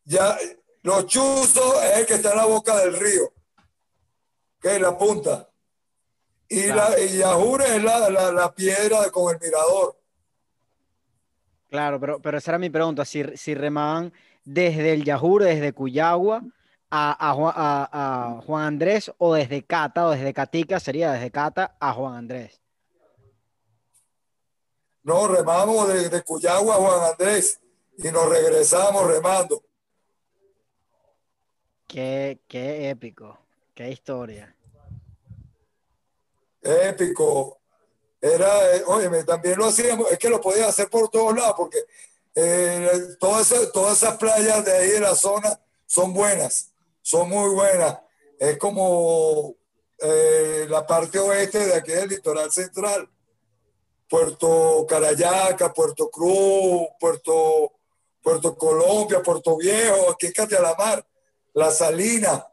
Ya, 0.03 0.37
los 0.81 1.05
chuzos 1.05 1.75
es 1.83 1.99
el 1.99 2.05
que 2.07 2.15
está 2.15 2.31
en 2.31 2.37
la 2.37 2.45
boca 2.45 2.75
del 2.77 2.99
río. 2.99 3.25
¿Ok? 4.57 4.65
La 4.81 4.97
punta. 4.97 5.47
Y, 6.49 6.63
Claro. 6.63 6.89
la, 6.91 6.99
y 6.99 7.17
Yajure 7.17 7.75
es 7.77 7.83
la, 7.83 8.09
la, 8.09 8.31
la 8.31 8.53
piedra 8.53 9.09
con 9.11 9.33
el 9.33 9.39
mirador. 9.39 9.95
Claro, 11.69 11.99
pero, 11.99 12.21
pero 12.21 12.37
esa 12.37 12.51
era 12.51 12.57
mi 12.59 12.69
pregunta, 12.69 13.05
si, 13.05 13.23
si 13.37 13.53
remaban 13.55 14.11
desde 14.43 14.91
el 14.93 15.05
Yajure, 15.05 15.45
desde 15.45 15.71
Cuyagua 15.71 16.43
a, 16.89 17.11
a- 17.29 17.89
a 18.37 18.41
Juan 18.41 18.63
Andrés 18.65 19.11
o 19.19 19.33
desde 19.35 19.63
Cata 19.63 20.07
o 20.07 20.11
desde 20.11 20.33
Catica, 20.33 20.79
sería 20.81 21.11
desde 21.13 21.31
Cata 21.31 21.77
a 21.79 21.93
Juan 21.93 22.15
Andrés. 22.15 22.60
No, 25.03 25.27
remamos 25.27 25.87
de, 25.87 26.09
de 26.09 26.21
Cuyagua 26.23 26.75
a 26.75 26.77
Juan 26.77 27.11
Andrés 27.11 27.59
y 27.97 28.11
nos 28.11 28.29
regresamos 28.29 29.07
remando. 29.07 29.63
Qué, 31.87 32.39
qué 32.47 32.89
épico, 32.89 33.37
qué 33.73 33.89
historia. 33.91 34.55
épico. 36.61 37.59
Era, 38.21 38.75
eh, 38.75 38.83
óyeme, 38.85 39.23
también 39.23 39.57
lo 39.57 39.65
hacíamos, 39.65 40.11
es 40.11 40.19
que 40.19 40.29
lo 40.29 40.39
podías 40.39 40.69
hacer 40.69 40.89
por 40.89 41.09
todos 41.09 41.35
lados, 41.35 41.55
porque 41.57 41.79
eh, 42.35 43.15
todas, 43.19 43.51
esas, 43.51 43.71
todas 43.71 43.97
esas 43.97 44.15
playas 44.17 44.63
de 44.63 44.71
ahí 44.71 44.89
de 44.89 44.99
la 44.99 45.15
zona 45.15 45.59
son 45.87 46.13
buenas, 46.13 46.71
son 47.01 47.29
muy 47.29 47.49
buenas. 47.53 47.97
Es 48.39 48.57
como 48.57 49.55
eh, 49.97 50.65
la 50.69 50.85
parte 50.85 51.17
oeste 51.19 51.65
de 51.65 51.75
aquí 51.75 51.91
del 51.91 52.09
litoral 52.09 52.51
central. 52.51 53.09
Puerto 54.11 54.85
Carayaca, 54.89 55.71
Puerto 55.73 56.09
Cruz, 56.09 56.85
Puerto, 56.99 57.71
Puerto 58.21 58.57
Colombia, 58.57 59.21
Puerto 59.23 59.55
Viejo, 59.55 60.11
aquí 60.11 60.25
en 60.25 60.33
Catialamar, 60.33 61.07
La 61.53 61.71
Salina. 61.71 62.45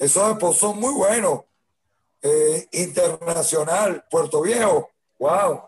Esos 0.00 0.56
son 0.58 0.80
muy 0.80 0.92
buenos 0.92 1.42
eh, 2.20 2.66
internacional, 2.72 4.04
Puerto 4.10 4.42
Viejo, 4.42 4.90
wow, 5.20 5.62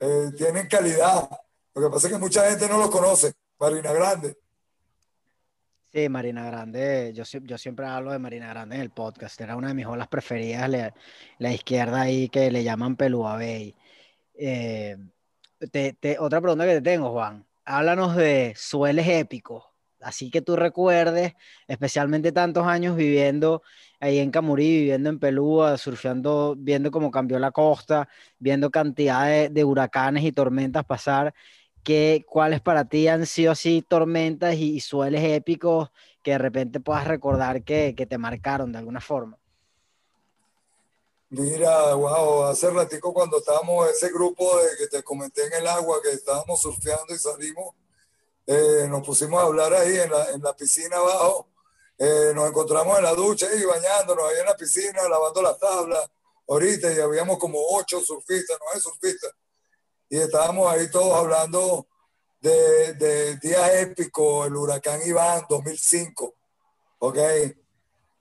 eh, 0.00 0.30
tienen 0.38 0.68
calidad. 0.68 1.28
Lo 1.74 1.82
que 1.82 1.92
pasa 1.92 2.06
es 2.06 2.14
que 2.14 2.18
mucha 2.18 2.48
gente 2.48 2.66
no 2.66 2.78
lo 2.78 2.90
conoce, 2.90 3.34
Marina 3.60 3.92
Grande. 3.92 4.38
Sí, 5.92 6.08
Marina 6.08 6.46
Grande, 6.46 7.12
yo, 7.14 7.24
sie- 7.26 7.44
yo 7.44 7.58
siempre 7.58 7.84
hablo 7.84 8.10
de 8.10 8.18
Marina 8.18 8.48
Grande 8.48 8.76
en 8.76 8.80
el 8.80 8.90
podcast, 8.90 9.38
era 9.38 9.54
una 9.54 9.68
de 9.68 9.74
mis 9.74 9.86
olas 9.86 10.08
preferidas, 10.08 10.70
la, 11.38 11.52
izquierda 11.52 12.00
ahí 12.00 12.30
que 12.30 12.50
le 12.50 12.64
llaman 12.64 12.96
Pelúa. 12.96 13.38
Eh, 14.34 14.96
te- 15.72 15.92
te- 15.94 16.18
otra 16.18 16.40
pregunta 16.40 16.64
que 16.66 16.74
te 16.74 16.82
tengo, 16.82 17.10
Juan, 17.12 17.46
háblanos 17.64 18.16
de 18.16 18.52
sueles 18.56 19.06
épicos, 19.08 19.64
así 20.00 20.30
que 20.30 20.42
tú 20.42 20.56
recuerdes, 20.56 21.34
especialmente 21.68 22.32
tantos 22.32 22.66
años 22.66 22.96
viviendo 22.96 23.62
ahí 24.00 24.18
en 24.18 24.30
Camurí, 24.30 24.64
viviendo 24.80 25.08
en 25.10 25.18
Pelúa, 25.20 25.78
surfeando, 25.78 26.56
viendo 26.58 26.90
cómo 26.90 27.10
cambió 27.10 27.38
la 27.38 27.52
costa, 27.52 28.08
viendo 28.38 28.70
cantidad 28.70 29.26
de, 29.26 29.48
de 29.50 29.64
huracanes 29.64 30.24
y 30.24 30.32
tormentas 30.32 30.84
pasar. 30.84 31.34
¿Qué, 31.82 32.24
cuáles 32.28 32.60
para 32.62 32.86
ti 32.86 33.08
han 33.08 33.26
sido 33.26 33.52
así 33.52 33.82
tormentas 33.82 34.54
y, 34.56 34.76
y 34.76 34.80
sueles 34.80 35.22
épicos 35.24 35.90
que 36.22 36.32
de 36.32 36.38
repente 36.38 36.80
puedas 36.80 37.06
recordar 37.06 37.62
que, 37.62 37.94
que 37.96 38.06
te 38.06 38.18
marcaron 38.18 38.72
de 38.72 38.78
alguna 38.78 39.00
forma? 39.00 39.38
Mira, 41.36 41.94
wow, 41.94 42.44
hace 42.44 42.70
ratico 42.70 43.12
cuando 43.12 43.38
estábamos 43.38 43.90
ese 43.90 44.08
grupo 44.12 44.56
de 44.56 44.76
que 44.76 44.86
te 44.86 45.02
comenté 45.02 45.44
en 45.44 45.54
el 45.54 45.66
agua, 45.66 46.00
que 46.00 46.10
estábamos 46.10 46.60
surfeando 46.60 47.12
y 47.12 47.18
salimos, 47.18 47.74
eh, 48.46 48.86
nos 48.88 49.04
pusimos 49.04 49.40
a 49.40 49.46
hablar 49.46 49.74
ahí 49.74 49.98
en 49.98 50.12
la, 50.12 50.30
en 50.30 50.40
la 50.40 50.54
piscina 50.54 50.96
abajo, 50.96 51.48
eh, 51.98 52.30
nos 52.36 52.48
encontramos 52.48 52.96
en 52.98 53.02
la 53.02 53.14
ducha 53.14 53.48
y 53.52 53.64
bañándonos 53.64 54.24
ahí 54.26 54.38
en 54.38 54.46
la 54.46 54.56
piscina, 54.56 55.08
lavando 55.08 55.42
las 55.42 55.58
tablas, 55.58 56.08
ahorita 56.46 56.92
y 56.92 57.00
habíamos 57.00 57.36
como 57.38 57.58
ocho 57.72 58.00
surfistas, 58.00 58.56
hay 58.72 58.80
surfistas, 58.80 59.32
y 60.08 60.18
estábamos 60.18 60.72
ahí 60.72 60.88
todos 60.88 61.16
hablando 61.16 61.88
de, 62.40 62.92
de 62.94 63.36
días 63.38 63.74
épicos, 63.74 64.46
el 64.46 64.54
huracán 64.54 65.00
Iván 65.04 65.46
2005, 65.48 66.32
¿ok? 67.00 67.18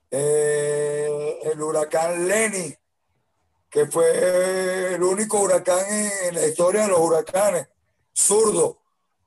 Eh, 0.09 1.39
el 1.43 1.61
huracán 1.61 2.28
Lenny, 2.28 2.76
que 3.74 3.88
fue 3.88 4.93
el 4.93 5.01
único 5.01 5.39
huracán 5.39 5.84
en, 5.89 6.36
la 6.36 6.45
historia 6.45 6.84
de 6.84 6.89
los 6.89 6.99
huracanes, 6.99 7.67
zurdo. 8.13 8.80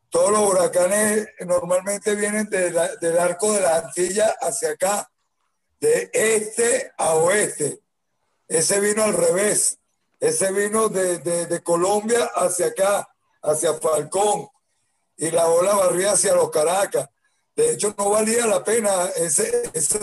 Todos 0.09 0.30
los 0.30 0.49
huracanes 0.49 1.26
normalmente 1.40 2.14
vienen 2.14 2.49
de 2.49 2.70
del 3.01 3.18
arco 3.18 3.53
de 3.53 3.61
la 3.61 3.78
Antilla 3.78 4.36
hacia 4.40 4.70
acá, 4.70 5.11
de 5.80 6.09
este 6.12 6.92
a 6.97 7.16
oeste. 7.16 7.80
Ese 8.47 8.78
vino 8.78 9.03
al 9.03 9.14
revés. 9.14 9.78
Ese 10.20 10.53
vino 10.53 10.88
de, 10.88 11.18
de- 11.18 11.62
Colombia 11.64 12.30
hacia 12.36 12.68
acá, 12.68 13.09
hacia 13.42 13.74
Falcón. 13.74 14.49
Y 15.16 15.32
la 15.32 15.49
ola 15.49 15.74
barría 15.74 16.12
hacia 16.12 16.36
los 16.36 16.51
Caracas. 16.53 17.09
De 17.57 17.72
hecho, 17.72 17.92
no 17.99 18.11
valía 18.11 18.47
la 18.47 18.62
pena. 18.62 19.07
Ese, 19.16 19.70
ese 19.74 19.99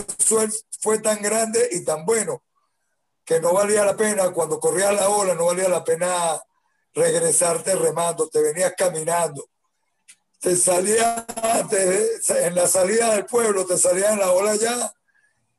fue 0.80 0.98
tan 0.98 1.22
grande 1.22 1.66
y 1.72 1.82
tan 1.82 2.04
bueno 2.04 2.42
que 3.24 3.40
no 3.40 3.52
valía 3.52 3.84
la 3.84 3.96
pena, 3.96 4.30
cuando 4.32 4.60
corrías 4.60 4.94
la 4.94 5.08
ola, 5.08 5.34
no 5.34 5.46
valía 5.46 5.68
la 5.68 5.82
pena 5.82 6.42
regresarte 6.94 7.74
remando, 7.74 8.28
te 8.28 8.40
venías 8.40 8.74
caminando. 8.76 9.48
Te 10.40 10.54
salía 10.56 11.24
te- 11.70 12.46
en 12.46 12.54
la 12.54 12.68
salida 12.68 13.14
del 13.14 13.24
pueblo, 13.24 13.64
te 13.64 13.78
salía 13.78 14.12
en 14.12 14.18
la 14.18 14.30
ola 14.30 14.54
ya 14.56 14.92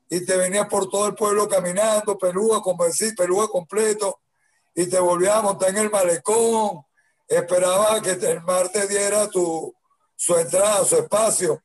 y 0.09 0.23
te 0.23 0.37
venías 0.37 0.67
por 0.67 0.89
todo 0.89 1.07
el 1.07 1.15
pueblo 1.15 1.49
caminando, 1.49 2.17
pelúa, 2.17 2.61
como 2.61 2.85
decir, 2.85 3.15
pelúa 3.15 3.49
completo, 3.49 4.19
y 4.75 4.85
te 4.85 4.99
volvías 4.99 5.35
a 5.35 5.41
montar 5.41 5.69
en 5.69 5.77
el 5.77 5.89
malecón, 5.89 6.85
esperabas 7.27 8.01
que 8.01 8.11
el 8.11 8.41
mar 8.43 8.69
te 8.69 8.87
diera 8.87 9.27
tu, 9.27 9.73
su 10.15 10.37
entrada, 10.37 10.85
su 10.85 10.97
espacio, 10.97 11.63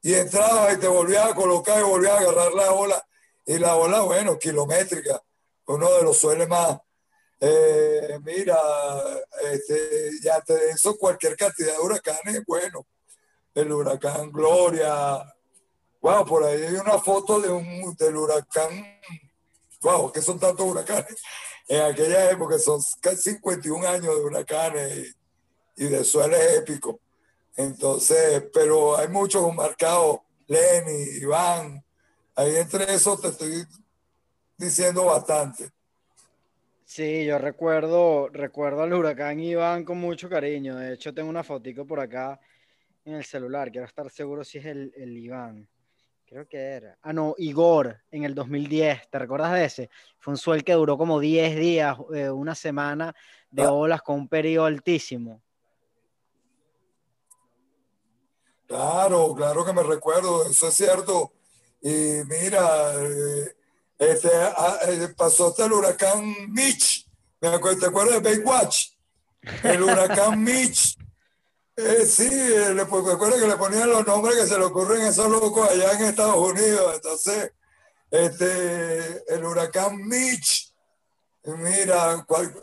y 0.00 0.14
entrabas 0.14 0.74
y 0.74 0.78
te 0.78 0.88
volvías 0.88 1.26
a 1.26 1.34
colocar 1.34 1.80
y 1.80 1.82
volvías 1.82 2.14
a 2.14 2.18
agarrar 2.20 2.52
la 2.54 2.72
ola, 2.72 3.06
y 3.44 3.58
la 3.58 3.76
ola, 3.76 4.00
bueno, 4.00 4.38
kilométrica, 4.38 5.22
uno 5.66 5.92
de 5.94 6.02
los 6.02 6.16
sueles 6.16 6.48
más. 6.48 6.78
Eh, 7.38 8.18
mira, 8.22 8.58
este, 9.52 10.10
ya 10.22 10.40
te 10.40 10.70
eso 10.70 10.96
cualquier 10.96 11.36
cantidad 11.36 11.74
de 11.74 11.80
huracanes, 11.80 12.42
bueno, 12.46 12.86
el 13.54 13.72
huracán 13.72 14.32
Gloria, 14.32 15.22
wow, 16.00 16.24
por 16.24 16.44
ahí 16.44 16.62
hay 16.62 16.74
una 16.76 16.98
foto 16.98 17.38
de 17.40 17.50
un, 17.50 17.94
del 17.96 18.16
huracán, 18.16 19.00
wow, 19.82 20.10
que 20.10 20.22
son 20.22 20.38
tantos 20.38 20.66
huracanes, 20.66 21.20
en 21.68 21.82
aquella 21.82 22.30
época 22.30 22.58
son 22.58 22.80
casi 23.02 23.32
51 23.32 23.86
años 23.86 24.16
de 24.16 24.24
huracanes 24.24 25.14
y, 25.76 25.84
y 25.84 25.88
de 25.88 26.04
sueles 26.04 26.56
épicos, 26.56 26.96
entonces, 27.54 28.44
pero 28.52 28.96
hay 28.96 29.08
muchos 29.08 29.54
marcados, 29.54 30.20
Lenny, 30.46 31.18
Iván, 31.20 31.84
ahí 32.34 32.56
entre 32.56 32.94
esos 32.94 33.20
te 33.20 33.28
estoy 33.28 33.66
diciendo 34.56 35.04
bastante. 35.04 35.70
Sí, 36.84 37.24
yo 37.24 37.38
recuerdo, 37.38 38.28
recuerdo 38.28 38.82
al 38.82 38.92
huracán 38.94 39.40
Iván 39.40 39.84
con 39.84 39.98
mucho 39.98 40.28
cariño. 40.28 40.76
De 40.76 40.94
hecho, 40.94 41.12
tengo 41.12 41.28
una 41.28 41.42
fotico 41.42 41.84
por 41.86 41.98
acá 42.00 42.38
en 43.04 43.14
el 43.14 43.24
celular. 43.24 43.70
Quiero 43.72 43.86
estar 43.86 44.08
seguro 44.10 44.44
si 44.44 44.58
es 44.58 44.66
el, 44.66 44.92
el 44.96 45.16
Iván. 45.16 45.68
Creo 46.24 46.46
que 46.48 46.58
era. 46.58 46.96
Ah, 47.02 47.12
no, 47.12 47.34
Igor, 47.38 48.00
en 48.10 48.24
el 48.24 48.34
2010. 48.34 49.08
¿Te 49.10 49.18
recuerdas 49.18 49.52
de 49.52 49.64
ese? 49.64 49.90
Fue 50.18 50.32
un 50.32 50.38
suel 50.38 50.64
que 50.64 50.72
duró 50.74 50.96
como 50.96 51.18
10 51.20 51.56
días, 51.56 51.96
eh, 52.14 52.30
una 52.30 52.54
semana 52.54 53.14
de 53.50 53.62
Ah. 53.62 53.72
olas 53.72 54.02
con 54.02 54.16
un 54.16 54.28
periodo 54.28 54.66
altísimo. 54.66 55.42
Claro, 58.66 59.32
claro 59.36 59.64
que 59.64 59.72
me 59.72 59.82
recuerdo, 59.84 60.44
eso 60.48 60.68
es 60.68 60.74
cierto. 60.74 61.32
Y 61.80 62.22
mira, 62.26 62.94
eh, 62.96 63.54
este, 63.98 64.30
ah, 64.32 64.78
eh, 64.88 65.08
pasó 65.16 65.48
hasta 65.48 65.64
el 65.66 65.72
huracán 65.72 66.52
Mitch. 66.52 67.08
Me 67.40 67.48
acuerdo, 67.48 67.80
¿Te 67.80 67.86
acuerdas 67.86 68.22
de 68.22 68.30
Baywatch? 68.36 68.92
El 69.62 69.82
huracán 69.82 70.42
Mitch. 70.44 70.98
Eh, 71.76 72.06
sí, 72.06 72.28
eh, 72.30 72.72
le, 72.74 72.82
acuerdo 72.82 73.38
que 73.38 73.46
le 73.46 73.56
ponían 73.56 73.90
los 73.90 74.06
nombres 74.06 74.36
que 74.36 74.46
se 74.46 74.58
le 74.58 74.64
ocurren 74.64 75.02
a 75.02 75.08
esos 75.08 75.28
locos 75.28 75.68
allá 75.70 75.92
en 75.92 76.06
Estados 76.06 76.36
Unidos. 76.36 76.94
Entonces, 76.94 77.52
este, 78.10 79.34
el 79.34 79.44
huracán 79.44 79.96
Mitch. 80.06 80.72
Mira, 81.44 82.24
cual- 82.26 82.54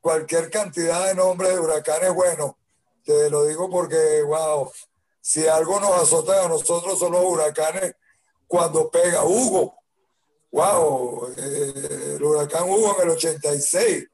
cualquier 0.00 0.50
cantidad 0.50 1.06
de 1.06 1.14
nombres 1.14 1.52
de 1.54 1.60
huracanes, 1.60 2.12
bueno, 2.12 2.58
te 3.04 3.30
lo 3.30 3.44
digo 3.44 3.70
porque, 3.70 4.22
wow, 4.22 4.70
si 5.20 5.46
algo 5.48 5.80
nos 5.80 6.02
azota 6.02 6.44
a 6.44 6.48
nosotros 6.48 6.98
son 6.98 7.12
los 7.12 7.24
huracanes 7.24 7.94
cuando 8.46 8.90
pega 8.90 9.24
Hugo. 9.24 9.74
Wow, 10.56 11.34
eh, 11.36 12.14
el 12.16 12.22
huracán 12.22 12.64
Hugo 12.64 12.96
en 12.96 13.08
el 13.08 13.10
86. 13.14 14.06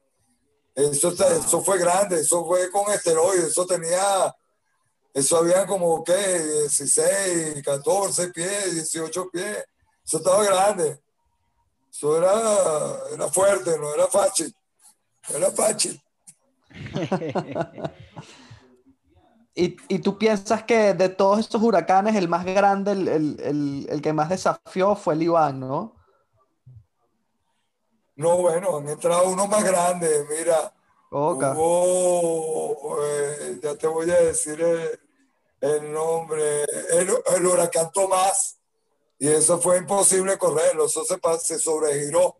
Eso, 0.75 1.09
está- 1.09 1.33
eso 1.37 1.61
fue 1.61 1.77
grande, 1.77 2.19
eso 2.19 2.45
fue 2.45 2.69
con 2.69 2.91
esteroides, 2.91 3.45
eso 3.45 3.65
tenía 3.65 4.35
eso 5.13 5.37
había 5.37 5.65
como, 5.67 6.03
¿qué? 6.03 6.13
16, 6.13 7.63
14 7.63 8.29
pies, 8.29 8.73
18 8.73 9.29
pies. 9.29 9.63
Eso 10.03 10.17
estaba 10.17 10.43
grande. 10.43 10.99
Eso 11.89 12.17
era, 12.17 12.33
era 13.13 13.27
fuerte, 13.29 13.77
no 13.79 13.93
era 13.93 14.07
fácil. 14.07 14.53
Era 15.29 15.51
fácil. 15.51 16.01
y, 19.55 19.77
y, 19.87 19.99
tú 19.99 20.17
piensas 20.17 20.63
que 20.63 20.95
de 20.95 21.09
todos 21.09 21.39
estos 21.39 21.61
huracanes, 21.61 22.15
el 22.15 22.27
más 22.27 22.43
grande, 22.43 22.93
el, 22.93 23.07
el, 23.07 23.87
el, 23.87 24.01
que 24.01 24.11
más 24.11 24.29
desafió 24.29 24.95
fue 24.95 25.13
el 25.13 25.21
Iván, 25.21 25.59
¿no? 25.59 26.02
No, 28.15 28.37
bueno, 28.37 28.77
han 28.77 28.89
entrado 28.89 29.29
unos 29.29 29.49
más 29.49 29.63
grandes. 29.63 30.25
Mira, 30.29 30.73
hubo, 31.09 32.97
eh, 33.05 33.59
ya 33.61 33.75
te 33.75 33.87
voy 33.87 34.09
a 34.11 34.21
decir 34.21 34.61
el, 35.61 35.91
nombre, 35.91 36.63
el, 36.91 37.09
el, 37.35 37.45
huracán 37.45 37.91
Tomás, 37.91 38.59
y 39.17 39.27
eso 39.29 39.59
fue 39.59 39.77
imposible 39.77 40.37
correrlo, 40.37 40.85
eso 40.85 41.03
se, 41.05 41.17
se 41.39 41.59
sobregiró. 41.59 42.37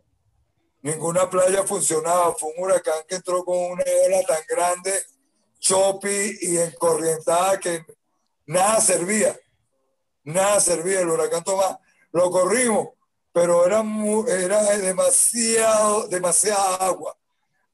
Ninguna 0.81 1.29
playa 1.29 1.63
funcionaba, 1.63 2.33
fue 2.33 2.51
un 2.57 2.63
huracán 2.65 3.03
que 3.07 3.15
entró 3.15 3.45
con 3.45 3.57
una 3.57 3.83
ola 4.05 4.21
tan 4.27 4.41
grande, 4.49 4.91
choppy 5.59 6.37
y 6.41 6.57
encorrientada 6.57 7.57
que 7.59 7.85
nada 8.45 8.81
servía, 8.81 9.39
nada 10.23 10.59
servía 10.59 10.99
el 10.99 11.09
huracán 11.09 11.43
Tomás. 11.43 11.77
Lo 12.11 12.29
corrimos, 12.29 12.89
pero 13.33 13.65
era, 13.65 13.83
era 14.27 14.63
demasiado, 14.77 16.07
demasiada 16.07 16.75
agua. 16.75 17.17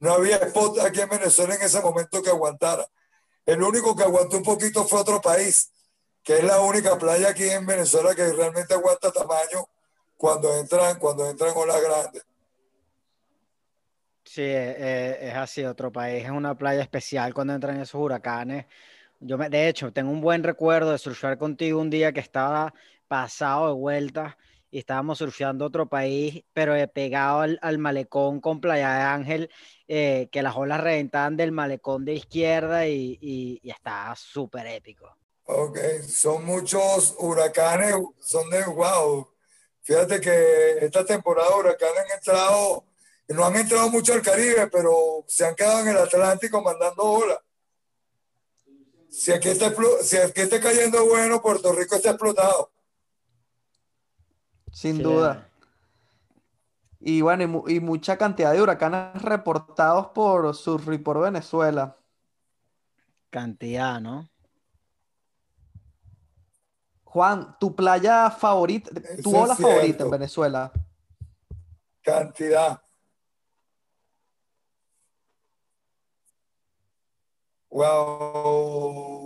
No 0.00 0.14
había 0.14 0.36
spot 0.36 0.80
aquí 0.80 1.02
en 1.02 1.10
Venezuela 1.10 1.54
en 1.54 1.62
ese 1.62 1.80
momento 1.82 2.22
que 2.22 2.30
aguantara. 2.30 2.86
El 3.44 3.62
único 3.62 3.94
que 3.94 4.02
aguantó 4.02 4.38
un 4.38 4.42
poquito 4.42 4.84
fue 4.86 5.00
otro 5.00 5.20
país, 5.20 5.70
que 6.22 6.38
es 6.38 6.44
la 6.44 6.60
única 6.60 6.96
playa 6.98 7.28
aquí 7.28 7.48
en 7.48 7.66
Venezuela 7.66 8.14
que 8.14 8.32
realmente 8.32 8.72
aguanta 8.72 9.12
tamaño 9.12 9.68
cuando 10.16 10.56
entran, 10.56 10.98
cuando 10.98 11.28
entran 11.28 11.52
olas 11.54 11.82
grandes. 11.82 12.24
Sí, 14.24 14.42
eh, 14.42 15.28
es 15.28 15.34
así, 15.34 15.64
otro 15.64 15.92
país 15.92 16.24
es 16.24 16.30
una 16.30 16.56
playa 16.56 16.80
especial 16.80 17.34
cuando 17.34 17.52
entran 17.52 17.80
esos 17.80 18.00
huracanes. 18.00 18.64
Yo 19.18 19.36
me, 19.36 19.50
de 19.50 19.68
hecho, 19.68 19.92
tengo 19.92 20.10
un 20.10 20.22
buen 20.22 20.42
recuerdo 20.42 20.92
de 20.92 20.98
surfear 20.98 21.36
contigo 21.36 21.80
un 21.80 21.90
día 21.90 22.12
que 22.12 22.20
estaba 22.20 22.72
pasado 23.08 23.66
de 23.66 23.74
vuelta 23.74 24.38
y 24.70 24.78
estábamos 24.78 25.18
surfeando 25.18 25.66
otro 25.66 25.88
país, 25.88 26.44
pero 26.52 26.74
pegado 26.92 27.40
al, 27.40 27.58
al, 27.62 27.78
malecón 27.78 28.40
con 28.40 28.60
Playa 28.60 28.94
de 28.94 29.02
Ángel, 29.02 29.50
eh, 29.88 30.28
que 30.30 30.42
las 30.42 30.56
olas 30.56 30.80
reventaban 30.80 31.36
del 31.36 31.52
malecón 31.52 32.04
de 32.04 32.14
izquierda 32.14 32.86
y, 32.86 33.18
y, 33.20 33.60
y 33.62 33.70
estaba 33.70 34.14
súper 34.14 34.66
épico. 34.66 35.16
Ok, 35.44 35.78
son 36.06 36.44
muchos 36.44 37.16
huracanes, 37.18 37.96
son 38.20 38.48
de 38.50 38.64
wow. 38.64 39.28
Fíjate 39.82 40.20
que 40.20 40.78
esta 40.80 41.04
temporada 41.04 41.56
huracanes 41.56 41.98
han 42.04 42.10
entrado, 42.18 42.84
no 43.28 43.44
han 43.44 43.56
entrado 43.56 43.90
mucho 43.90 44.12
al 44.12 44.22
Caribe, 44.22 44.68
pero 44.68 45.24
se 45.26 45.44
han 45.44 45.56
quedado 45.56 45.80
en 45.80 45.88
el 45.88 45.98
Atlántico 45.98 46.62
mandando 46.62 47.02
olas. 47.02 47.38
Si 49.08 49.32
aquí 49.32 49.48
está, 49.48 49.74
si 50.02 50.18
aquí 50.18 50.42
está 50.42 50.60
cayendo 50.60 51.04
bueno, 51.06 51.42
Puerto 51.42 51.72
Rico 51.72 51.96
está 51.96 52.10
explotado. 52.10 52.70
Sin 54.72 55.02
duda. 55.02 55.48
Y 57.00 57.22
bueno, 57.22 57.64
y, 57.66 57.80
mucha 57.80 58.18
cantidad 58.18 58.52
de 58.52 58.60
huracanes 58.60 59.22
reportados 59.22 60.08
por 60.08 60.54
Surf 60.54 60.92
y 60.92 60.98
por 60.98 61.20
Venezuela. 61.20 61.96
Cantidad, 63.30 64.00
¿no? 64.00 64.28
Juan, 67.04 67.56
tu 67.58 67.74
playa 67.74 68.30
favorita, 68.30 68.90
tu 69.22 69.36
ola 69.36 69.56
favorita 69.56 70.04
en 70.04 70.10
Venezuela. 70.10 70.70
Cantidad. 72.02 72.80
Wow. 77.70 79.19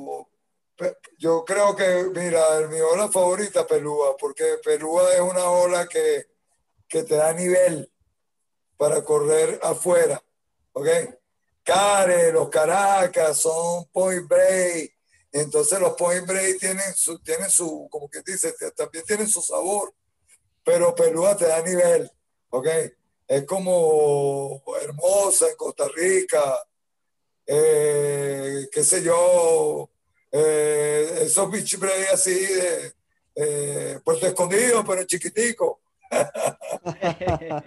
Yo 1.18 1.45
creo 1.45 1.77
que, 1.77 2.11
mira, 2.14 2.66
mi 2.68 2.81
ola 2.81 3.09
favorita 3.09 3.66
Pelúa, 3.66 4.16
porque 4.16 4.59
Pelúa 4.62 5.12
es 5.14 5.20
una 5.20 5.49
ola 5.49 5.87
que, 5.87 6.27
que 6.89 7.05
te 7.05 7.14
da 7.14 7.33
nivel 7.33 7.91
para 8.77 9.03
correr 9.05 9.61
afuera. 9.62 10.22
¿Ok? 10.72 10.89
Care, 11.62 12.33
los 12.33 12.49
Caracas 12.49 13.39
son 13.39 13.87
Point 13.87 14.29
Break. 14.29 14.93
Entonces 15.33 15.81
los 15.81 15.95
Point 15.95 16.27
Break 16.27 16.59
tienen 16.59 16.95
su, 16.95 17.18
tienen 17.20 17.51
su, 17.51 17.89
como 17.91 18.09
que 18.09 18.20
dice, 18.25 18.55
también 18.77 19.05
tienen 19.05 19.29
su 19.29 19.41
sabor. 19.41 19.95
Pero 20.64 20.95
Pelúa 20.95 21.37
te 21.37 21.47
da 21.47 21.62
nivel. 21.62 22.11
¿Ok? 22.51 22.68
Es 23.27 23.45
como 23.45 24.62
hermosa 24.83 25.49
en 25.49 25.57
Costa 25.57 25.89
Rica. 25.89 26.59
Eh, 27.47 28.68
qué 28.72 28.85
sé 28.85 29.03
yo, 29.03 29.91
eh, 30.37 31.18
esos 31.22 31.49
beach 31.49 31.78
break 31.78 32.12
así 32.12 32.35
de 32.35 32.93
eh, 33.37 34.01
Puerto 34.05 34.26
Escondido, 34.26 34.85
pero 34.85 35.05
chiquitico. 35.05 35.80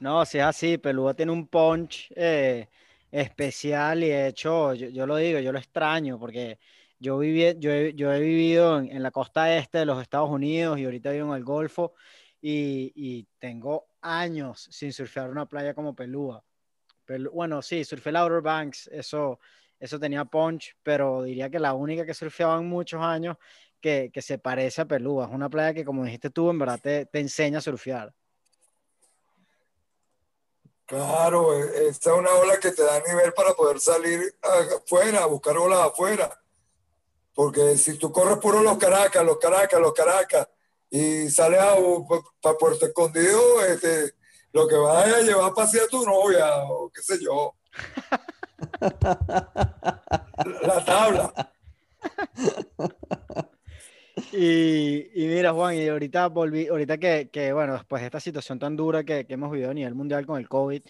no, 0.00 0.24
si 0.24 0.38
es 0.38 0.44
así, 0.44 0.78
Pelúa 0.78 1.12
tiene 1.12 1.32
un 1.32 1.46
punch 1.46 2.10
eh, 2.16 2.66
especial 3.10 4.02
y 4.04 4.08
de 4.08 4.28
hecho, 4.28 4.72
yo, 4.72 5.06
lo 5.06 5.16
digo, 5.16 5.38
yo 5.40 5.52
lo 5.52 5.58
extraño 5.58 6.18
porque 6.18 6.58
yo, 6.98 7.18
viví, 7.18 7.44
yo, 7.58 7.72
yo 7.88 8.12
he 8.14 8.20
vivido 8.20 8.78
en, 8.78 9.02
la 9.02 9.10
costa 9.10 9.54
este 9.54 9.78
de 9.78 9.84
los 9.84 10.00
Estados 10.00 10.30
Unidos 10.30 10.78
y 10.78 10.86
ahorita 10.86 11.10
vivo 11.10 11.28
en 11.28 11.36
el 11.36 11.44
Golfo 11.44 11.92
y, 12.40 12.90
y 12.94 13.26
tengo 13.38 13.86
años 14.00 14.66
sin 14.70 14.94
surfear 14.94 15.28
una 15.28 15.44
playa 15.44 15.74
como 15.74 15.94
Pelúa. 15.94 16.42
bueno, 17.34 17.60
sí, 17.60 17.84
surfé 17.84 18.08
el 18.08 18.16
Outer 18.16 18.40
Banks, 18.40 18.88
eso 18.90 19.38
eso 19.78 19.98
tenía 19.98 20.24
punch, 20.24 20.76
pero 20.82 21.22
diría 21.22 21.50
que 21.50 21.58
la 21.58 21.74
única 21.74 22.04
que 22.04 22.14
surfeaba 22.14 22.58
en 22.58 22.68
muchos 22.68 23.02
años 23.02 23.36
que, 23.80 24.10
que 24.12 24.22
se 24.22 24.38
parece 24.38 24.82
a 24.82 24.86
Pelúa. 24.86 25.26
Es 25.26 25.32
una 25.32 25.48
playa 25.48 25.74
que, 25.74 25.84
como 25.84 26.04
dijiste 26.04 26.30
tú, 26.30 26.50
en 26.50 26.58
verdad 26.58 26.80
te, 26.82 27.06
te 27.06 27.20
enseña 27.20 27.58
a 27.58 27.62
surfear. 27.62 28.12
Claro, 30.86 31.54
e, 31.54 31.88
esta 31.88 32.12
es 32.12 32.18
una 32.18 32.30
ola 32.32 32.58
que 32.58 32.72
te 32.72 32.82
da 32.82 33.00
nivel 33.06 33.32
para 33.34 33.52
poder 33.54 33.78
salir 33.78 34.34
afuera, 34.42 35.22
a 35.22 35.26
buscar 35.26 35.56
olas 35.56 35.80
afuera. 35.80 36.40
Porque 37.34 37.76
si 37.76 37.98
tú 37.98 38.10
corres 38.10 38.38
puro 38.38 38.62
los 38.62 38.78
Caracas, 38.78 39.24
los 39.24 39.38
Caracas, 39.38 39.80
los 39.80 39.92
Caracas, 39.92 40.48
y 40.90 41.28
sales 41.28 41.60
para 42.40 42.56
Puerto 42.56 42.86
Escondido, 42.86 43.64
este, 43.64 44.14
lo 44.52 44.66
que 44.66 44.76
vas 44.76 45.06
a 45.06 45.20
llevar 45.20 45.52
para 45.52 45.68
a 45.68 45.88
tu 45.88 46.04
novia, 46.04 46.64
o 46.64 46.90
qué 46.90 47.02
sé 47.02 47.18
yo. 47.22 47.54
La 50.66 50.84
tabla. 50.84 51.52
Y, 54.32 55.10
mira, 55.14 55.52
Juan, 55.52 55.74
y 55.76 55.88
ahorita 55.88 56.28
volví, 56.28 56.68
ahorita 56.68 56.98
que, 56.98 57.30
que, 57.30 57.52
bueno, 57.52 57.74
después 57.74 58.02
de 58.02 58.06
esta 58.06 58.20
situación 58.20 58.58
tan 58.58 58.76
dura 58.76 59.04
que, 59.04 59.26
que, 59.26 59.34
hemos 59.34 59.50
vivido 59.50 59.70
a 59.70 59.74
nivel 59.74 59.94
mundial 59.94 60.26
con 60.26 60.38
el 60.38 60.48
COVID 60.48 60.82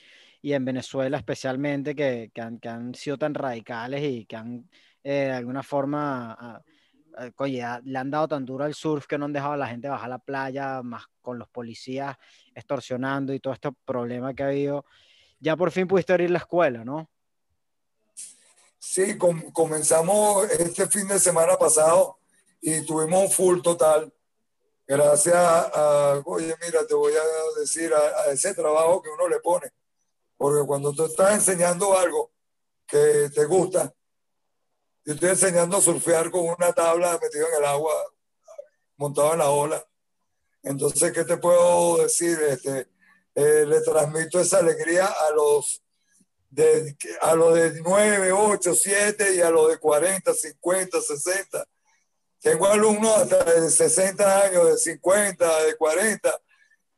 y 0.42 0.52
en 0.52 0.64
Venezuela 0.64 1.18
especialmente, 1.18 1.94
que, 1.94 2.30
que 2.34 2.40
han, 2.40 2.60
han, 2.64 2.94
sido 2.94 3.18
tan 3.18 3.34
radicales 3.34 4.02
y 4.02 4.24
que 4.26 4.36
han 4.36 4.68
eh, 5.04 5.26
de 5.26 5.32
alguna 5.32 5.62
forma, 5.62 6.62
le 7.44 7.98
han 7.98 8.10
dado 8.10 8.28
tan 8.28 8.44
duro 8.44 8.64
al 8.64 8.74
surf 8.74 9.06
que 9.06 9.16
no 9.16 9.24
han 9.24 9.32
dejado 9.32 9.54
a 9.54 9.56
la 9.56 9.68
gente 9.68 9.88
bajar 9.88 10.06
a 10.06 10.08
la 10.10 10.18
playa, 10.18 10.82
más 10.82 11.06
con 11.22 11.38
los 11.38 11.48
policías 11.48 12.16
extorsionando 12.54 13.32
y 13.32 13.40
todo 13.40 13.54
este 13.54 13.70
problema 13.84 14.34
que 14.34 14.42
ha 14.42 14.48
habido. 14.48 14.84
Ya 15.40 15.56
por 15.56 15.70
fin 15.70 15.86
pudiste 15.86 16.12
abrir 16.12 16.30
la 16.30 16.38
escuela, 16.38 16.84
¿no? 16.84 17.10
Sí, 18.78 19.18
comenzamos 19.52 20.48
este 20.50 20.86
fin 20.86 21.08
de 21.08 21.18
semana 21.18 21.56
pasado 21.56 22.18
y 22.60 22.80
tuvimos 22.86 23.24
un 23.24 23.30
full 23.30 23.60
total. 23.60 24.12
Gracias 24.86 25.34
a, 25.36 26.22
oye, 26.24 26.54
mira, 26.64 26.86
te 26.86 26.94
voy 26.94 27.12
a 27.12 27.60
decir, 27.60 27.92
a, 27.92 28.30
ese 28.30 28.54
trabajo 28.54 29.02
que 29.02 29.10
uno 29.10 29.28
le 29.28 29.40
pone. 29.40 29.70
Porque 30.36 30.66
cuando 30.66 30.92
tú 30.92 31.04
estás 31.04 31.34
enseñando 31.34 31.98
algo 31.98 32.30
que 32.86 33.30
te 33.34 33.44
gusta, 33.44 33.92
yo 35.04 35.14
estoy 35.14 35.30
enseñando 35.30 35.76
a 35.76 35.82
surfear 35.82 36.30
con 36.30 36.42
una 36.48 36.72
tabla 36.72 37.18
metida 37.20 37.48
en 37.48 37.54
el 37.56 37.64
agua, 37.64 37.92
montado 38.96 39.32
en 39.32 39.38
la 39.40 39.50
ola. 39.50 39.84
Entonces, 40.62 41.12
¿qué 41.12 41.24
te 41.24 41.36
puedo 41.36 41.98
decir? 41.98 42.38
Este, 42.42 42.88
eh, 43.34 43.64
le 43.66 43.80
transmito 43.80 44.40
esa 44.40 44.58
alegría 44.58 45.06
a 45.06 45.30
los 45.32 45.82
de, 46.50 46.96
a 47.20 47.34
los 47.34 47.54
de 47.54 47.80
9, 47.82 48.32
8, 48.32 48.74
7 48.74 49.34
y 49.34 49.40
a 49.40 49.50
los 49.50 49.68
de 49.68 49.78
40, 49.78 50.32
50, 50.32 51.00
60. 51.00 51.64
Tengo 52.40 52.66
alumnos 52.66 53.16
hasta 53.16 53.44
de 53.44 53.70
60 53.70 54.42
años, 54.44 54.66
de 54.66 54.78
50, 54.78 55.64
de 55.64 55.76
40, 55.76 56.40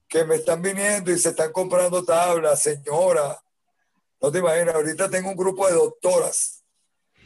que 0.08 0.24
me 0.24 0.36
están 0.36 0.60
viniendo 0.60 1.10
y 1.10 1.18
se 1.18 1.30
están 1.30 1.52
comprando 1.52 2.04
tablas, 2.04 2.62
señora. 2.62 3.42
No 4.20 4.30
te 4.30 4.38
imaginas, 4.38 4.74
ahorita 4.74 5.08
tengo 5.08 5.30
un 5.30 5.36
grupo 5.36 5.66
de 5.66 5.74
doctoras. 5.74 6.62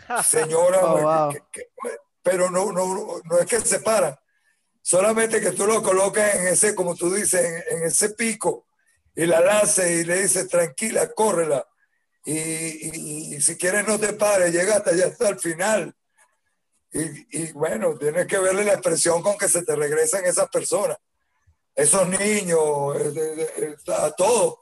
Señora, 0.24 0.80
oh, 0.84 1.32
pero 2.22 2.50
no, 2.50 2.72
no, 2.72 3.20
no 3.24 3.38
es 3.38 3.46
que 3.46 3.60
se 3.60 3.80
paran. 3.80 4.14
Solamente 4.82 5.40
que 5.40 5.52
tú 5.52 5.66
lo 5.66 5.82
colocas 5.82 6.34
en 6.34 6.48
ese, 6.48 6.74
como 6.74 6.94
tú 6.94 7.12
dices, 7.12 7.64
en, 7.70 7.84
ese 7.84 8.10
pico 8.10 8.66
y 9.14 9.24
la 9.24 9.40
lances 9.40 9.90
y 9.90 10.04
le 10.04 10.22
dices, 10.22 10.46
tranquila, 10.48 11.10
córrela. 11.14 11.66
Y, 12.24 13.40
si 13.40 13.56
quieres 13.56 13.86
no 13.86 13.98
te 13.98 14.14
pares, 14.14 14.52
llega 14.52 14.76
hasta 14.76 14.90
allá 14.90 15.06
hasta 15.06 15.28
el 15.28 15.38
final. 15.38 15.94
Y, 16.92 17.52
bueno, 17.52 17.96
tienes 17.98 18.26
que 18.26 18.38
verle 18.38 18.64
la 18.64 18.74
expresión 18.74 19.20
con 19.20 19.36
que 19.36 19.48
se 19.48 19.62
te 19.62 19.74
regresan 19.74 20.24
esas 20.24 20.48
personas, 20.48 20.96
esos 21.74 22.08
niños, 22.08 22.60
a 23.88 24.10
todo. 24.12 24.60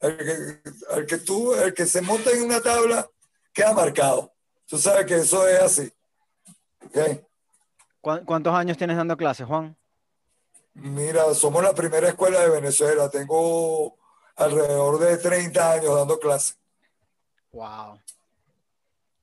El 0.00 0.16
que, 0.16 0.70
el 0.94 1.06
que 1.06 1.18
tú, 1.18 1.54
el 1.54 1.72
que 1.74 1.86
se 1.86 2.00
monta 2.00 2.30
en 2.30 2.42
una 2.42 2.60
tabla, 2.60 3.08
queda 3.52 3.72
marcado. 3.72 4.32
Tú 4.66 4.78
sabes 4.78 5.06
que 5.06 5.16
eso 5.16 5.46
es 5.46 5.60
así. 5.60 5.92
¿Cuántos 8.00 8.54
años 8.54 8.76
tienes 8.76 8.96
dando 8.96 9.16
clases, 9.16 9.46
Juan? 9.46 9.76
Mira, 10.74 11.32
somos 11.34 11.62
la 11.62 11.74
primera 11.74 12.08
escuela 12.08 12.40
de 12.40 12.50
Venezuela. 12.50 13.10
Tengo 13.10 13.96
alrededor 14.36 14.98
de 14.98 15.16
30 15.16 15.72
años 15.72 15.94
dando 15.94 16.18
clases. 16.18 16.56
Wow. 17.56 17.98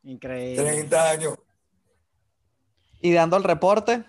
Increíble. 0.06 0.64
30 0.64 1.10
años. 1.12 1.38
¿Y 3.00 3.14
dando 3.14 3.38
el 3.38 3.44
reporte? 3.44 4.04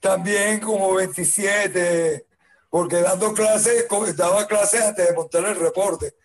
También 0.00 0.58
como 0.58 0.94
27, 0.94 2.26
porque 2.68 2.96
dando 2.96 3.32
clases, 3.32 3.86
daba 4.16 4.48
clases 4.48 4.82
antes 4.82 5.06
de 5.06 5.14
montar 5.14 5.44
el 5.44 5.54
reporte. 5.54 6.16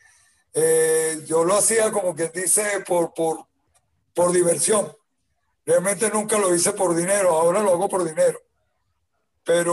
Eh, 0.51 1.21
yo 1.27 1.43
lo 1.43 1.55
hacía 1.55 1.91
como 1.91 2.15
quien 2.15 2.31
dice 2.33 2.83
por, 2.87 3.13
por, 3.13 3.45
por 4.15 4.31
diversión. 4.31 4.91
Realmente 5.63 6.09
nunca 6.09 6.39
lo 6.39 6.55
hice 6.55 6.73
por 6.73 6.95
dinero, 6.95 7.29
ahora 7.29 7.61
lo 7.61 7.73
hago 7.73 7.87
por 7.87 8.03
dinero. 8.03 8.41
Pero 9.43 9.71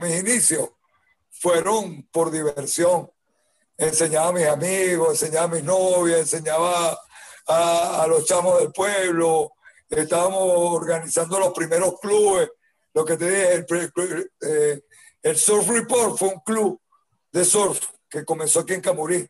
mis 0.00 0.18
inicios 0.18 0.70
fueron 1.30 2.02
por 2.10 2.32
diversión. 2.32 3.08
Enseñaba 3.76 4.28
a 4.28 4.32
mis 4.32 4.46
amigos, 4.46 5.10
enseñaba 5.10 5.44
a 5.44 5.54
mis 5.54 5.64
novias, 5.64 6.20
enseñaba 6.20 6.98
a, 7.46 8.06
los 8.08 8.24
chamos 8.24 8.60
del 8.60 8.72
pueblo. 8.72 9.52
Estábamos 9.88 10.40
organizando 10.40 11.38
los 11.38 11.52
primeros 11.52 11.98
clubes. 12.00 12.50
Lo 12.94 13.04
que 13.04 13.16
te 13.16 13.30
dije, 13.30 13.54
el, 13.54 14.30
eh, 14.42 14.82
el 15.22 15.36
Surf 15.36 15.68
Report 15.68 16.16
fue 16.16 16.28
un 16.28 16.40
club 16.40 16.80
de 17.32 17.44
surf 17.44 17.80
que 18.08 18.24
comenzó 18.24 18.60
aquí 18.60 18.74
en 18.74 18.82
Camurí 18.82 19.26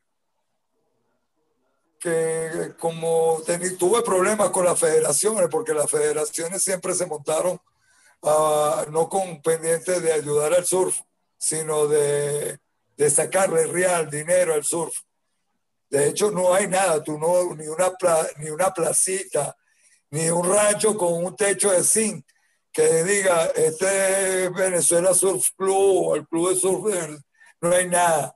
que 2.03 2.74
como 2.80 3.40
tuve 3.78 4.03
problemas 4.03 4.51
con 4.51 4.64
las 4.64 4.78
federaciones, 4.78 5.49
porque 5.49 5.72
las 5.72 5.88
federaciones 5.88 6.61
siempre 6.61 6.95
se 6.95 7.07
montaron 7.07 7.61
uh, 8.22 8.90
no 8.90 9.09
con 9.09 9.40
pendientes 9.40 10.03
de 10.03 10.12
ayudar 10.12 10.53
al 10.53 10.66
surf, 10.66 11.01
sino 11.38 11.86
de, 11.86 12.59
de, 13.03 13.11
sacarle 13.11 13.66
real 13.66 14.09
dinero 14.11 14.55
al 14.55 14.64
surf. 14.64 14.94
De 15.88 16.09
hecho, 16.09 16.30
no 16.30 16.55
hay 16.55 16.68
nada, 16.68 17.03
tú 17.03 17.18
no, 17.18 17.55
ni 17.55 17.66
una, 17.66 17.92
ni 18.38 18.50
una 18.50 18.72
placita, 18.72 19.57
ni 20.11 20.28
un 20.30 20.48
rancho 20.48 20.96
con 20.96 21.24
un 21.24 21.36
techo 21.36 21.70
de 21.70 21.82
zinc 21.82 22.24
que 22.72 23.05
diga, 23.05 23.46
este 23.55 24.44
es 24.44 24.53
Venezuela 24.53 25.12
Surf 25.12 25.50
Club 25.57 26.07
o 26.07 26.16
el 26.16 26.26
Club 26.26 26.50
de 26.50 26.57
Surf, 26.57 27.20
no 27.61 27.74
hay 27.74 27.88
nada. 27.88 28.34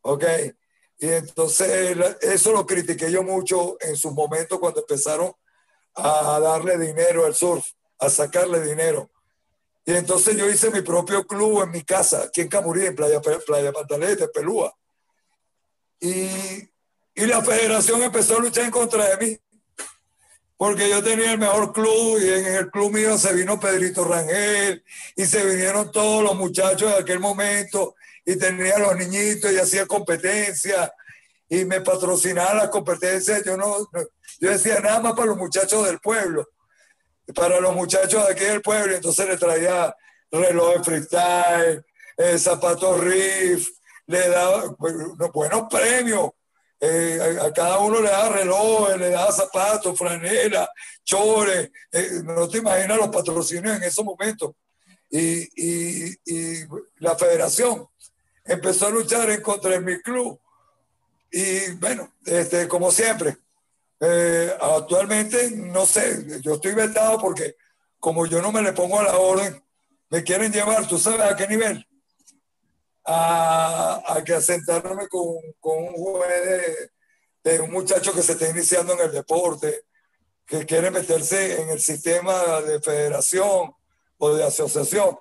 ¿Ok? 0.00 0.24
Y 0.98 1.08
entonces 1.08 1.96
eso 2.22 2.52
lo 2.52 2.64
critiqué 2.64 3.10
yo 3.10 3.22
mucho 3.22 3.76
en 3.80 3.96
su 3.96 4.10
momento 4.12 4.58
cuando 4.58 4.80
empezaron 4.80 5.32
a 5.94 6.38
darle 6.40 6.78
dinero 6.78 7.26
al 7.26 7.34
surf, 7.34 7.66
a 7.98 8.08
sacarle 8.08 8.60
dinero. 8.60 9.10
Y 9.88 9.94
entonces 9.94 10.36
yo 10.36 10.50
hice 10.50 10.68
mi 10.70 10.82
propio 10.82 11.24
club 11.24 11.62
en 11.62 11.70
mi 11.70 11.82
casa, 11.82 12.24
aquí 12.24 12.40
en 12.40 12.48
Camurí, 12.48 12.86
en 12.86 12.96
Playa, 12.96 13.20
Playa 13.20 13.72
Pantalete, 13.72 14.26
Pelúa. 14.28 14.76
Y, 16.00 16.28
y 17.14 17.26
la 17.26 17.40
federación 17.40 18.02
empezó 18.02 18.36
a 18.36 18.40
luchar 18.40 18.64
en 18.64 18.72
contra 18.72 19.08
de 19.08 19.24
mí, 19.24 19.38
porque 20.56 20.90
yo 20.90 21.02
tenía 21.04 21.30
el 21.30 21.38
mejor 21.38 21.72
club 21.72 22.18
y 22.20 22.28
en 22.28 22.46
el 22.46 22.70
club 22.70 22.92
mío 22.92 23.16
se 23.16 23.32
vino 23.32 23.60
Pedrito 23.60 24.04
Rangel 24.04 24.84
y 25.14 25.24
se 25.24 25.44
vinieron 25.44 25.92
todos 25.92 26.24
los 26.24 26.34
muchachos 26.34 26.90
de 26.90 26.98
aquel 26.98 27.20
momento 27.20 27.94
y 28.24 28.34
tenía 28.36 28.78
los 28.78 28.96
niñitos 28.96 29.52
y 29.52 29.58
hacía 29.58 29.86
competencia 29.86 30.92
y 31.48 31.64
me 31.64 31.80
patrocinaba 31.80 32.54
las 32.54 32.68
competencias. 32.70 33.44
Yo 33.44 33.56
no, 33.56 33.88
yo 34.40 34.50
decía 34.50 34.80
nada 34.80 34.98
más 34.98 35.12
para 35.12 35.26
los 35.26 35.36
muchachos 35.36 35.86
del 35.86 36.00
pueblo, 36.00 36.48
para 37.34 37.60
los 37.60 37.74
muchachos 37.74 38.26
de 38.26 38.32
aquí 38.32 38.44
del 38.44 38.62
pueblo. 38.62 38.94
Entonces 38.94 39.28
le 39.28 39.36
traía 39.36 39.94
reloj 40.30 40.76
de 40.76 40.84
freestyle, 40.84 41.84
eh, 42.16 42.38
zapatos 42.38 43.00
riff, 43.00 43.68
le 44.06 44.28
daba 44.28 44.74
buenos 45.32 45.62
premios. 45.70 46.30
Eh, 46.78 47.38
a, 47.42 47.52
cada 47.52 47.78
uno 47.78 48.00
le 48.00 48.10
daba 48.10 48.36
relojes, 48.36 48.98
le 48.98 49.10
daba 49.10 49.32
zapatos, 49.32 49.98
franela, 49.98 50.68
chores. 51.04 51.70
Eh, 51.92 52.20
no 52.24 52.48
te 52.48 52.58
imaginas 52.58 52.98
los 52.98 53.08
patrocinios 53.08 53.76
en 53.76 53.82
esos 53.82 54.04
momentos. 54.04 54.52
Y, 55.10 55.48
y, 55.54 56.16
y 56.24 56.66
la 56.98 57.16
federación 57.16 57.86
empezó 58.44 58.86
a 58.86 58.90
luchar 58.90 59.30
en 59.30 59.40
contra 59.40 59.72
de 59.72 59.80
mi 59.80 60.00
club. 60.00 60.38
Y 61.30 61.70
bueno, 61.72 62.12
este, 62.24 62.68
como 62.68 62.90
siempre, 62.90 63.36
eh, 64.08 64.56
actualmente 64.60 65.50
no 65.50 65.84
sé, 65.84 66.40
yo 66.42 66.54
estoy 66.54 66.74
vetado 66.74 67.18
porque 67.18 67.56
como 67.98 68.26
yo 68.26 68.40
no 68.40 68.52
me 68.52 68.62
le 68.62 68.72
pongo 68.72 69.00
a 69.00 69.04
la 69.04 69.18
orden, 69.18 69.62
me 70.10 70.22
quieren 70.22 70.52
llevar, 70.52 70.86
¿tú 70.86 70.98
sabes 70.98 71.22
a 71.22 71.34
qué 71.34 71.48
nivel? 71.48 71.84
A, 73.04 74.02
a 74.06 74.22
que 74.22 74.34
asentarme 74.34 75.08
con, 75.08 75.38
con 75.58 75.78
un 75.78 75.94
juez 75.94 76.90
de, 77.42 77.50
de, 77.50 77.60
un 77.60 77.70
muchacho 77.70 78.12
que 78.12 78.22
se 78.22 78.32
está 78.32 78.48
iniciando 78.48 78.92
en 78.92 79.00
el 79.00 79.12
deporte, 79.12 79.82
que 80.46 80.64
quiere 80.66 80.90
meterse 80.90 81.60
en 81.60 81.70
el 81.70 81.80
sistema 81.80 82.60
de 82.60 82.80
federación 82.80 83.72
o 84.18 84.34
de 84.34 84.44
asociación 84.44 85.18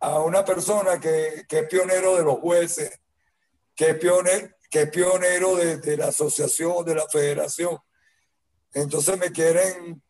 a 0.00 0.20
una 0.20 0.44
persona 0.44 1.00
que, 1.00 1.44
que, 1.48 1.60
es 1.60 1.68
pionero 1.68 2.16
de 2.16 2.22
los 2.22 2.38
jueces, 2.38 3.00
que 3.74 3.90
es 3.90 3.98
pionero, 3.98 4.55
que 4.76 4.82
es 4.82 4.90
pionero 4.90 5.56
de, 5.56 5.78
de, 5.78 5.96
la 5.96 6.08
asociación, 6.08 6.84
de 6.84 6.94
la 6.94 7.08
federación. 7.08 7.78
Entonces 8.74 9.18
me 9.18 9.32
quieren 9.32 10.02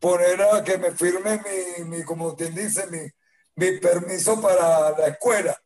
poner 0.00 0.42
a 0.42 0.64
que 0.64 0.76
me 0.76 0.90
firme 0.90 1.40
mi, 1.78 1.84
mi 1.84 2.02
como 2.02 2.34
quien 2.34 2.52
dice, 2.52 2.88
mi, 2.88 2.98
mi 3.54 3.78
permiso 3.78 4.40
para 4.40 4.90
la 4.98 5.06
escuela. 5.06 5.62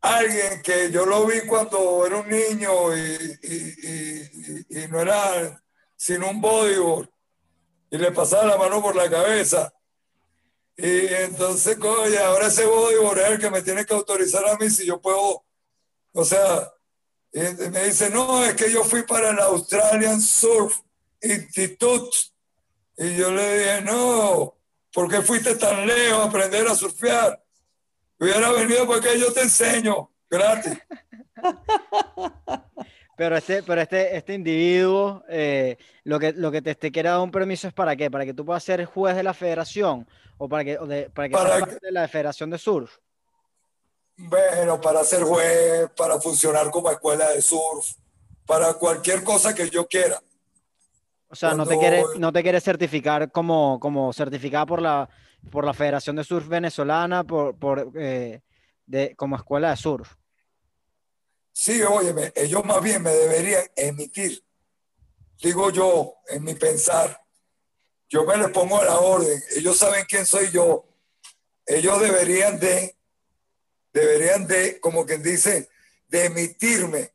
Alguien 0.00 0.62
que 0.62 0.90
yo 0.90 1.04
lo 1.04 1.26
vi 1.26 1.40
cuando 1.40 2.06
era 2.06 2.16
un 2.16 2.28
niño 2.28 2.96
y, 2.96 3.38
y, 3.42 4.68
y, 4.70 4.82
y 4.82 4.88
no 4.88 5.00
era 5.00 5.62
sino 5.96 6.30
un 6.30 6.40
bodyboard 6.40 7.10
y 7.90 7.98
le 7.98 8.10
pasaba 8.12 8.44
la 8.44 8.56
mano 8.56 8.80
por 8.80 8.96
la 8.96 9.10
cabeza 9.10 9.70
y 10.80 11.12
entonces, 11.12 11.76
coño, 11.76 12.20
ahora 12.20 12.46
ese 12.46 12.64
bodyboard 12.64 13.18
es 13.18 13.30
el 13.32 13.40
que 13.40 13.50
me 13.50 13.62
tiene 13.62 13.84
que 13.84 13.94
autorizar 13.94 14.46
a 14.48 14.56
mí 14.56 14.70
si 14.70 14.86
yo 14.86 15.00
puedo, 15.00 15.44
o 16.12 16.24
sea, 16.24 16.72
me 17.32 17.84
dice, 17.84 18.10
no, 18.10 18.44
es 18.44 18.54
que 18.54 18.70
yo 18.72 18.84
fui 18.84 19.02
para 19.02 19.30
el 19.30 19.38
Australian 19.38 20.20
Surf 20.20 20.80
Institute. 21.20 22.16
Y 22.96 23.16
yo 23.16 23.30
le 23.30 23.58
dije, 23.58 23.80
no, 23.82 24.56
¿por 24.92 25.10
qué 25.10 25.22
fuiste 25.22 25.54
tan 25.54 25.86
lejos 25.86 26.20
a 26.20 26.24
aprender 26.24 26.66
a 26.66 26.74
surfear? 26.74 27.42
Hubiera 28.18 28.50
venido 28.50 28.86
porque 28.86 29.18
yo 29.18 29.32
te 29.32 29.42
enseño, 29.42 30.10
gratis. 30.28 30.78
Pero 33.16 33.36
este, 33.36 33.64
pero 33.64 33.80
este, 33.80 34.16
este 34.16 34.32
individuo, 34.32 35.24
eh, 35.28 35.76
lo, 36.04 36.20
que, 36.20 36.32
lo 36.34 36.52
que 36.52 36.62
te, 36.62 36.76
te 36.76 36.92
quiere 36.92 37.08
dar 37.08 37.18
un 37.18 37.32
permiso 37.32 37.66
es 37.66 37.74
para 37.74 37.96
qué? 37.96 38.12
Para 38.12 38.24
que 38.24 38.32
tú 38.32 38.44
puedas 38.44 38.62
ser 38.62 38.84
juez 38.84 39.16
de 39.16 39.24
la 39.24 39.34
federación 39.34 40.06
o 40.36 40.48
para 40.48 40.64
que, 40.64 40.76
para 41.12 41.28
que 41.28 41.32
para 41.32 41.58
parte 41.58 41.78
de 41.82 41.92
la 41.92 42.06
Federación 42.06 42.48
de 42.48 42.58
Surf? 42.58 42.96
Bueno, 44.20 44.80
para 44.80 45.04
ser 45.04 45.22
juez, 45.22 45.88
para 45.96 46.20
funcionar 46.20 46.70
como 46.72 46.90
escuela 46.90 47.30
de 47.30 47.40
surf, 47.40 47.94
para 48.44 48.74
cualquier 48.74 49.22
cosa 49.22 49.54
que 49.54 49.70
yo 49.70 49.86
quiera. 49.86 50.20
O 51.28 51.36
sea, 51.36 51.54
no 51.54 51.64
te 51.64 51.78
quiere, 51.78 52.02
no 52.18 52.32
te 52.32 52.42
quiere 52.42 52.60
certificar 52.60 53.30
como, 53.30 53.78
como 53.78 54.12
certificada 54.12 54.66
por 54.66 54.82
la, 54.82 55.08
por 55.52 55.64
la 55.64 55.72
Federación 55.72 56.16
de 56.16 56.24
Surf 56.24 56.48
Venezolana, 56.48 57.22
por, 57.22 57.56
por 57.56 57.92
eh, 57.94 58.40
de, 58.86 59.14
como 59.14 59.36
escuela 59.36 59.70
de 59.70 59.76
surf. 59.76 60.14
Sí, 61.52 61.80
óyeme, 61.82 62.32
ellos 62.34 62.64
más 62.64 62.82
bien 62.82 63.02
me 63.02 63.10
deberían 63.10 63.64
emitir, 63.76 64.42
digo 65.40 65.70
yo, 65.70 66.14
en 66.28 66.42
mi 66.42 66.54
pensar, 66.54 67.20
yo 68.08 68.24
me 68.24 68.36
les 68.36 68.50
pongo 68.50 68.80
a 68.80 68.84
la 68.84 68.98
orden, 68.98 69.40
ellos 69.56 69.76
saben 69.76 70.06
quién 70.08 70.26
soy 70.26 70.50
yo, 70.50 70.88
ellos 71.66 72.00
deberían 72.00 72.58
de, 72.58 72.97
deberían 73.92 74.46
de, 74.46 74.80
como 74.80 75.04
quien 75.06 75.22
dice, 75.22 75.68
de 76.08 76.24
emitirme 76.26 77.12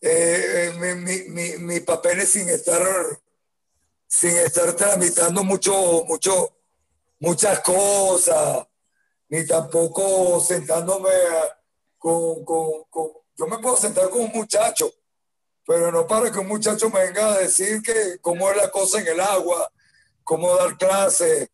eh, 0.00 0.72
mi, 0.78 0.94
mi, 0.96 1.22
mi, 1.30 1.56
mi 1.58 1.80
papel 1.80 2.20
es 2.20 2.28
sin 2.30 2.48
estar, 2.50 2.82
sin 4.06 4.36
estar 4.36 4.74
tramitando 4.76 5.42
mucho, 5.42 6.04
mucho, 6.04 6.54
muchas 7.20 7.60
cosas, 7.60 8.66
ni 9.30 9.46
tampoco 9.46 10.40
sentándome 10.40 11.08
a- 11.08 11.58
con, 11.98 12.44
con, 12.44 12.84
con- 12.90 13.12
Yo 13.36 13.46
me 13.46 13.58
puedo 13.58 13.76
sentar 13.78 14.10
con 14.10 14.20
un 14.22 14.32
muchacho, 14.32 14.92
pero 15.66 15.90
no 15.90 16.06
para 16.06 16.30
que 16.30 16.38
un 16.38 16.48
muchacho 16.48 16.90
me 16.90 17.00
venga 17.06 17.32
a 17.32 17.38
decir 17.38 17.80
que 17.80 18.18
cómo 18.20 18.50
es 18.50 18.58
la 18.58 18.70
cosa 18.70 19.00
en 19.00 19.08
el 19.08 19.20
agua, 19.20 19.72
cómo 20.22 20.54
dar 20.54 20.76
clases. 20.76 21.48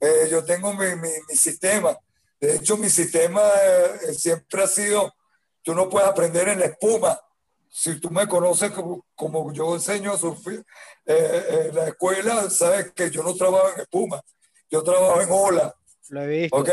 Eh, 0.00 0.28
yo 0.30 0.42
tengo 0.42 0.72
mi, 0.72 0.86
mi 0.96 1.36
sistema. 1.36 1.98
De 2.40 2.56
hecho, 2.56 2.76
mi 2.78 2.88
sistema 2.88 3.42
eh, 3.62 4.14
siempre 4.14 4.62
ha 4.62 4.66
sido, 4.66 5.12
tú 5.62 5.74
no 5.74 5.88
puedes 5.90 6.08
aprender 6.08 6.48
en 6.48 6.60
la 6.60 6.66
espuma. 6.66 7.20
Si 7.68 8.00
tú 8.00 8.10
me 8.10 8.26
conoces 8.26 8.70
como, 8.72 9.04
como 9.14 9.52
yo 9.52 9.74
enseño 9.74 10.12
a 10.12 10.18
surfear 10.18 10.64
eh, 11.06 11.66
en 11.68 11.74
la 11.76 11.88
escuela, 11.88 12.48
sabes 12.50 12.92
que 12.92 13.10
yo 13.10 13.22
no 13.22 13.34
trabajo 13.34 13.68
en 13.74 13.80
espuma, 13.82 14.20
yo 14.70 14.82
trabajo 14.82 15.20
en 15.20 15.28
ola. 15.30 15.74
Lo 16.08 16.22
he 16.22 16.26
visto. 16.26 16.56
¿ok? 16.56 16.70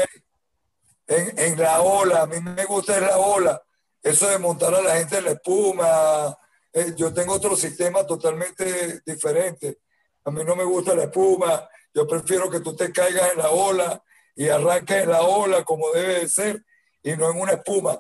En, 1.07 1.37
en 1.37 1.59
la 1.59 1.81
ola, 1.81 2.21
a 2.23 2.27
mí 2.27 2.39
me 2.39 2.65
gusta 2.65 2.99
la 2.99 3.17
ola. 3.17 3.61
Eso 4.01 4.27
de 4.29 4.37
montar 4.39 4.73
a 4.73 4.81
la 4.81 4.95
gente 4.95 5.17
en 5.17 5.25
la 5.25 5.31
espuma. 5.31 6.37
eh, 6.73 6.93
yo 6.95 7.13
tengo 7.13 7.33
otro 7.33 7.55
sistema 7.57 8.05
totalmente 8.05 9.01
diferente. 9.05 9.79
A 10.23 10.31
mí 10.31 10.43
no 10.43 10.55
me 10.55 10.63
gusta 10.63 10.95
la 10.95 11.03
espuma. 11.03 11.69
Yo 11.93 12.07
prefiero 12.07 12.49
que 12.49 12.61
tú 12.61 12.75
te 12.75 12.91
caigas 12.91 13.33
en 13.33 13.39
la 13.39 13.49
ola 13.49 14.01
y 14.37 14.49
arranques 14.49 15.03
en 15.03 15.09
la 15.09 15.23
ola 15.23 15.65
como 15.65 15.91
debe 15.91 16.21
de 16.21 16.29
ser 16.29 16.63
y 17.01 17.17
no 17.17 17.31
en 17.31 17.41
una 17.41 17.53
espuma. 17.53 17.99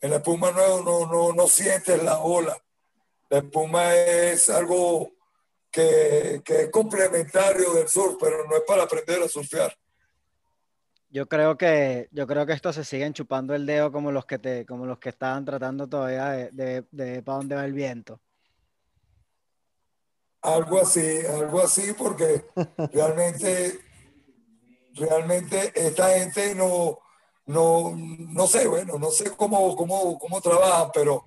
En 0.00 0.10
la 0.10 0.16
espuma 0.16 0.50
no, 0.50 0.82
no, 0.82 1.06
no, 1.06 1.32
no 1.34 1.46
sientes 1.46 2.02
la 2.02 2.18
ola. 2.18 2.56
La 3.28 3.38
espuma 3.38 3.94
es 3.94 4.48
algo 4.48 5.12
que, 5.70 6.40
que 6.42 6.62
es 6.62 6.70
complementario 6.70 7.74
del 7.74 7.88
surf, 7.88 8.16
pero 8.18 8.46
no 8.48 8.56
es 8.56 8.62
para 8.66 8.84
aprender 8.84 9.22
a 9.22 9.28
surfear. 9.28 9.76
Yo 11.10 11.28
creo 11.28 11.58
que, 11.58 12.08
yo 12.10 12.26
creo 12.26 12.46
que 12.46 12.54
estos 12.54 12.74
se 12.74 12.84
siguen 12.84 13.12
chupando 13.12 13.54
el 13.54 13.66
dedo 13.66 13.92
como 13.92 14.10
los 14.12 14.24
que 14.24 14.38
te, 14.38 14.64
como 14.64 14.86
los 14.86 14.98
que 14.98 15.10
estaban 15.10 15.44
tratando 15.44 15.86
todavía 15.86 16.30
de, 16.30 16.50
de, 16.52 16.84
de 16.90 17.22
para 17.22 17.38
dónde 17.38 17.54
va 17.54 17.64
el 17.64 17.74
viento. 17.74 18.20
Algo 20.40 20.80
así, 20.80 21.20
algo 21.26 21.60
así, 21.60 21.92
porque 21.92 22.44
realmente, 22.92 23.80
realmente 24.96 25.72
esta 25.74 26.18
gente 26.18 26.54
no, 26.54 26.98
no, 27.46 27.94
no 27.94 28.46
sé, 28.46 28.66
bueno, 28.66 28.98
no 28.98 29.10
sé 29.10 29.30
cómo, 29.36 29.76
cómo, 29.76 30.18
cómo 30.18 30.40
trabajan, 30.40 30.90
pero, 30.92 31.24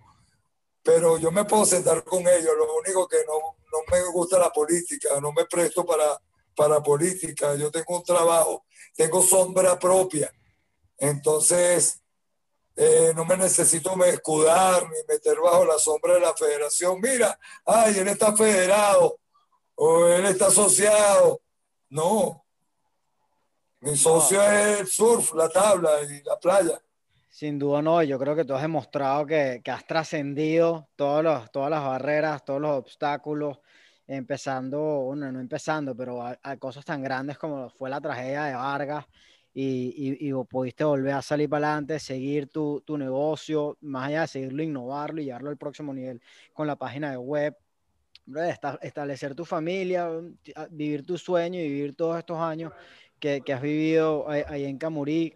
pero 0.83 1.17
yo 1.17 1.31
me 1.31 1.45
puedo 1.45 1.65
sentar 1.65 2.03
con 2.03 2.21
ellos. 2.27 2.53
Lo 2.57 2.77
único 2.77 3.07
que 3.07 3.17
no, 3.25 3.33
no 3.71 3.77
me 3.91 4.03
gusta 4.11 4.39
la 4.39 4.51
política, 4.51 5.19
no 5.21 5.31
me 5.31 5.45
presto 5.45 5.85
para, 5.85 6.19
para 6.55 6.81
política. 6.81 7.55
Yo 7.55 7.71
tengo 7.71 7.97
un 7.97 8.03
trabajo, 8.03 8.65
tengo 8.95 9.21
sombra 9.21 9.77
propia. 9.77 10.31
Entonces, 10.97 12.01
eh, 12.75 13.13
no 13.15 13.25
me 13.25 13.37
necesito 13.37 13.95
me 13.95 14.09
escudar 14.09 14.83
ni 14.89 14.97
meter 15.07 15.37
bajo 15.39 15.65
la 15.65 15.77
sombra 15.77 16.15
de 16.15 16.21
la 16.21 16.33
federación. 16.33 16.99
Mira, 16.99 17.39
ay, 17.65 17.99
él 17.99 18.07
está 18.07 18.35
federado 18.35 19.19
o 19.75 20.07
él 20.07 20.25
está 20.25 20.47
asociado. 20.47 21.41
No. 21.89 22.45
Mi 23.81 23.95
socio 23.95 24.41
es 24.41 24.81
el 24.81 24.87
surf, 24.87 25.33
la 25.35 25.47
tabla 25.47 25.89
y 26.03 26.21
la 26.23 26.37
playa. 26.37 26.81
Sin 27.29 27.57
duda 27.57 27.81
no, 27.81 28.03
yo 28.03 28.19
creo 28.19 28.35
que 28.35 28.43
tú 28.43 28.53
has 28.53 28.61
demostrado 28.61 29.25
que, 29.25 29.61
que 29.63 29.71
has 29.71 29.85
trascendido 29.87 30.89
todas 30.97 31.23
las 31.23 31.83
barreras, 31.83 32.43
todos 32.43 32.59
los 32.59 32.71
obstáculos, 32.71 33.59
empezando, 34.05 34.79
bueno, 34.79 35.31
no 35.31 35.39
empezando, 35.39 35.95
pero 35.95 36.21
a, 36.21 36.37
a 36.43 36.57
cosas 36.57 36.83
tan 36.83 37.01
grandes 37.01 37.37
como 37.37 37.69
fue 37.69 37.89
la 37.89 38.01
tragedia 38.01 38.45
de 38.45 38.55
Vargas 38.55 39.05
y, 39.53 40.17
y, 40.19 40.29
y 40.29 40.33
pudiste 40.43 40.83
volver 40.83 41.13
a 41.13 41.21
salir 41.21 41.47
para 41.47 41.67
adelante, 41.67 41.99
seguir 41.99 42.49
tu, 42.49 42.81
tu 42.81 42.97
negocio, 42.97 43.77
más 43.81 44.07
allá 44.07 44.21
de 44.21 44.27
seguirlo, 44.27 44.63
innovarlo 44.63 45.21
y 45.21 45.25
llevarlo 45.25 45.51
al 45.51 45.57
próximo 45.57 45.93
nivel 45.93 46.21
con 46.51 46.67
la 46.67 46.75
página 46.75 47.11
de 47.11 47.17
web, 47.17 47.55
establecer 48.81 49.35
tu 49.35 49.45
familia, 49.45 50.09
vivir 50.69 51.05
tu 51.05 51.17
sueño 51.17 51.59
y 51.59 51.67
vivir 51.69 51.95
todos 51.95 52.17
estos 52.17 52.37
años 52.37 52.73
que, 53.19 53.41
que 53.41 53.53
has 53.53 53.61
vivido 53.61 54.29
ahí, 54.29 54.65
en 54.65 54.77
Camurí, 54.77 55.33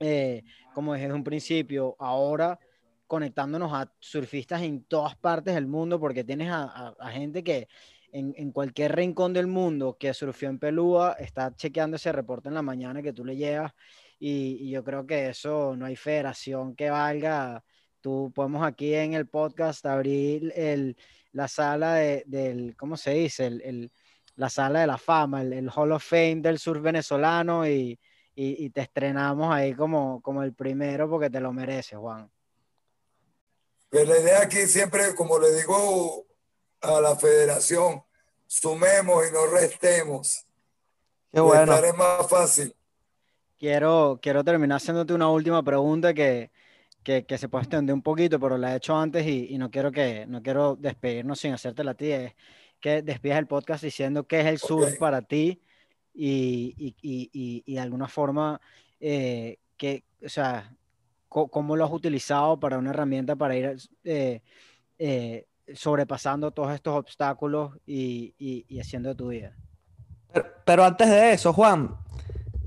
eh, 0.00 0.42
como 0.74 0.94
desde 0.94 1.12
un 1.12 1.24
principio, 1.24 1.96
ahora 1.98 2.58
conectándonos 3.06 3.72
a 3.72 3.92
surfistas 4.00 4.62
en 4.62 4.84
todas 4.84 5.14
partes 5.16 5.54
del 5.54 5.66
mundo, 5.66 6.00
porque 6.00 6.24
tienes 6.24 6.50
a, 6.50 6.62
a- 6.64 6.94
a 6.98 7.10
gente 7.10 7.42
que 7.44 7.68
en, 8.12 8.32
en 8.36 8.52
cualquier 8.52 8.94
rincón 8.94 9.32
del 9.32 9.46
mundo 9.46 9.96
que 9.98 10.14
surfió 10.14 10.48
en 10.48 10.58
Pelúa 10.58 11.16
está 11.18 11.54
chequeando 11.54 11.96
ese 11.96 12.12
reporte 12.12 12.48
en 12.48 12.54
la 12.54 12.62
mañana 12.62 13.02
que 13.02 13.12
tú 13.12 13.24
le 13.24 13.36
llegas, 13.36 13.72
y, 14.18 14.56
y 14.60 14.70
yo 14.70 14.82
creo 14.84 15.06
que 15.06 15.28
eso 15.28 15.74
no 15.76 15.86
hay 15.86 15.96
federación 15.96 16.74
que 16.74 16.90
valga. 16.90 17.62
Tú 18.00 18.32
podemos 18.34 18.64
aquí 18.66 18.94
en 18.94 19.14
el 19.14 19.26
podcast 19.28 19.84
abrir 19.86 20.52
el, 20.54 20.96
la 21.32 21.48
sala 21.48 21.94
de, 21.94 22.22
del, 22.26 22.76
¿cómo 22.76 22.96
se 22.96 23.12
dice? 23.14 23.46
El, 23.46 23.60
el- 23.62 23.92
la 24.36 24.50
sala 24.50 24.80
de 24.80 24.86
la 24.86 24.98
fama, 24.98 25.42
el, 25.42 25.52
el 25.52 25.70
Hall 25.74 25.92
of 25.92 26.04
Fame 26.04 26.36
del 26.36 26.58
surf 26.58 26.82
venezolano 26.82 27.66
y, 27.66 27.98
y, 28.34 28.64
y 28.64 28.70
te 28.70 28.82
estrenamos 28.82 29.52
ahí 29.54 29.74
como, 29.74 30.20
como 30.20 30.42
el 30.42 30.54
primero 30.54 31.08
porque 31.08 31.30
te 31.30 31.40
lo 31.40 31.52
mereces, 31.52 31.98
Juan. 31.98 32.30
Pero 33.90 34.12
la 34.12 34.18
idea 34.18 34.42
aquí 34.42 34.66
siempre, 34.66 35.14
como 35.14 35.38
le 35.38 35.54
digo 35.54 36.26
a 36.80 37.00
la 37.00 37.14
federación, 37.14 38.02
sumemos 38.46 39.24
y 39.28 39.32
no 39.32 39.46
restemos. 39.46 40.44
Qué 41.32 41.40
bueno. 41.40 41.72
Es 41.72 41.96
más 41.96 42.28
fácil. 42.28 42.74
Quiero, 43.56 44.18
quiero 44.20 44.42
terminar 44.42 44.76
haciéndote 44.76 45.14
una 45.14 45.28
última 45.28 45.62
pregunta 45.62 46.12
que, 46.12 46.50
que, 47.04 47.24
que 47.24 47.38
se 47.38 47.48
puede 47.48 47.62
extender 47.64 47.94
un 47.94 48.02
poquito, 48.02 48.40
pero 48.40 48.58
la 48.58 48.72
he 48.72 48.76
hecho 48.76 48.96
antes 48.96 49.24
y, 49.26 49.54
y 49.54 49.58
no 49.58 49.70
quiero 49.70 49.92
que 49.92 50.26
no 50.26 50.42
quiero 50.42 50.74
despedirnos 50.76 51.38
sin 51.38 51.52
hacértela 51.52 51.92
a 51.92 51.94
ti. 51.94 52.10
Que 52.84 53.00
despidas 53.00 53.38
el 53.38 53.46
podcast 53.46 53.82
diciendo 53.82 54.26
qué 54.26 54.40
es 54.40 54.46
el 54.46 54.58
surf 54.58 54.92
Ok. 54.92 54.98
para 54.98 55.22
ti 55.22 55.62
y, 56.12 56.74
y, 56.76 56.94
y, 57.00 57.62
y- 57.64 57.74
de 57.74 57.80
alguna 57.80 58.08
forma, 58.08 58.60
eh, 59.00 59.56
que, 59.78 60.04
o 60.22 60.28
sea, 60.28 60.70
cómo 61.30 61.76
lo 61.76 61.84
has 61.86 61.90
utilizado 61.90 62.60
para 62.60 62.76
una 62.76 62.90
herramienta 62.90 63.36
para 63.36 63.56
ir 63.56 63.74
eh, 64.04 64.42
eh, 64.98 65.46
sobrepasando 65.72 66.50
todos 66.50 66.74
estos 66.74 66.94
obstáculos 66.94 67.72
y, 67.86 68.34
y, 68.38 68.66
y 68.68 68.80
haciendo 68.80 69.08
de 69.08 69.14
tu 69.14 69.28
vida. 69.28 69.56
Pero, 70.34 70.46
pero 70.66 70.84
antes 70.84 71.08
de 71.08 71.32
eso, 71.32 71.54
Juan, 71.54 71.96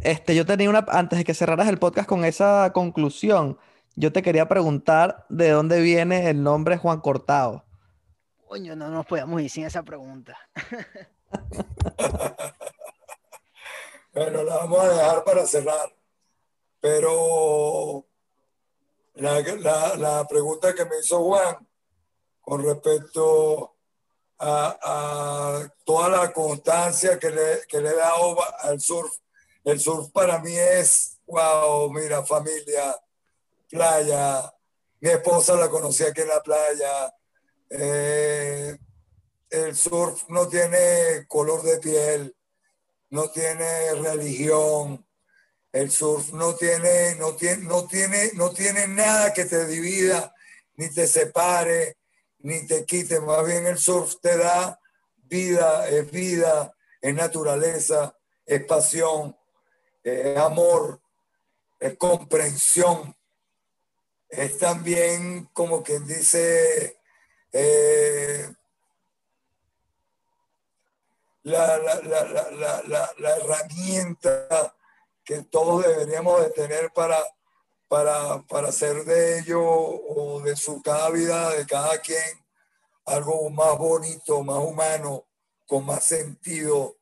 este, 0.02 0.36
yo 0.36 0.48
tenía 0.48 0.68
una, 0.72 0.84
antes 0.90 1.20
de 1.20 1.26
que 1.26 1.36
cerraras 1.36 1.68
el 1.68 1.78
podcast 1.78 2.10
con 2.10 2.26
esa 2.26 2.72
conclusión, 2.74 3.60
yo 3.96 4.12
te 4.12 4.24
quería 4.24 4.48
preguntar 4.48 5.28
de 5.30 5.52
dónde 5.52 5.80
viene 5.80 6.28
el 6.28 6.42
nombre 6.42 6.78
Juan 6.78 7.02
Cortado. 7.02 7.67
Coño, 8.48 8.76
no 8.76 8.90
nos 8.90 9.06
podíamos 9.06 9.42
ir 9.42 9.50
sin 9.50 9.66
esa 9.66 9.84
pregunta. 9.84 10.38
Bueno, 14.14 14.42
la 14.44 14.56
vamos 14.58 14.80
a 14.84 14.90
dejar 14.90 15.24
para 15.24 15.46
cerrar. 15.46 15.94
Pero 16.80 18.04
la, 19.14 19.40
la- 19.42 19.96
la 19.96 20.28
pregunta 20.28 20.74
que 20.74 20.86
me 20.86 21.00
hizo 21.00 21.24
Juan 21.24 21.68
con 22.42 22.64
respecto 22.64 23.76
a, 24.40 24.78
a 24.82 25.74
toda 25.86 26.10
la 26.10 26.34
constancia 26.34 27.20
que 27.20 27.30
le, 27.30 27.62
que 27.68 27.80
le 27.80 27.90
he 27.90 27.96
dado 27.96 28.38
al 28.62 28.80
surf. 28.82 29.16
El 29.64 29.80
surf 29.80 30.10
para 30.12 30.40
mí 30.40 30.56
es, 30.56 31.20
wow, 31.28 31.92
mira, 31.92 32.24
familia, 32.26 33.00
playa. 33.70 34.52
Mi 35.00 35.10
esposa 35.10 35.56
la 35.56 35.70
conocí 35.70 36.04
aquí 36.04 36.22
en 36.22 36.30
la 36.30 36.42
playa. 36.42 37.14
Eh, 37.70 38.78
el 39.50 39.76
surf 39.76 40.30
no 40.30 40.48
tiene 40.48 41.26
color 41.28 41.64
de 41.64 41.78
piel 41.80 42.38
no 43.10 43.30
tiene 43.30 43.94
religión, 43.96 45.06
el 45.72 45.92
surf 45.92 46.34
no 46.34 46.56
tiene, 46.56 47.16
no 47.16 47.36
tiene, 47.36 47.64
no 47.64 47.88
tiene, 47.88 48.32
no 48.34 48.52
tiene 48.52 48.88
nada 48.88 49.34
que 49.34 49.46
te 49.46 49.66
divida, 49.66 50.34
ni 50.76 50.90
te 50.90 51.08
separe, 51.08 51.98
ni 52.40 52.66
te 52.68 52.86
quite. 52.86 53.20
Más 53.20 53.46
bien 53.46 53.66
el 53.68 53.78
surf 53.78 54.16
te 54.22 54.38
da 54.38 54.80
vida, 55.16 55.88
es 55.90 56.10
vida, 56.12 56.74
es 57.02 57.14
naturaleza, 57.14 58.18
es 58.46 58.64
pasión, 58.66 59.38
es 60.04 60.38
amor, 60.38 61.02
es 61.80 61.98
comprensión. 61.98 63.16
Es 64.30 64.58
también 64.58 65.46
como 65.54 65.84
quien 65.84 66.06
dice, 66.06 66.97
eh, 67.60 68.54
la, 71.42 71.80
la, 71.80 72.02
la, 72.02 73.14
la, 73.18 73.38
herramienta 73.38 74.76
que 75.24 75.42
todos 75.42 75.84
deberíamos 75.84 76.40
de 76.44 76.52
tener 76.52 76.92
para, 76.94 77.18
para, 77.88 78.44
para 78.44 78.68
hacer 78.68 79.06
de 79.06 79.40
ello 79.40 79.60
o 79.64 80.40
de 80.42 80.56
su 80.56 80.84
cada 80.84 81.10
vida, 81.10 81.50
de 81.56 81.66
cada 81.66 82.00
quien, 82.00 82.46
algo 83.06 83.50
más 83.50 83.76
bonito, 83.80 84.44
más 84.44 84.60
humano, 84.60 85.26
con 85.66 85.84
más 85.84 86.04
sentido, 86.04 86.98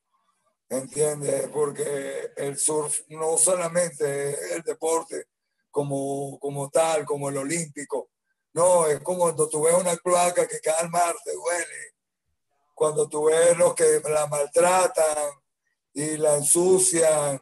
¿entiendes? 0.69 1.49
Porque 1.49 2.31
el 2.37 2.57
surf 2.57 3.01
no 3.09 3.37
solamente 3.37 4.29
es 4.29 4.51
el 4.51 4.61
deporte 4.61 5.25
como, 5.69 6.39
como 6.39 6.69
tal, 6.69 7.03
como 7.03 7.27
el 7.27 7.35
olímpico, 7.35 8.09
no, 8.55 8.87
es 8.87 9.01
como 9.01 9.19
cuando 9.19 9.47
tú 9.47 9.63
ves 9.63 9.75
una 9.75 9.95
cloaca 9.97 10.47
que 10.47 10.59
cae 10.61 10.75
al 10.79 10.89
mar, 10.89 11.13
te 11.23 11.33
duele. 11.33 11.93
Cuando 12.73 13.07
tú 13.07 13.25
ves 13.25 13.57
los 13.57 13.75
que 13.75 14.01
la 14.09 14.27
maltratan 14.27 15.29
y 15.93 16.17
la 16.17 16.35
ensucian 16.35 17.39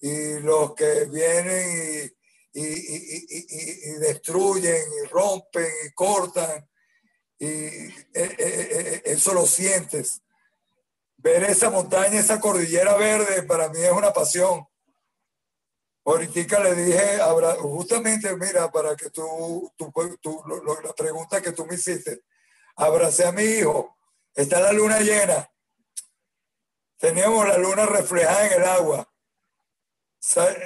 y 0.00 0.38
los 0.38 0.74
que 0.74 1.06
vienen 1.06 2.12
y, 2.52 2.60
y, 2.60 2.64
y, 2.64 3.90
y 3.90 3.92
destruyen 3.98 4.84
y 5.02 5.06
rompen 5.08 5.68
y 5.84 5.92
cortan 5.92 6.68
y 7.42 7.46
eh, 7.46 7.94
eh, 8.14 8.36
eh, 8.38 9.02
eso 9.06 9.34
lo 9.34 9.46
sientes. 9.46 10.22
Ver 11.16 11.42
esa 11.42 11.70
montaña, 11.70 12.20
esa 12.20 12.38
cordillera 12.38 12.96
verde, 12.96 13.42
para 13.42 13.68
mí 13.68 13.80
es 13.80 13.90
una 13.90 14.12
pasión. 14.12 14.64
Ahorita 16.04 16.58
le 16.60 16.74
dije, 16.74 17.20
justamente, 17.60 18.34
mira, 18.36 18.70
para 18.72 18.96
que 18.96 19.10
tú, 19.10 19.72
tú, 19.76 19.92
tú 20.20 20.42
la 20.82 20.92
pregunta 20.94 21.40
que 21.40 21.52
tú 21.52 21.64
me 21.64 21.76
hiciste, 21.76 22.24
abracé 22.74 23.26
a 23.26 23.32
mi 23.32 23.44
hijo, 23.44 23.96
está 24.34 24.60
la 24.60 24.72
luna 24.72 24.98
llena, 24.98 25.48
teníamos 26.98 27.46
la 27.46 27.56
luna 27.56 27.86
reflejada 27.86 28.46
en 28.46 28.52
el 28.60 28.64
agua, 28.64 29.08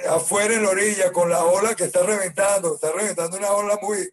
afuera 0.09 0.55
en 0.55 0.63
la 0.63 0.69
orilla, 0.69 1.11
con 1.11 1.29
la 1.29 1.43
ola 1.45 1.75
que 1.75 1.83
está 1.83 2.01
reventando, 2.01 2.73
está 2.73 2.91
reventando 2.91 3.37
una 3.37 3.51
ola 3.51 3.77
muy, 3.79 4.09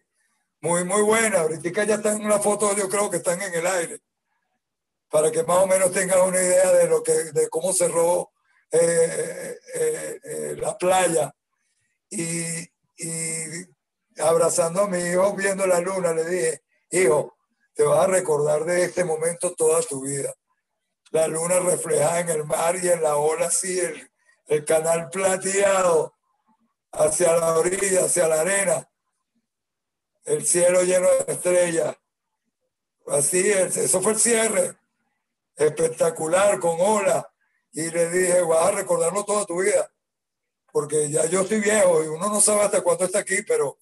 muy, 0.60 0.84
muy 0.84 1.02
buena. 1.02 1.40
Ahorita 1.40 1.84
ya 1.84 1.94
están 1.96 2.22
una 2.22 2.38
foto, 2.38 2.74
yo 2.76 2.88
creo 2.88 3.10
que 3.10 3.16
están 3.18 3.40
en 3.40 3.54
el 3.54 3.66
aire, 3.66 4.00
para 5.08 5.30
que 5.30 5.42
más 5.42 5.58
o 5.58 5.66
menos 5.66 5.90
tengan 5.90 6.20
una 6.20 6.38
idea 6.38 6.70
de, 6.72 6.86
lo 6.86 7.02
que, 7.02 7.12
de 7.12 7.48
cómo 7.48 7.72
cerró 7.72 8.33
eh, 8.80 9.58
eh, 9.74 10.20
eh, 10.22 10.56
la 10.58 10.76
playa. 10.76 11.34
Y, 12.10 12.60
y 12.96 13.66
abrazando 14.18 14.82
a 14.82 14.88
mi 14.88 14.98
hijo, 14.98 15.34
viendo 15.34 15.66
la 15.66 15.80
luna, 15.80 16.12
le 16.12 16.24
dije, 16.24 16.62
hijo, 16.90 17.36
te 17.74 17.82
vas 17.82 18.04
a 18.04 18.06
recordar 18.08 18.64
de 18.64 18.84
este 18.84 19.04
momento 19.04 19.54
toda 19.54 19.80
tu 19.82 20.02
vida. 20.02 20.34
La 21.10 21.26
luna 21.28 21.60
reflejada 21.60 22.20
en 22.20 22.28
el 22.30 22.44
mar 22.44 22.76
y 22.76 22.88
en 22.88 23.02
la 23.02 23.16
ola 23.16 23.46
así, 23.46 23.78
el, 23.78 24.10
el 24.46 24.64
canal 24.64 25.08
plateado 25.10 26.14
hacia 26.92 27.36
la 27.36 27.58
orilla, 27.58 28.04
hacia 28.04 28.28
la 28.28 28.40
arena 28.40 28.88
el 30.24 30.44
cielo 30.46 30.82
lleno 30.82 31.08
de 31.26 31.32
estrellas. 31.32 31.96
Así 33.06 33.50
es, 33.50 33.76
eso 33.76 34.00
fue 34.00 34.12
el 34.12 34.18
cierre. 34.18 34.76
Espectacular, 35.56 36.58
con 36.58 36.80
ola. 36.80 37.30
Y 37.74 37.90
le 37.90 38.08
dije, 38.08 38.40
vas 38.42 38.68
a 38.68 38.70
recordarlo 38.70 39.24
toda 39.24 39.44
tu 39.44 39.60
vida. 39.60 39.92
Porque 40.72 41.10
ya 41.10 41.26
yo 41.26 41.42
estoy 41.42 41.60
viejo 41.60 42.04
y 42.04 42.06
uno 42.06 42.28
no 42.28 42.40
sabe 42.40 42.62
hasta 42.62 42.82
cuándo 42.82 43.04
está 43.04 43.18
aquí, 43.18 43.42
pero, 43.42 43.78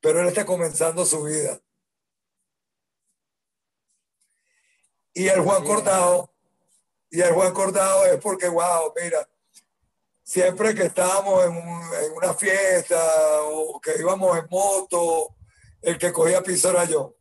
pero 0.00 0.20
él 0.20 0.28
está 0.28 0.44
comenzando 0.44 1.04
su 1.06 1.22
vida. 1.22 1.58
Y 5.14 5.28
el 5.28 5.40
Juan 5.40 5.64
Cortado, 5.64 6.32
y 7.10 7.20
el 7.20 7.32
Juan 7.32 7.52
Cortado 7.52 8.04
es 8.06 8.18
porque, 8.20 8.48
wow, 8.48 8.92
mira, 9.02 9.28
siempre 10.22 10.74
que 10.74 10.84
estábamos 10.84 11.44
en, 11.44 11.54
en 11.56 12.12
una 12.14 12.34
fiesta 12.34 13.02
o 13.44 13.80
que 13.80 13.92
íbamos 13.98 14.38
en 14.38 14.46
moto 14.50 15.34
el 15.80 15.98
que 15.98 16.12
cogía 16.12 16.42
piso 16.42 16.70
era 16.70 16.84
yo. 16.84 17.16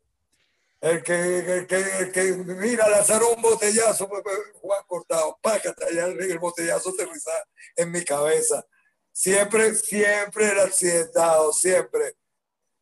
El 0.81 1.03
que, 1.03 1.67
que, 1.69 2.11
que 2.11 2.33
mira, 2.33 2.89
lanzaron 2.89 3.35
un 3.35 3.41
botellazo, 3.41 4.09
pues, 4.09 4.23
pues, 4.23 4.37
Juan 4.55 4.83
Cortado, 4.87 5.37
pácate 5.39 5.85
allá 5.85 6.07
el 6.07 6.39
botellazo 6.39 6.89
aterrizar 6.89 7.47
en 7.75 7.91
mi 7.91 8.03
cabeza. 8.03 8.65
Siempre, 9.11 9.75
siempre 9.75 10.49
el 10.49 10.59
accidentado, 10.59 11.53
siempre, 11.53 12.15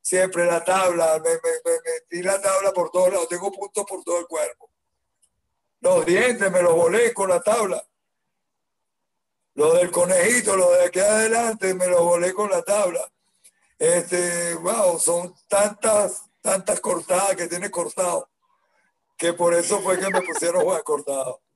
siempre 0.01 0.45
la 0.45 0.63
tabla, 0.63 1.19
me, 1.19 1.29
me, 1.31 1.71
metí 1.85 2.23
la 2.23 2.39
tabla 2.39 2.71
por 2.71 2.89
todos 2.89 3.11
lados, 3.11 3.27
tengo 3.27 3.51
puntos 3.51 3.85
por 3.85 4.01
todo 4.03 4.19
el 4.19 4.27
cuerpo. 4.27 4.71
Los 5.81 6.05
dientes 6.05 6.49
me 6.51 6.61
los 6.61 6.75
volé 6.75 7.13
con 7.13 7.29
la 7.29 7.41
tabla. 7.41 7.85
Lo 9.55 9.73
del 9.73 9.91
conejito, 9.91 10.55
lo 10.55 10.71
de 10.71 10.85
aquí 10.85 10.99
adelante, 10.99 11.73
me 11.73 11.87
los 11.87 12.01
volé 12.01 12.33
con 12.33 12.49
la 12.49 12.61
tabla. 12.61 13.11
Este, 13.77 14.55
wow, 14.55 14.97
son 14.99 15.35
tantas, 15.49 16.28
tantas 16.41 16.79
cortadas 16.79 17.35
que 17.35 17.47
tiene 17.47 17.69
cortado, 17.69 18.29
que 19.17 19.33
por 19.33 19.53
eso 19.53 19.79
fue 19.79 19.99
que 19.99 20.09
me 20.09 20.21
pusieron 20.21 20.63
Juan 20.63 20.81
Cortado. 20.83 21.41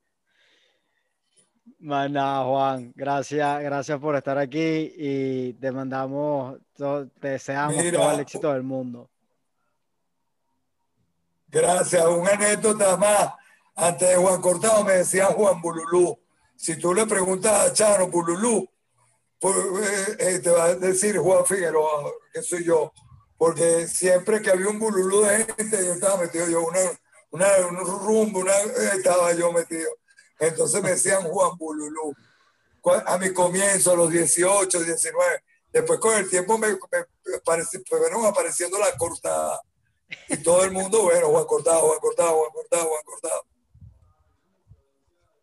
Maná, 1.79 2.43
Juan, 2.43 2.93
gracias, 2.95 3.61
gracias 3.61 3.99
por 3.99 4.15
estar 4.15 4.37
aquí 4.37 4.93
y 4.95 5.53
te 5.53 5.71
mandamos, 5.71 6.57
te 7.19 7.29
deseamos 7.29 7.75
todo 7.91 8.11
el 8.11 8.19
éxito 8.21 8.53
del 8.53 8.63
mundo. 8.63 9.09
Gracias, 11.47 12.05
una 12.05 12.31
anécdota 12.31 12.97
más. 12.97 13.33
Antes 13.75 14.09
de 14.09 14.15
Juan 14.15 14.41
Cortado 14.41 14.83
me 14.83 14.93
decían 14.93 15.33
Juan 15.33 15.61
Bululú. 15.61 16.17
Si 16.55 16.77
tú 16.77 16.93
le 16.93 17.05
preguntas 17.05 17.69
a 17.69 17.73
Chano 17.73 18.07
Bululú, 18.07 18.67
eh, 19.41 20.15
eh, 20.19 20.39
te 20.39 20.49
va 20.49 20.65
a 20.65 20.75
decir 20.75 21.17
Juan 21.17 21.45
Figueroa, 21.45 22.11
que 22.33 22.41
soy 22.41 22.63
yo, 22.63 22.93
porque 23.43 23.89
siempre 23.89 24.41
que 24.41 24.51
había 24.51 24.69
un 24.69 24.79
bululú 24.79 25.23
de 25.23 25.43
gente, 25.43 25.85
yo 25.85 25.91
estaba 25.95 26.15
metido, 26.15 26.47
yo 26.47 26.65
una, 26.65 26.79
una, 27.29 27.47
un 27.67 27.75
rumbo, 27.75 28.39
una, 28.39 28.53
estaba 28.95 29.33
yo 29.33 29.51
metido. 29.51 29.89
Entonces 30.39 30.81
me 30.81 30.91
decían 30.91 31.23
Juan 31.23 31.57
Bululú. 31.57 32.15
A 33.05 33.17
mi 33.17 33.33
comienzo, 33.33 33.91
a 33.91 33.95
los 33.97 34.09
18, 34.11 34.79
19. 34.79 35.43
Después 35.73 35.99
con 35.99 36.15
el 36.15 36.29
tiempo 36.29 36.57
me, 36.57 36.77
fueron 37.85 38.25
apareciendo 38.25 38.79
la 38.79 38.95
cortada. 38.95 39.61
Y 40.29 40.37
todo 40.37 40.63
el 40.63 40.71
mundo, 40.71 41.01
bueno, 41.01 41.27
Juan 41.27 41.43
Cortado, 41.43 41.81
Juan 41.81 41.99
Cortado, 41.99 42.37
Juan 42.37 42.51
Cortado, 42.53 42.85
Juan 42.85 43.03
Cortado. 43.03 43.45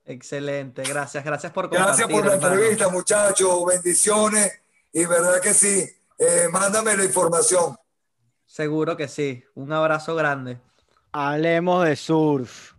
Excelente, 0.06 0.84
gracias, 0.84 1.22
gracias 1.22 1.52
por. 1.52 1.68
Gracias 1.68 2.08
por 2.08 2.24
la 2.24 2.32
entrevista, 2.36 2.88
muchachos, 2.88 3.62
bendiciones 3.66 4.58
y 4.90 5.04
verdad 5.04 5.38
que 5.42 5.52
sí, 5.52 5.86
eh, 6.16 6.48
mándame 6.50 6.96
la 6.96 7.04
información. 7.04 7.76
Seguro 8.50 8.96
que 8.96 9.06
sí, 9.06 9.44
un 9.54 9.72
abrazo 9.72 10.16
grande. 10.16 10.58
Hablemos 11.12 11.84
de 11.84 11.94
surf. 11.94 12.72